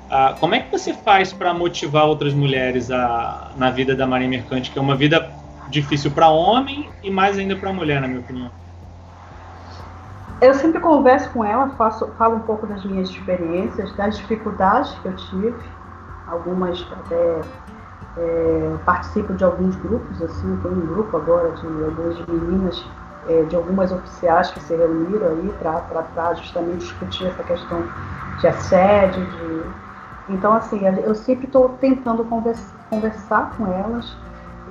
Ah, 0.09 0.35
como 0.39 0.55
é 0.55 0.59
que 0.59 0.71
você 0.71 0.93
faz 0.93 1.33
para 1.33 1.53
motivar 1.53 2.05
outras 2.05 2.33
mulheres 2.33 2.91
a, 2.91 3.51
na 3.57 3.71
vida 3.71 3.95
da 3.95 4.05
Marinha 4.05 4.29
Mercante, 4.29 4.71
que 4.71 4.77
é 4.77 4.81
uma 4.81 4.95
vida 4.95 5.31
difícil 5.69 6.11
para 6.11 6.29
homem 6.29 6.89
e 7.03 7.09
mais 7.09 7.37
ainda 7.37 7.55
para 7.55 7.73
mulher, 7.73 7.99
na 8.01 8.07
minha 8.07 8.19
opinião? 8.19 8.51
Eu 10.41 10.53
sempre 10.53 10.79
converso 10.79 11.29
com 11.31 11.43
ela, 11.43 11.69
faço, 11.71 12.07
falo 12.17 12.35
um 12.35 12.41
pouco 12.41 12.67
das 12.67 12.83
minhas 12.85 13.09
experiências, 13.09 13.91
das 13.95 14.17
dificuldades 14.17 14.91
que 14.99 15.07
eu 15.07 15.15
tive, 15.15 15.55
algumas 16.27 16.85
até 16.91 17.41
é, 18.17 18.77
participo 18.85 19.33
de 19.33 19.43
alguns 19.43 19.75
grupos, 19.77 20.21
assim, 20.21 20.57
tem 20.57 20.71
um 20.71 20.85
grupo 20.85 21.17
agora 21.17 21.51
de 21.51 21.65
algumas 21.65 22.19
meninas 22.27 22.85
é, 23.27 23.43
de 23.43 23.55
algumas 23.55 23.91
oficiais 23.91 24.51
que 24.51 24.59
se 24.61 24.75
reuniram 24.75 25.27
aí 25.27 25.53
para 25.59 25.81
tratar 25.81 26.35
justamente 26.35 26.79
discutir 26.79 27.27
essa 27.27 27.43
questão 27.43 27.83
de 28.39 28.47
assédio, 28.47 29.25
de... 29.25 30.33
então 30.33 30.53
assim 30.53 30.81
eu 30.85 31.15
sempre 31.15 31.45
estou 31.45 31.69
tentando 31.79 32.23
conversa, 32.25 32.75
conversar 32.89 33.53
com 33.57 33.67
elas 33.67 34.15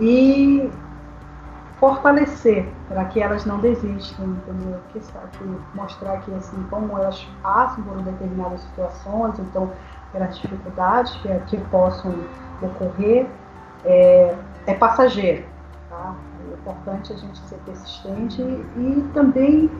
e 0.00 0.70
fortalecer 1.78 2.66
para 2.88 3.04
que 3.06 3.20
elas 3.20 3.44
não 3.44 3.58
desistam, 3.58 4.26
entendeu? 4.26 4.78
Que, 4.92 5.00
que 5.00 5.58
mostrar 5.74 6.18
que 6.20 6.32
assim 6.34 6.62
como 6.70 6.96
elas 6.98 7.26
passam 7.42 7.82
por 7.84 7.96
determinadas 8.02 8.60
situações, 8.62 9.38
então 9.38 9.70
pelas 10.12 10.38
dificuldades 10.38 11.12
que 11.16 11.30
aqui 11.30 11.58
possam 11.70 12.14
ocorrer, 12.62 13.26
é, 13.84 14.34
é 14.66 14.74
passageiro. 14.74 15.44
Tá? 15.90 16.14
Importante 16.64 17.12
a 17.12 17.16
gente 17.16 17.38
ser 17.40 17.56
persistente 17.66 18.40
e 18.40 19.10
também 19.12 19.70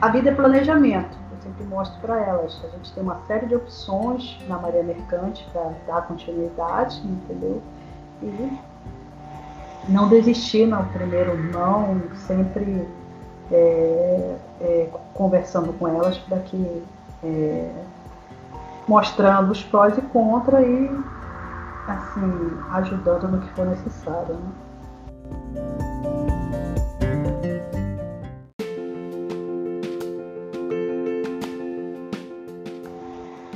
a 0.00 0.08
vida 0.08 0.30
é 0.30 0.34
planejamento. 0.34 1.18
Eu 1.32 1.42
sempre 1.42 1.64
mostro 1.64 2.00
para 2.00 2.16
elas. 2.20 2.60
A 2.64 2.68
gente 2.68 2.92
tem 2.92 3.02
uma 3.02 3.18
série 3.26 3.46
de 3.46 3.56
opções 3.56 4.38
na 4.46 4.56
Maria 4.56 4.84
Mercante 4.84 5.44
para 5.52 5.72
dar 5.84 6.02
continuidade, 6.02 7.00
entendeu? 7.04 7.60
E 8.22 8.56
não 9.88 10.08
desistir 10.08 10.64
no 10.64 10.84
primeiro 10.86 11.36
não, 11.50 12.00
sempre 12.26 12.86
é, 13.50 14.36
é, 14.60 14.90
conversando 15.12 15.72
com 15.72 15.88
elas 15.88 16.16
para 16.18 16.38
que 16.38 16.84
é, 17.24 17.70
mostrando 18.86 19.50
os 19.50 19.62
prós 19.64 19.98
e 19.98 20.02
contras 20.02 20.64
e 20.64 21.02
assim 21.88 22.60
ajudando 22.70 23.26
no 23.28 23.40
que 23.40 23.48
for 23.54 23.66
necessário. 23.66 24.34
Né? 24.34 24.52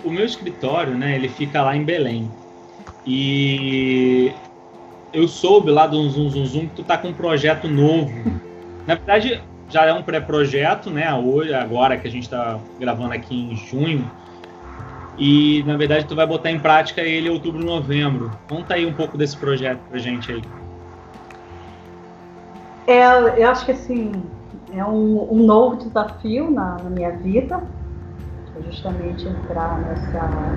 O 0.05 0.11
meu 0.11 0.25
escritório, 0.25 0.95
né, 0.95 1.17
ele 1.17 1.29
fica 1.29 1.63
lá 1.63 1.77
em 1.77 1.85
Belém. 1.85 2.31
E 3.07 4.33
eu 5.13 5.29
soube 5.29 5.71
lá 5.71 5.87
do 5.87 6.09
Zoom 6.09 6.31
Zoom 6.31 6.47
Zoom 6.47 6.61
que 6.69 6.77
tu 6.77 6.83
tá 6.83 6.97
com 6.97 7.09
um 7.09 7.13
projeto 7.13 7.69
novo. 7.69 8.13
Na 8.87 8.95
verdade, 8.95 9.43
já 9.69 9.85
é 9.85 9.93
um 9.93 10.03
pré-projeto, 10.03 10.91
né? 10.91 11.13
Hoje, 11.13 11.53
agora 11.53 11.97
que 11.97 12.09
a 12.09 12.11
gente 12.11 12.25
está 12.25 12.59
gravando 12.81 13.13
aqui 13.13 13.35
em 13.35 13.57
junho. 13.57 14.11
E 15.19 15.65
na 15.67 15.77
verdade 15.77 16.07
tu 16.07 16.15
vai 16.15 16.27
botar 16.27 16.51
em 16.51 16.61
prática 16.61 17.01
ele 17.01 17.29
em 17.29 17.31
outubro, 17.31 17.63
novembro. 17.63 18.31
Conta 18.49 18.75
aí 18.75 18.87
um 18.87 18.93
pouco 18.93 19.19
desse 19.19 19.37
projeto 19.37 19.81
pra 19.91 19.99
gente 19.99 20.31
aí. 20.31 20.43
É, 22.89 23.43
eu 23.43 23.51
acho 23.51 23.67
que 23.67 23.73
assim 23.73 24.11
é 24.75 24.83
um, 24.83 25.31
um 25.31 25.45
novo 25.45 25.77
desafio 25.77 26.51
na, 26.51 26.79
na, 26.83 26.89
minha 26.89 27.11
vida, 27.11 27.63
justamente 28.65 29.29
entrar 29.29 29.79
nessa 29.81 30.55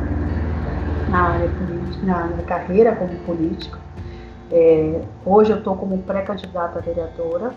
na 1.10 1.22
área 1.24 1.50
política, 1.50 2.06
na, 2.06 2.28
na 2.28 2.44
carreira 2.44 2.96
como 2.96 3.14
político. 3.26 3.78
É, 4.50 5.02
hoje 5.26 5.52
eu 5.52 5.58
estou 5.58 5.76
como 5.76 5.98
pré-candidata 6.04 6.80
a 6.80 6.82
vereadora, 6.82 7.54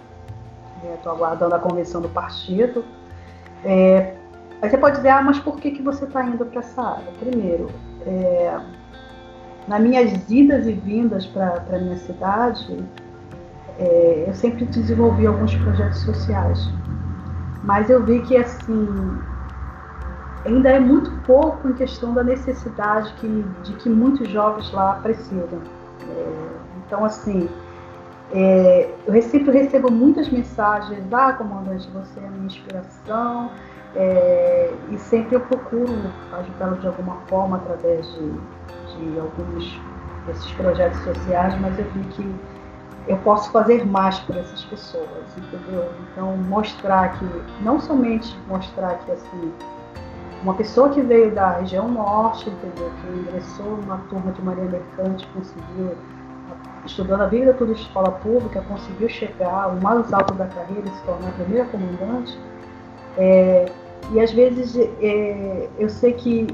estou 0.97 1.13
né, 1.13 1.19
aguardando 1.19 1.55
a 1.55 1.61
convenção 1.61 2.01
do 2.01 2.09
partido. 2.09 2.85
É, 3.65 4.15
aí 4.61 4.69
você 4.69 4.77
pode 4.77 4.97
dizer, 4.97 5.11
ah, 5.11 5.23
mas 5.23 5.39
por 5.39 5.57
que, 5.61 5.71
que 5.71 5.83
você 5.83 6.05
está 6.05 6.25
indo 6.25 6.45
para 6.47 6.59
essa 6.59 6.83
área? 6.83 7.13
Primeiro, 7.21 7.71
é, 8.05 8.59
nas 9.69 9.81
minhas 9.81 10.29
idas 10.29 10.67
e 10.67 10.73
vindas 10.73 11.25
para 11.27 11.63
a 11.73 11.79
minha 11.79 11.97
cidade, 11.97 12.77
é, 13.79 14.25
eu 14.27 14.35
sempre 14.35 14.65
desenvolvi 14.67 15.27
alguns 15.27 15.55
projetos 15.57 16.01
sociais. 16.01 16.69
Mas 17.63 17.89
eu 17.89 18.05
vi 18.05 18.21
que, 18.21 18.37
assim, 18.37 19.19
ainda 20.45 20.69
é 20.71 20.79
muito 20.79 21.11
pouco 21.27 21.69
em 21.69 21.73
questão 21.73 22.13
da 22.13 22.23
necessidade 22.23 23.13
que, 23.15 23.45
de 23.63 23.73
que 23.75 23.89
muitos 23.89 24.29
jovens 24.29 24.71
lá 24.73 25.01
precisam. 25.03 25.61
É, 26.09 26.49
então, 26.87 27.05
assim, 27.05 27.49
é, 28.33 28.91
eu 29.07 29.23
sempre 29.23 29.53
recebo 29.53 29.91
muitas 29.91 30.29
mensagens, 30.29 31.05
ah, 31.13 31.33
comandante, 31.33 31.89
você 31.93 32.21
é 32.21 32.29
minha 32.29 32.47
inspiração, 32.47 33.51
é, 33.97 34.73
e 34.91 34.99
sempre 34.99 35.37
eu 35.37 35.41
procuro 35.41 35.93
ajudá-lo 36.33 36.77
de 36.79 36.87
alguma 36.87 37.17
forma 37.29 37.57
através 37.57 38.07
de, 38.13 38.31
de 38.99 39.19
alguns 39.21 39.81
desses 40.27 40.51
projetos 40.53 40.99
sociais, 41.01 41.59
mas 41.61 41.79
eu 41.79 41.85
vi 41.93 42.01
que 42.11 42.35
eu 43.07 43.17
posso 43.19 43.51
fazer 43.51 43.87
mais 43.87 44.19
por 44.21 44.37
essas 44.37 44.65
pessoas, 44.65 45.37
entendeu? 45.37 45.91
Então, 46.11 46.37
mostrar 46.37 47.19
que, 47.19 47.27
não 47.63 47.79
somente 47.79 48.37
mostrar 48.49 48.95
que, 48.99 49.13
assim, 49.13 49.53
uma 50.43 50.55
pessoa 50.55 50.89
que 50.89 51.01
veio 51.01 51.35
da 51.35 51.53
região 51.59 51.89
norte, 51.89 52.49
entendeu? 52.49 52.91
Que 53.01 53.19
ingressou 53.19 53.77
numa 53.79 53.99
turma 54.09 54.33
de 54.33 54.43
Maria 54.43 54.65
Mercante, 54.65 55.27
conseguiu 55.35 55.97
estudando 56.85 57.23
a 57.23 57.27
vida 57.27 57.55
toda 57.55 57.73
escola 57.73 58.11
pública, 58.13 58.63
conseguiu 58.69 59.09
chegar 59.09 59.65
ao 59.65 59.77
mais 59.77 60.13
alto 60.13 60.35
da 60.35 60.47
carreira 60.47 60.87
se 60.87 61.03
tornar 61.05 61.29
a 61.29 61.33
primeira 61.33 61.65
comandante. 61.67 62.39
É, 63.17 63.67
e 64.13 64.21
às 64.21 64.33
vezes 64.33 64.77
é, 65.01 65.69
eu 65.79 65.89
sei 65.89 66.13
que 66.13 66.47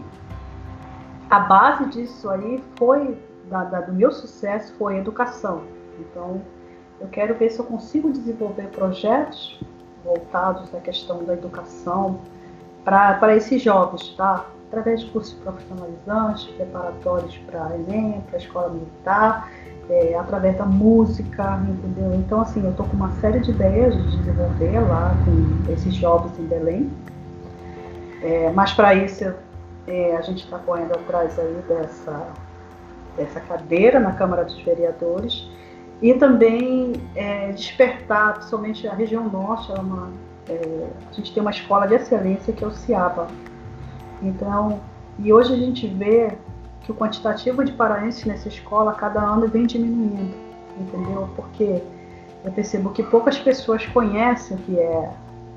a 1.28 1.40
base 1.40 1.86
disso 1.86 2.28
aí 2.28 2.62
foi, 2.76 3.16
da, 3.48 3.64
da, 3.64 3.80
do 3.80 3.92
meu 3.92 4.10
sucesso, 4.12 4.72
foi 4.78 4.98
educação. 4.98 5.62
Então, 6.00 6.40
eu 7.00 7.08
quero 7.08 7.34
ver 7.34 7.50
se 7.50 7.58
eu 7.58 7.64
consigo 7.64 8.10
desenvolver 8.10 8.68
projetos 8.68 9.58
voltados 10.04 10.74
à 10.74 10.80
questão 10.80 11.24
da 11.24 11.34
educação 11.34 12.20
para 12.84 13.36
esses 13.36 13.62
jovens, 13.62 14.14
tá? 14.16 14.46
Através 14.68 15.00
de 15.00 15.10
cursos 15.10 15.34
profissionalizantes, 15.34 16.44
preparatórios 16.54 17.36
para 17.38 17.74
Enem, 17.74 18.20
para 18.28 18.36
a 18.36 18.38
escola 18.38 18.68
militar, 18.68 19.50
é, 19.88 20.16
através 20.16 20.56
da 20.56 20.64
música, 20.64 21.60
entendeu? 21.68 22.14
Então, 22.14 22.40
assim, 22.40 22.64
eu 22.64 22.72
tô 22.74 22.84
com 22.84 22.96
uma 22.96 23.10
série 23.20 23.40
de 23.40 23.50
ideias 23.50 23.94
de 23.94 24.18
desenvolver 24.18 24.78
lá 24.80 25.14
com 25.24 25.72
esses 25.72 25.94
jovens 25.94 26.38
em 26.38 26.44
Belém. 26.44 26.90
É, 28.22 28.52
mas 28.52 28.72
para 28.72 28.94
isso, 28.94 29.34
é, 29.86 30.16
a 30.16 30.20
gente 30.20 30.44
está 30.44 30.58
correndo 30.58 30.92
atrás 30.92 31.36
aí 31.38 31.64
dessa, 31.66 32.26
dessa 33.16 33.40
cadeira 33.40 33.98
na 33.98 34.12
Câmara 34.12 34.44
dos 34.44 34.60
Vereadores 34.62 35.49
e 36.02 36.14
também 36.14 36.94
é, 37.14 37.52
despertar, 37.52 38.34
principalmente 38.34 38.88
a 38.88 38.94
região 38.94 39.28
norte, 39.28 39.70
é 39.70 39.78
uma, 39.78 40.10
é, 40.48 40.86
a 41.10 41.12
gente 41.12 41.32
tem 41.32 41.40
uma 41.42 41.50
escola 41.50 41.86
de 41.86 41.94
excelência 41.94 42.52
que 42.52 42.64
é 42.64 42.66
o 42.66 42.70
CIABA. 42.70 43.26
Então, 44.22 44.80
e 45.18 45.32
hoje 45.32 45.52
a 45.52 45.56
gente 45.56 45.86
vê 45.86 46.32
que 46.82 46.90
o 46.90 46.94
quantitativo 46.94 47.64
de 47.64 47.72
paraenses 47.72 48.24
nessa 48.24 48.48
escola 48.48 48.94
cada 48.94 49.20
ano 49.20 49.46
vem 49.46 49.66
diminuindo, 49.66 50.34
entendeu? 50.78 51.28
Porque 51.36 51.82
eu 52.44 52.52
percebo 52.52 52.90
que 52.90 53.02
poucas 53.02 53.38
pessoas 53.38 53.84
conhecem 53.86 54.56
o 54.56 54.60
que 54.60 54.78
é 54.78 55.10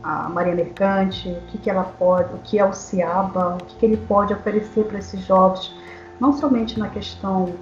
a 0.04 0.28
Maria 0.28 0.54
Mercante, 0.54 1.30
o 1.30 1.42
que, 1.48 1.58
que 1.58 1.70
ela 1.70 1.84
pode, 1.98 2.34
o 2.34 2.40
que 2.40 2.60
é 2.60 2.66
o 2.66 2.74
CIABA, 2.74 3.56
o 3.56 3.66
que, 3.66 3.76
que 3.78 3.86
ele 3.86 3.98
pode 3.98 4.34
oferecer 4.34 4.84
para 4.86 5.00
esses 5.00 5.22
jovens, 5.22 5.74
não 6.20 6.34
somente 6.34 6.78
na 6.78 6.90
questão 6.90 7.54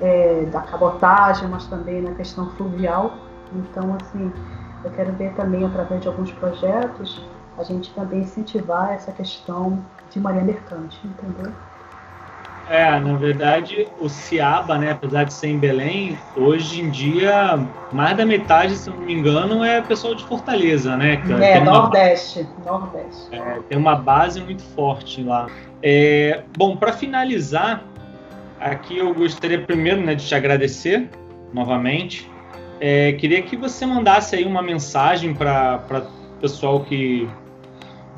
é, 0.00 0.44
da 0.52 0.60
cabotagem, 0.60 1.48
mas 1.48 1.66
também 1.66 2.02
na 2.02 2.12
questão 2.14 2.48
fluvial. 2.50 3.12
Então, 3.54 3.96
assim, 4.00 4.32
eu 4.84 4.90
quero 4.90 5.12
ver 5.12 5.32
também, 5.34 5.64
através 5.64 6.00
de 6.00 6.08
alguns 6.08 6.30
projetos, 6.32 7.20
a 7.58 7.64
gente 7.64 7.90
também 7.94 8.20
incentivar 8.20 8.92
essa 8.92 9.10
questão 9.12 9.78
de 10.10 10.20
Maria 10.20 10.42
Mercante, 10.42 10.98
entendeu? 11.04 11.52
É, 12.68 13.00
na 13.00 13.16
verdade, 13.16 13.88
o 13.98 14.10
Ciaba, 14.10 14.76
né, 14.76 14.90
apesar 14.90 15.24
de 15.24 15.32
ser 15.32 15.48
em 15.48 15.58
Belém, 15.58 16.18
hoje 16.36 16.82
em 16.82 16.90
dia, 16.90 17.58
mais 17.90 18.14
da 18.14 18.26
metade, 18.26 18.76
se 18.76 18.90
não 18.90 18.98
me 18.98 19.14
engano, 19.14 19.64
é 19.64 19.80
pessoal 19.80 20.14
de 20.14 20.22
Fortaleza, 20.24 20.94
né? 20.94 21.14
É, 21.14 21.54
tem 21.54 21.64
Nordeste. 21.64 22.46
Uma, 22.58 22.78
Nordeste. 22.78 23.34
É, 23.34 23.60
tem 23.70 23.78
uma 23.78 23.96
base 23.96 24.42
muito 24.42 24.62
forte 24.62 25.22
lá. 25.22 25.46
É, 25.82 26.42
bom, 26.58 26.76
para 26.76 26.92
finalizar, 26.92 27.82
aqui 28.60 28.98
eu 28.98 29.12
gostaria 29.14 29.60
primeiro 29.60 30.00
né, 30.00 30.14
de 30.14 30.26
te 30.26 30.34
agradecer 30.34 31.08
novamente. 31.52 32.30
É, 32.80 33.12
queria 33.12 33.42
que 33.42 33.56
você 33.56 33.84
mandasse 33.84 34.36
aí 34.36 34.44
uma 34.44 34.62
mensagem 34.62 35.34
para 35.34 35.82
o 36.36 36.40
pessoal 36.40 36.84
que, 36.84 37.28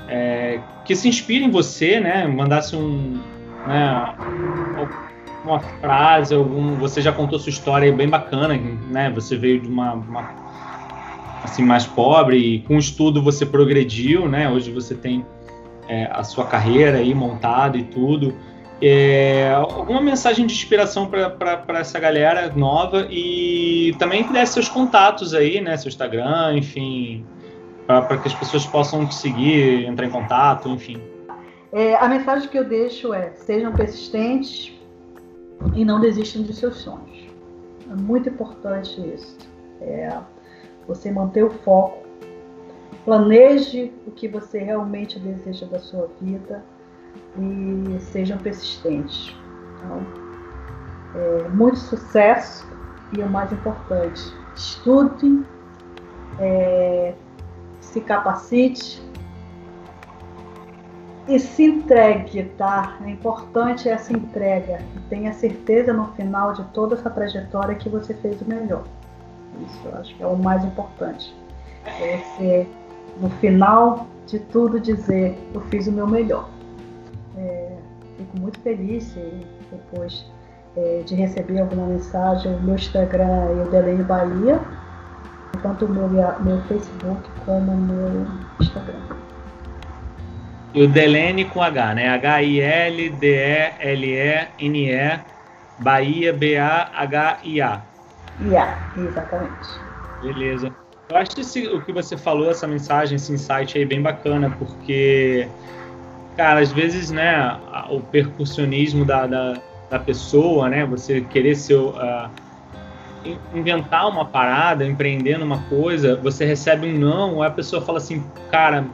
é, 0.09 0.61
que 0.84 0.95
se 0.95 1.09
inspira 1.09 1.45
em 1.45 1.51
você, 1.51 1.99
né? 1.99 2.26
Mandasse 2.26 2.76
um 2.76 3.18
né? 3.66 4.14
Uma 5.45 5.61
frase, 5.61 6.34
algum. 6.34 6.76
Você 6.76 7.01
já 7.01 7.12
contou 7.12 7.38
sua 7.38 7.51
história 7.51 7.93
bem 7.93 8.09
bacana, 8.09 8.59
né? 8.91 9.11
Você 9.11 9.36
veio 9.36 9.61
de 9.61 9.68
uma, 9.68 9.95
uma 9.95 10.30
assim 11.43 11.62
mais 11.62 11.86
pobre 11.86 12.36
e 12.36 12.59
com 12.61 12.76
estudo 12.78 13.22
você 13.22 13.47
progrediu, 13.47 14.28
né? 14.28 14.51
Hoje 14.51 14.70
você 14.70 14.95
tem 14.95 15.24
é, 15.88 16.09
a 16.12 16.22
sua 16.22 16.47
carreira 16.47 16.99
aí 16.99 17.14
montada 17.14 17.78
e 17.78 17.84
tudo. 17.84 18.34
É, 18.83 19.53
alguma 19.53 20.01
mensagem 20.01 20.47
de 20.47 20.55
inspiração 20.55 21.07
para 21.07 21.81
essa 21.81 22.01
galera 22.01 22.51
nova 22.55 23.07
e 23.11 23.95
também 23.99 24.24
que 24.24 24.33
desse 24.33 24.55
seus 24.55 24.68
contatos 24.68 25.35
aí, 25.35 25.61
né? 25.61 25.76
Seu 25.76 25.91
Instagram, 25.91 26.57
enfim, 26.57 27.26
para 27.87 28.16
que 28.16 28.28
as 28.28 28.35
pessoas 28.35 28.64
possam 28.64 29.07
te 29.07 29.14
seguir, 29.14 29.85
entrar 29.85 30.07
em 30.07 30.11
contato, 30.11 30.68
enfim. 30.70 31.01
É, 31.72 31.95
a 31.97 32.09
mensagem 32.09 32.49
que 32.49 32.59
eu 32.59 32.64
deixo 32.64 33.12
é: 33.12 33.33
sejam 33.35 33.72
persistentes 33.72 34.72
e 35.74 35.85
não 35.85 36.01
desistam 36.01 36.43
de 36.43 36.55
seus 36.55 36.76
sonhos. 36.78 37.26
É 37.91 37.95
muito 37.95 38.28
importante 38.28 38.99
isso. 39.14 39.37
É, 39.81 40.16
você 40.87 41.11
manter 41.11 41.45
o 41.45 41.51
foco, 41.51 41.99
planeje 43.05 43.93
o 44.07 44.11
que 44.11 44.26
você 44.26 44.59
realmente 44.59 45.18
deseja 45.18 45.66
da 45.66 45.78
sua 45.78 46.09
vida, 46.20 46.64
e 47.39 48.01
sejam 48.01 48.39
persistentes. 48.39 49.35
Então, 49.77 50.07
é, 51.15 51.49
muito 51.49 51.79
sucesso 51.79 52.67
e 53.17 53.21
o 53.21 53.29
mais 53.29 53.53
importante, 53.53 54.23
estude, 54.55 55.45
é, 56.39 57.15
se 57.81 58.01
capacite 58.01 59.03
e 61.27 61.39
se 61.39 61.65
entregue, 61.65 62.45
tá? 62.57 62.97
É 63.05 63.11
importante 63.11 63.89
essa 63.89 64.13
entrega 64.13 64.81
tenha 65.11 65.33
certeza 65.33 65.93
no 65.93 66.07
final 66.13 66.53
de 66.53 66.65
toda 66.73 66.95
essa 66.95 67.11
trajetória 67.11 67.75
que 67.75 67.89
você 67.89 68.15
fez 68.15 68.41
o 68.41 68.45
melhor. 68.49 68.85
Isso 69.67 69.81
eu 69.85 69.99
acho 69.99 70.17
que 70.17 70.23
é 70.23 70.27
o 70.27 70.37
mais 70.37 70.65
importante. 70.65 71.35
É 71.85 72.17
você, 72.19 72.67
no 73.21 73.29
final 73.29 74.07
de 74.27 74.39
tudo, 74.39 74.79
dizer: 74.79 75.37
Eu 75.53 75.61
fiz 75.63 75.89
o 75.89 75.93
meu 75.93 76.07
melhor. 76.07 76.49
É, 77.37 77.72
fico 78.16 78.39
muito 78.39 78.59
feliz 78.61 79.14
depois 79.70 80.24
é, 80.76 81.03
de 81.05 81.14
receber 81.14 81.61
alguma 81.61 81.87
mensagem. 81.87 82.55
O 82.55 82.61
meu 82.62 82.74
Instagram 82.74 83.26
é 83.26 83.62
o 83.62 83.70
Delene 83.70 84.05
Bahia, 84.05 84.61
tanto 85.62 85.87
o 85.87 85.89
meu, 85.89 86.09
meu 86.09 86.61
Facebook 86.62 87.28
como 87.45 87.72
o 87.72 87.76
meu 87.76 88.26
Instagram. 88.61 89.01
E 90.72 90.83
o 90.83 90.89
Delene 90.89 91.45
com 91.47 91.61
H, 91.61 91.95
né? 91.95 92.09
H-I-L-D-E-L-E-N-E, 92.11 93.20
Bahia, 95.78 96.33
B-A-H-I-A. 96.33 97.83
IA, 98.41 98.78
exatamente. 98.97 99.81
Beleza. 100.22 100.72
Eu 101.09 101.16
acho 101.16 101.41
esse, 101.41 101.66
o 101.66 101.83
que 101.83 101.93
você 101.93 102.16
falou, 102.16 102.49
essa 102.51 102.68
mensagem, 102.68 103.16
esse 103.16 103.33
insight 103.33 103.76
aí, 103.76 103.85
bem 103.85 104.01
bacana, 104.01 104.49
porque, 104.49 105.49
cara, 106.41 106.61
às 106.61 106.72
vezes, 106.72 107.11
né, 107.11 107.61
o 107.91 108.01
percussionismo 108.01 109.05
da, 109.05 109.26
da, 109.26 109.61
da 109.91 109.99
pessoa, 109.99 110.70
né, 110.70 110.86
você 110.86 111.20
querer 111.20 111.55
ser. 111.55 111.76
Uh, 111.76 112.30
inventar 113.55 114.09
uma 114.09 114.24
parada, 114.24 114.86
empreender 114.86 115.36
numa 115.36 115.59
coisa, 115.64 116.16
você 116.16 116.47
recebe 116.47 116.86
um 116.86 116.99
não, 116.99 117.34
ou 117.34 117.43
a 117.43 117.51
pessoa 117.51 117.82
fala 117.82 117.99
assim, 117.99 118.24
cara, 118.51 118.86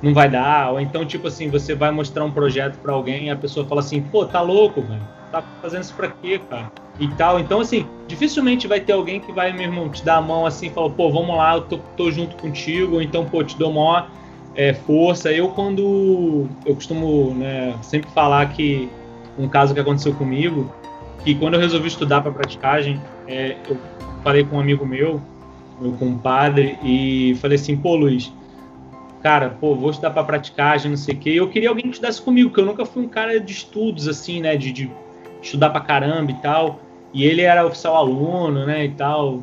não 0.00 0.14
vai 0.14 0.28
dar, 0.28 0.70
ou 0.70 0.80
então, 0.80 1.04
tipo 1.04 1.26
assim, 1.26 1.50
você 1.50 1.74
vai 1.74 1.90
mostrar 1.90 2.24
um 2.24 2.30
projeto 2.30 2.78
para 2.78 2.92
alguém 2.92 3.26
e 3.26 3.30
a 3.30 3.34
pessoa 3.34 3.66
fala 3.66 3.80
assim, 3.80 4.00
pô, 4.00 4.24
tá 4.24 4.40
louco, 4.40 4.80
velho, 4.82 5.02
tá 5.32 5.42
fazendo 5.60 5.82
isso 5.82 5.94
pra 5.94 6.06
quê, 6.06 6.40
cara? 6.48 6.70
E 7.00 7.08
tal. 7.08 7.40
Então, 7.40 7.58
assim, 7.58 7.84
dificilmente 8.06 8.68
vai 8.68 8.78
ter 8.78 8.92
alguém 8.92 9.18
que 9.18 9.32
vai, 9.32 9.52
meu 9.52 9.62
irmão, 9.62 9.88
te 9.88 10.04
dar 10.04 10.18
a 10.18 10.22
mão 10.22 10.46
assim 10.46 10.70
falar, 10.70 10.90
pô, 10.90 11.10
vamos 11.10 11.36
lá, 11.36 11.56
eu 11.56 11.62
tô, 11.62 11.78
tô 11.96 12.12
junto 12.12 12.36
contigo, 12.36 12.94
ou 12.94 13.02
então, 13.02 13.24
pô, 13.24 13.42
te 13.42 13.58
dou 13.58 13.72
maior 13.72 14.08
é, 14.54 14.74
força. 14.74 15.32
Eu, 15.32 15.48
quando. 15.48 16.48
Eu 16.64 16.74
costumo 16.74 17.34
né, 17.34 17.76
sempre 17.82 18.10
falar 18.10 18.46
que 18.52 18.88
um 19.38 19.48
caso 19.48 19.72
que 19.74 19.80
aconteceu 19.80 20.14
comigo, 20.14 20.72
que 21.24 21.34
quando 21.34 21.54
eu 21.54 21.60
resolvi 21.60 21.88
estudar 21.88 22.20
para 22.20 22.32
praticagem, 22.32 23.00
é, 23.26 23.56
eu 23.68 23.76
falei 24.22 24.44
com 24.44 24.56
um 24.56 24.60
amigo 24.60 24.84
meu, 24.84 25.20
meu 25.80 25.92
compadre, 25.92 26.78
e 26.82 27.36
falei 27.40 27.56
assim, 27.56 27.76
pô, 27.76 27.94
Luiz, 27.96 28.32
cara, 29.22 29.50
pô, 29.50 29.74
vou 29.74 29.90
estudar 29.90 30.10
para 30.10 30.24
praticagem, 30.24 30.90
não 30.90 30.98
sei 30.98 31.14
o 31.14 31.18
quê. 31.18 31.30
Eu 31.30 31.48
queria 31.48 31.68
alguém 31.68 31.84
que 31.84 31.90
estudasse 31.90 32.20
comigo, 32.20 32.50
porque 32.50 32.60
eu 32.60 32.66
nunca 32.66 32.84
fui 32.84 33.02
um 33.02 33.08
cara 33.08 33.38
de 33.40 33.52
estudos, 33.52 34.08
assim, 34.08 34.40
né, 34.40 34.56
de, 34.56 34.72
de 34.72 34.90
estudar 35.42 35.70
pra 35.70 35.80
caramba 35.80 36.30
e 36.30 36.34
tal. 36.34 36.80
E 37.12 37.24
ele 37.24 37.42
era 37.42 37.66
oficial 37.66 37.96
aluno, 37.96 38.66
né, 38.66 38.84
e 38.84 38.90
tal. 38.90 39.42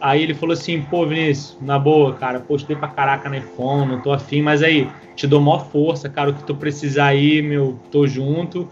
Aí 0.00 0.22
ele 0.22 0.34
falou 0.34 0.52
assim, 0.52 0.80
pô, 0.80 1.04
Vinícius, 1.06 1.56
na 1.60 1.78
boa, 1.78 2.14
cara, 2.14 2.40
pô, 2.40 2.56
estudei 2.56 2.76
pra 2.76 2.88
caraca 2.88 3.28
na 3.28 3.38
iPhone, 3.38 3.90
não 3.92 4.00
tô 4.00 4.12
afim, 4.12 4.42
mas 4.42 4.62
aí, 4.62 4.88
te 5.16 5.26
dou 5.26 5.40
maior 5.40 5.68
força, 5.70 6.08
cara, 6.08 6.30
o 6.30 6.34
que 6.34 6.44
tu 6.44 6.54
precisar 6.54 7.06
aí, 7.06 7.42
meu, 7.42 7.78
tô 7.90 8.06
junto, 8.06 8.68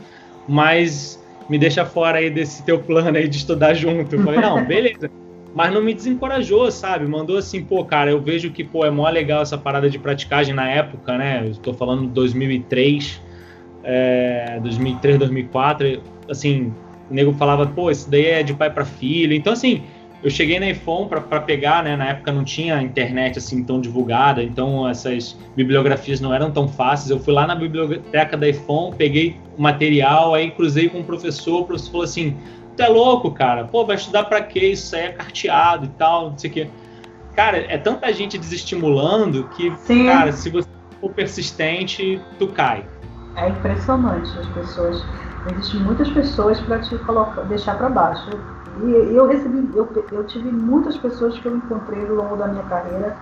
mas 0.46 1.20
me 1.48 1.58
deixa 1.58 1.84
fora 1.84 2.18
aí 2.18 2.30
desse 2.30 2.62
teu 2.62 2.78
plano 2.78 3.16
aí 3.16 3.26
de 3.26 3.38
estudar 3.38 3.74
junto. 3.74 4.14
Eu 4.14 4.22
falei, 4.22 4.40
não, 4.40 4.64
beleza 4.64 5.10
mas 5.56 5.72
não 5.72 5.82
me 5.82 5.94
desencorajou, 5.94 6.70
sabe? 6.70 7.06
Mandou 7.06 7.38
assim, 7.38 7.64
pô, 7.64 7.82
cara, 7.82 8.10
eu 8.10 8.20
vejo 8.20 8.50
que, 8.50 8.62
pô, 8.62 8.84
é 8.84 8.90
mó 8.90 9.08
legal 9.08 9.40
essa 9.40 9.56
parada 9.56 9.88
de 9.88 9.98
praticagem 9.98 10.54
na 10.54 10.68
época, 10.68 11.16
né? 11.16 11.48
Eu 11.48 11.54
tô 11.54 11.72
falando 11.72 12.02
de 12.02 12.08
2003, 12.08 13.18
é, 13.82 14.60
2003, 14.60 15.18
2004, 15.18 16.02
assim, 16.28 16.74
o 17.08 17.14
nego 17.14 17.32
falava, 17.32 17.66
pô, 17.66 17.90
isso 17.90 18.10
daí 18.10 18.26
é 18.26 18.42
de 18.42 18.52
pai 18.52 18.70
para 18.70 18.84
filho. 18.84 19.32
Então, 19.32 19.54
assim, 19.54 19.82
eu 20.26 20.30
cheguei 20.30 20.58
na 20.58 20.68
iPhone 20.68 21.08
para 21.08 21.40
pegar, 21.40 21.84
né? 21.84 21.94
Na 21.94 22.08
época 22.08 22.32
não 22.32 22.42
tinha 22.42 22.82
internet 22.82 23.38
assim 23.38 23.62
tão 23.62 23.80
divulgada, 23.80 24.42
então 24.42 24.88
essas 24.88 25.38
bibliografias 25.54 26.20
não 26.20 26.34
eram 26.34 26.50
tão 26.50 26.66
fáceis. 26.66 27.10
Eu 27.10 27.20
fui 27.20 27.32
lá 27.32 27.46
na 27.46 27.54
biblioteca 27.54 28.36
da 28.36 28.48
iPhone, 28.48 28.92
peguei 28.96 29.38
o 29.56 29.62
material, 29.62 30.34
aí 30.34 30.50
cruzei 30.50 30.88
com 30.88 30.98
o 30.98 31.04
professor, 31.04 31.60
o 31.60 31.64
professor 31.64 31.92
falou 31.92 32.04
assim: 32.04 32.36
Tu 32.76 32.82
é 32.82 32.88
louco, 32.88 33.30
cara. 33.30 33.66
Pô, 33.66 33.86
vai 33.86 33.94
estudar 33.94 34.24
para 34.24 34.40
quê? 34.42 34.70
Isso 34.70 34.96
aí 34.96 35.02
é 35.02 35.12
carteado 35.12 35.84
e 35.84 35.90
tal, 35.90 36.30
não 36.30 36.38
sei 36.38 36.50
o 36.50 36.52
quê. 36.52 36.70
Cara, 37.36 37.58
é 37.58 37.78
tanta 37.78 38.12
gente 38.12 38.36
desestimulando 38.36 39.44
que, 39.56 39.72
Sim. 39.76 40.06
cara, 40.06 40.32
se 40.32 40.50
você 40.50 40.68
for 41.00 41.12
persistente, 41.12 42.20
tu 42.36 42.48
cai. 42.48 42.84
É 43.36 43.48
impressionante 43.48 44.36
as 44.36 44.46
pessoas. 44.48 45.04
Existem 45.52 45.78
muitas 45.82 46.08
pessoas 46.08 46.58
para 46.62 46.80
te 46.80 46.98
colocar, 46.98 47.42
deixar 47.42 47.78
para 47.78 47.88
baixo. 47.90 48.55
E 48.82 49.14
eu 49.14 49.26
recebi, 49.26 49.70
eu, 49.74 49.88
eu 50.12 50.24
tive 50.24 50.50
muitas 50.50 50.96
pessoas 50.96 51.38
que 51.38 51.46
eu 51.46 51.56
encontrei 51.56 52.06
ao 52.06 52.14
longo 52.14 52.36
da 52.36 52.48
minha 52.48 52.64
carreira 52.64 53.16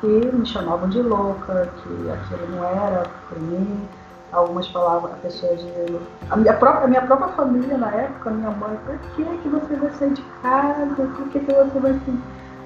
que 0.00 0.06
me 0.06 0.46
chamavam 0.46 0.88
de 0.88 1.00
louca, 1.00 1.68
que 1.76 2.10
aquilo 2.10 2.56
não 2.56 2.64
era 2.64 3.06
para 3.28 3.38
mim 3.38 3.88
algumas 4.32 4.66
palavras, 4.68 5.12
a 5.12 5.16
pessoa 5.16 5.54
dizendo. 5.56 6.00
A 6.30 6.36
minha 6.36 6.52
própria, 6.54 6.84
a 6.84 6.88
minha 6.88 7.02
própria 7.02 7.28
família 7.28 7.78
na 7.78 7.90
época, 7.90 8.30
minha 8.30 8.50
mãe, 8.50 8.76
por 8.84 8.98
que, 9.14 9.24
que 9.24 9.48
você 9.48 9.76
vai 9.76 9.90
sair 9.92 10.12
de 10.12 10.22
casa? 10.42 10.86
Por 10.96 11.28
que, 11.28 11.40
que 11.40 11.52
você 11.52 11.78
vai 11.78 11.92
se, 11.92 12.18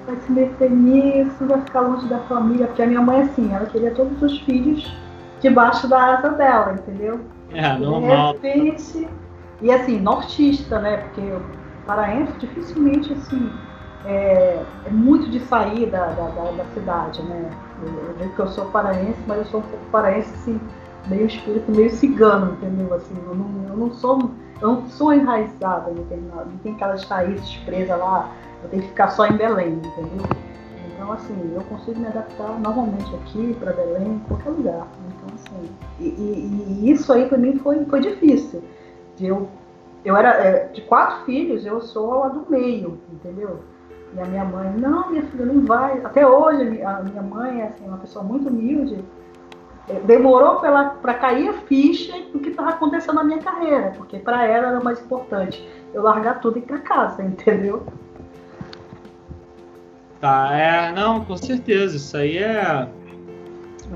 vai 0.05 0.15
se 0.15 0.31
meter 0.31 0.71
nisso? 0.71 1.45
Vai 1.45 1.61
ficar 1.61 1.81
longe 1.81 2.07
da 2.07 2.19
família? 2.19 2.67
Porque 2.67 2.81
a 2.81 2.87
minha 2.87 3.01
mãe, 3.01 3.21
assim, 3.21 3.53
ela 3.53 3.65
queria 3.67 3.91
todos 3.91 4.21
os 4.21 4.39
filhos 4.41 4.91
debaixo 5.39 5.87
da 5.87 6.17
asa 6.17 6.29
dela, 6.29 6.73
entendeu? 6.73 7.19
É, 7.51 7.77
normal. 7.77 8.33
De 8.33 8.47
repente, 8.47 9.07
e 9.61 9.71
assim, 9.71 9.99
nortista, 9.99 10.79
né? 10.79 10.97
Porque 10.97 11.21
paraense 11.89 12.31
dificilmente 12.37 13.11
assim. 13.13 13.51
É, 14.05 14.63
é, 14.85 14.89
muito 14.89 15.29
de 15.29 15.41
sair 15.41 15.87
da, 15.87 16.05
da, 16.05 16.29
da, 16.29 16.51
da 16.51 16.65
cidade, 16.73 17.21
né? 17.23 17.49
Eu, 17.83 18.13
digo 18.17 18.33
que 18.33 18.39
eu 18.39 18.47
sou 18.47 18.65
paraense, 18.67 19.19
mas 19.27 19.39
eu 19.39 19.45
sou 19.45 19.59
um 19.59 19.63
pouco 19.63 19.85
paraense 19.91 20.33
assim, 20.35 20.61
meio 21.07 21.25
espírito 21.25 21.69
meio 21.69 21.89
cigano, 21.89 22.53
entendeu? 22.53 22.93
Assim, 22.93 23.13
eu 23.27 23.35
não, 23.35 23.67
eu 23.67 23.75
não 23.75 23.91
sou 23.91 24.31
eu 24.61 24.67
não 24.67 24.89
sou 24.89 25.13
enraizada, 25.13 25.91
não 25.91 26.05
tem, 26.05 26.19
não 26.19 26.57
tem 26.63 26.73
aquelas 26.75 27.03
raízes 27.05 27.55
presas 27.65 27.97
lá, 27.97 28.29
eu 28.63 28.69
tenho 28.69 28.83
que 28.83 28.89
ficar 28.89 29.09
só 29.09 29.25
em 29.25 29.33
Belém, 29.33 29.73
entendeu? 29.73 30.25
Então, 30.93 31.11
assim, 31.13 31.53
eu 31.53 31.61
consigo 31.63 31.99
me 31.99 32.07
adaptar 32.07 32.59
normalmente 32.59 33.13
aqui 33.15 33.55
para 33.59 33.71
Belém, 33.71 34.15
em 34.15 34.19
qualquer 34.19 34.49
lugar. 34.49 34.87
Então, 35.07 35.35
assim, 35.35 35.69
e, 35.99 36.07
e, 36.07 36.83
e 36.83 36.91
isso 36.91 37.11
aí 37.11 37.27
para 37.27 37.37
mim 37.37 37.57
foi, 37.59 37.85
foi 37.85 38.01
difícil. 38.01 38.61
Eu, 39.19 39.47
eu 40.03 40.15
era, 40.15 40.29
é, 40.29 40.67
de 40.67 40.81
quatro 40.81 41.25
filhos, 41.25 41.65
eu 41.65 41.81
sou 41.81 42.23
a 42.23 42.29
do 42.29 42.45
meio, 42.49 42.99
entendeu? 43.11 43.59
E 44.15 44.19
a 44.19 44.25
minha 44.25 44.45
mãe, 44.45 44.71
não, 44.77 45.09
minha 45.11 45.23
filha, 45.23 45.45
não 45.45 45.65
vai. 45.65 46.01
Até 46.03 46.25
hoje, 46.25 46.81
a 46.81 47.01
minha 47.01 47.21
mãe 47.21 47.61
é 47.61 47.67
assim, 47.67 47.85
uma 47.87 47.97
pessoa 47.97 48.23
muito 48.23 48.49
humilde, 48.49 49.03
demorou 50.05 50.59
para 50.59 51.13
cair 51.15 51.49
a 51.49 51.53
ficha 51.53 52.13
do 52.31 52.39
que 52.39 52.49
estava 52.49 52.69
acontecendo 52.69 53.15
na 53.15 53.23
minha 53.23 53.39
carreira, 53.39 53.93
porque 53.97 54.19
para 54.19 54.45
ela 54.45 54.67
era 54.67 54.79
mais 54.79 55.01
importante 55.01 55.67
eu 55.93 56.01
largar 56.01 56.39
tudo 56.39 56.57
e 56.57 56.61
ir 56.61 56.65
para 56.65 56.79
casa, 56.79 57.21
entendeu? 57.23 57.85
Tá, 60.19 60.49
é, 60.53 60.91
não, 60.91 61.23
com 61.23 61.37
certeza, 61.37 61.95
isso 61.95 62.17
aí 62.17 62.37
é. 62.37 62.87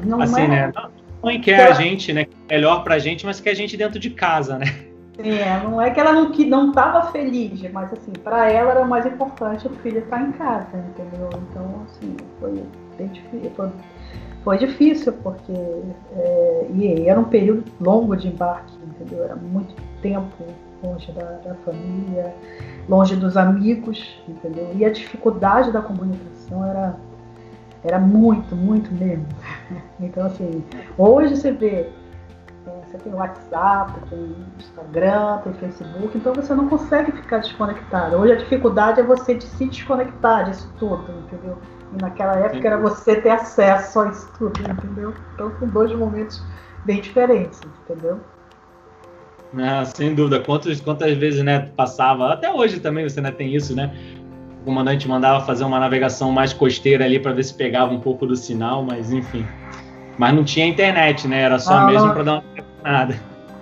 Não 0.05 0.21
assim, 0.21 0.41
é... 0.41 0.47
né? 0.47 0.73
Mãe 1.21 1.39
quer 1.39 1.71
a 1.71 1.73
gente, 1.73 2.11
né? 2.11 2.27
Melhor 2.49 2.83
pra 2.83 2.99
gente, 2.99 3.25
mas 3.25 3.39
quer 3.39 3.51
a 3.51 3.55
gente 3.55 3.77
dentro 3.77 3.99
de 3.99 4.09
casa, 4.09 4.57
né? 4.57 4.92
É, 5.19 5.63
não 5.63 5.79
é 5.79 5.91
que 5.91 5.99
ela 5.99 6.11
não 6.11 6.31
que 6.31 6.43
não 6.43 6.69
estava 6.69 7.11
feliz, 7.11 7.61
mas 7.71 7.93
assim, 7.93 8.11
para 8.23 8.49
ela 8.49 8.71
era 8.71 8.85
mais 8.85 9.05
importante 9.05 9.67
o 9.67 9.69
filho 9.69 9.99
estar 9.99 10.21
em 10.21 10.31
casa, 10.31 10.75
entendeu? 10.75 11.29
Então, 11.49 11.81
assim, 11.85 12.17
foi 12.39 12.63
bem 12.97 13.07
difícil, 13.07 13.51
foi 13.55 13.69
foi 14.43 14.57
difícil, 14.57 15.13
porque 15.23 15.53
é, 16.17 16.67
e 16.73 17.07
era 17.07 17.17
um 17.19 17.23
período 17.23 17.63
longo 17.79 18.15
de 18.15 18.27
embarque, 18.27 18.73
entendeu? 18.85 19.23
Era 19.23 19.35
muito 19.35 19.73
tempo 20.01 20.43
longe 20.83 21.09
da, 21.13 21.23
da, 21.23 21.55
família, 21.65 22.35
longe 22.89 23.15
dos 23.15 23.37
amigos, 23.37 24.21
entendeu? 24.27 24.69
E 24.75 24.83
a 24.83 24.91
dificuldade 24.91 25.71
da 25.71 25.81
comunicação 25.81 26.65
era, 26.65 26.95
era 27.85 27.99
muito, 27.99 28.55
muito 28.55 28.93
mesmo. 28.93 29.25
Então, 29.99 30.25
assim, 30.25 30.61
hoje 30.97 31.37
você 31.37 31.51
vê, 31.51 31.89
você 32.71 32.97
tem 32.97 33.13
WhatsApp, 33.13 33.99
tem 34.09 34.35
Instagram, 34.57 35.37
tem 35.39 35.53
Facebook, 35.53 36.17
então 36.17 36.33
você 36.33 36.53
não 36.53 36.69
consegue 36.69 37.11
ficar 37.11 37.39
desconectado. 37.39 38.15
Hoje 38.17 38.33
a 38.33 38.35
dificuldade 38.35 38.99
é 38.99 39.03
você 39.03 39.35
de 39.35 39.45
se 39.45 39.67
desconectar 39.67 40.45
disso 40.45 40.71
tudo, 40.79 41.03
entendeu? 41.25 41.57
E 41.95 42.01
naquela 42.01 42.35
época 42.37 42.61
Sim. 42.61 42.67
era 42.67 42.77
você 42.77 43.15
ter 43.19 43.29
acesso 43.29 43.99
a 43.99 44.09
isso 44.09 44.31
tudo, 44.37 44.61
entendeu? 44.61 45.13
Então 45.33 45.51
são 45.59 45.67
dois 45.67 45.93
momentos 45.93 46.41
bem 46.85 47.01
diferentes, 47.01 47.61
entendeu? 47.83 48.19
Ah, 49.57 49.85
sem 49.85 50.15
dúvida. 50.15 50.39
Quantas, 50.39 50.81
quantas 50.81 51.15
vezes 51.17 51.43
né, 51.43 51.71
passava, 51.75 52.33
até 52.33 52.51
hoje 52.51 52.79
também 52.79 53.07
você 53.07 53.21
né, 53.21 53.31
tem 53.31 53.55
isso, 53.55 53.75
né? 53.75 53.93
O 54.61 54.65
comandante 54.65 55.07
mandava 55.07 55.45
fazer 55.45 55.63
uma 55.63 55.79
navegação 55.79 56.31
mais 56.31 56.53
costeira 56.53 57.05
ali 57.05 57.19
para 57.19 57.33
ver 57.33 57.43
se 57.43 57.53
pegava 57.53 57.91
um 57.91 57.99
pouco 57.99 58.25
do 58.25 58.35
sinal, 58.35 58.83
mas 58.83 59.11
enfim. 59.11 59.45
Mas 60.17 60.33
não 60.33 60.43
tinha 60.43 60.67
internet, 60.67 61.27
né? 61.27 61.41
Era 61.41 61.59
só 61.59 61.73
ah, 61.73 61.85
mesmo 61.85 62.13
para 62.13 62.23
dar 62.23 62.33
uma 62.33 62.43
nada. 62.83 63.15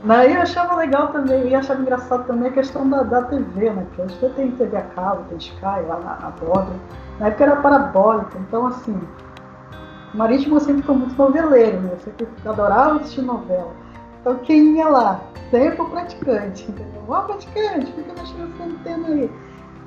Mas 0.04 0.34
eu 0.34 0.42
achava 0.42 0.76
legal 0.76 1.10
também, 1.10 1.50
e 1.50 1.56
achava 1.56 1.82
engraçado 1.82 2.26
também 2.26 2.50
a 2.50 2.54
questão 2.54 2.90
da, 2.90 3.04
da 3.04 3.22
TV, 3.24 3.70
né? 3.70 3.86
Porque 3.90 4.02
hoje 4.02 4.34
tem 4.36 4.52
TV 4.52 4.78
a 4.78 4.82
cabo, 4.82 5.24
tem 5.30 5.38
Sky 5.38 5.62
lá 5.88 6.00
na, 6.04 6.16
na 6.20 6.30
borda. 6.32 6.72
Na 7.20 7.28
época 7.28 7.44
era 7.44 7.56
parabólica, 7.58 8.38
então 8.40 8.66
assim, 8.66 9.00
o 10.14 10.18
Marítimo 10.18 10.60
sempre 10.60 10.82
foi 10.82 10.96
muito 10.96 11.16
noveleiro, 11.16 11.80
né? 11.82 11.92
Eu 11.94 12.00
sempre 12.00 12.28
adorava 12.46 13.00
assistir 13.00 13.22
novela. 13.22 13.72
Então 14.20 14.36
quem 14.40 14.78
ia 14.78 14.88
lá? 14.88 15.20
Sempre 15.52 15.82
o 15.82 15.86
praticante, 15.86 16.64
entendeu? 16.64 17.04
Ó, 17.08 17.22
praticante, 17.22 17.92
fica 17.92 18.12
mexendo 18.18 18.52
essa 18.56 18.64
antena 18.64 19.08
aí. 19.08 19.32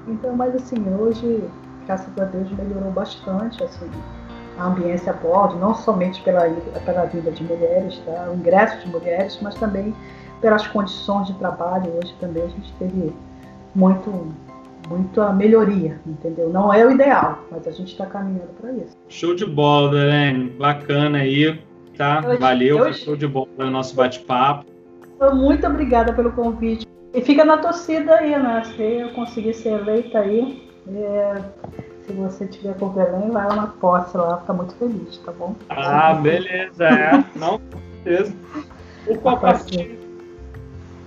Então, 0.07 0.37
mas 0.37 0.55
assim, 0.55 0.77
hoje, 0.95 1.43
graças 1.87 2.07
a 2.19 2.25
Deus, 2.25 2.51
melhorou 2.53 2.93
bastante, 2.93 3.65
assim, 3.65 3.91
a 4.59 4.67
ambiência 4.67 5.13
a 5.13 5.17
bordo, 5.17 5.57
não 5.57 5.75
somente 5.75 6.23
pela, 6.23 6.49
pela 6.85 7.05
vida 7.07 7.31
de 7.31 7.43
mulheres, 7.43 7.99
tá? 8.07 8.31
o 8.31 8.35
ingresso 8.35 8.79
de 8.85 8.89
mulheres, 8.89 9.39
mas 9.43 9.55
também 9.57 9.95
pelas 10.41 10.67
condições 10.67 11.27
de 11.27 11.35
trabalho. 11.35 11.93
Hoje 11.97 12.15
também 12.21 12.43
a 12.43 12.49
gente 12.49 12.73
teve 12.79 13.13
muito, 13.75 14.35
muita 14.89 15.33
melhoria, 15.33 16.01
entendeu? 16.07 16.51
Não 16.51 16.73
é 16.73 16.87
o 16.87 16.93
ideal, 16.93 17.45
mas 17.51 17.67
a 17.67 17.71
gente 17.71 17.93
está 17.93 18.07
caminhando 18.07 18.51
para 18.61 18.73
isso. 18.73 18.97
Show 19.09 19.35
de 19.35 19.47
bola, 19.47 19.91
Dani. 19.91 20.51
Bacana 20.51 21.19
aí, 21.19 21.61
tá? 21.97 22.23
Eu, 22.25 22.39
Valeu, 22.39 22.79
eu, 22.87 22.93
show 22.93 23.17
de 23.17 23.27
bola 23.27 23.49
o 23.59 23.71
nosso 23.71 23.95
bate-papo. 23.97 24.67
Muito 25.33 25.67
obrigada 25.67 26.13
pelo 26.13 26.33
convite. 26.33 26.87
E 27.15 27.21
fica 27.21 27.45
na 27.45 27.59
torcida 27.59 28.17
aí, 28.17 28.31
né? 28.31 28.63
Se 28.77 28.83
eu 28.83 29.11
conseguir 29.11 29.55
ser 29.55 29.81
eleita 29.81 30.19
aí, 30.19 30.69
é, 30.89 31.43
se 32.07 32.13
você 32.13 32.47
tiver 32.47 32.75
com 32.79 32.89
Belém, 32.91 33.31
vai 33.31 33.47
lá 33.47 33.57
na 33.57 33.67
posse 33.67 34.17
lá, 34.17 34.39
fica 34.39 34.53
muito 34.53 34.75
feliz, 34.75 35.19
tá 35.19 35.33
bom? 35.33 35.55
Ah, 35.71 36.15
beleza, 36.15 36.85
é. 36.85 37.25
Não, 37.35 37.59
com 37.59 37.79
certeza. 38.05 38.35
E 39.09 39.17
qual 39.17 39.39
partido? 39.39 40.05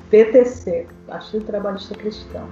PTC, 0.10 0.88
Partido 1.06 1.46
Trabalhista 1.46 1.96
Cristão. 1.96 2.48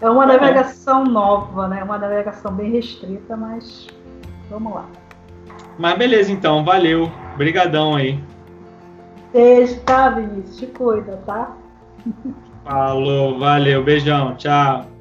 É 0.00 0.08
uma 0.08 0.24
é. 0.24 0.26
navegação 0.26 1.04
nova, 1.04 1.66
né? 1.68 1.82
Uma 1.82 1.98
navegação 1.98 2.52
bem 2.52 2.70
restrita, 2.70 3.36
mas 3.36 3.88
vamos 4.50 4.74
lá. 4.74 4.86
Mas 5.78 5.98
beleza, 5.98 6.30
então, 6.30 6.64
valeu. 6.64 7.10
Obrigadão 7.34 7.96
aí. 7.96 8.22
Beijo, 9.32 9.80
tá, 9.80 10.10
Vinícius? 10.10 10.56
Te 10.58 10.66
cuida, 10.66 11.20
tá? 11.26 11.56
Falou, 12.64 13.38
valeu, 13.38 13.82
beijão, 13.82 14.34
tchau. 14.36 14.95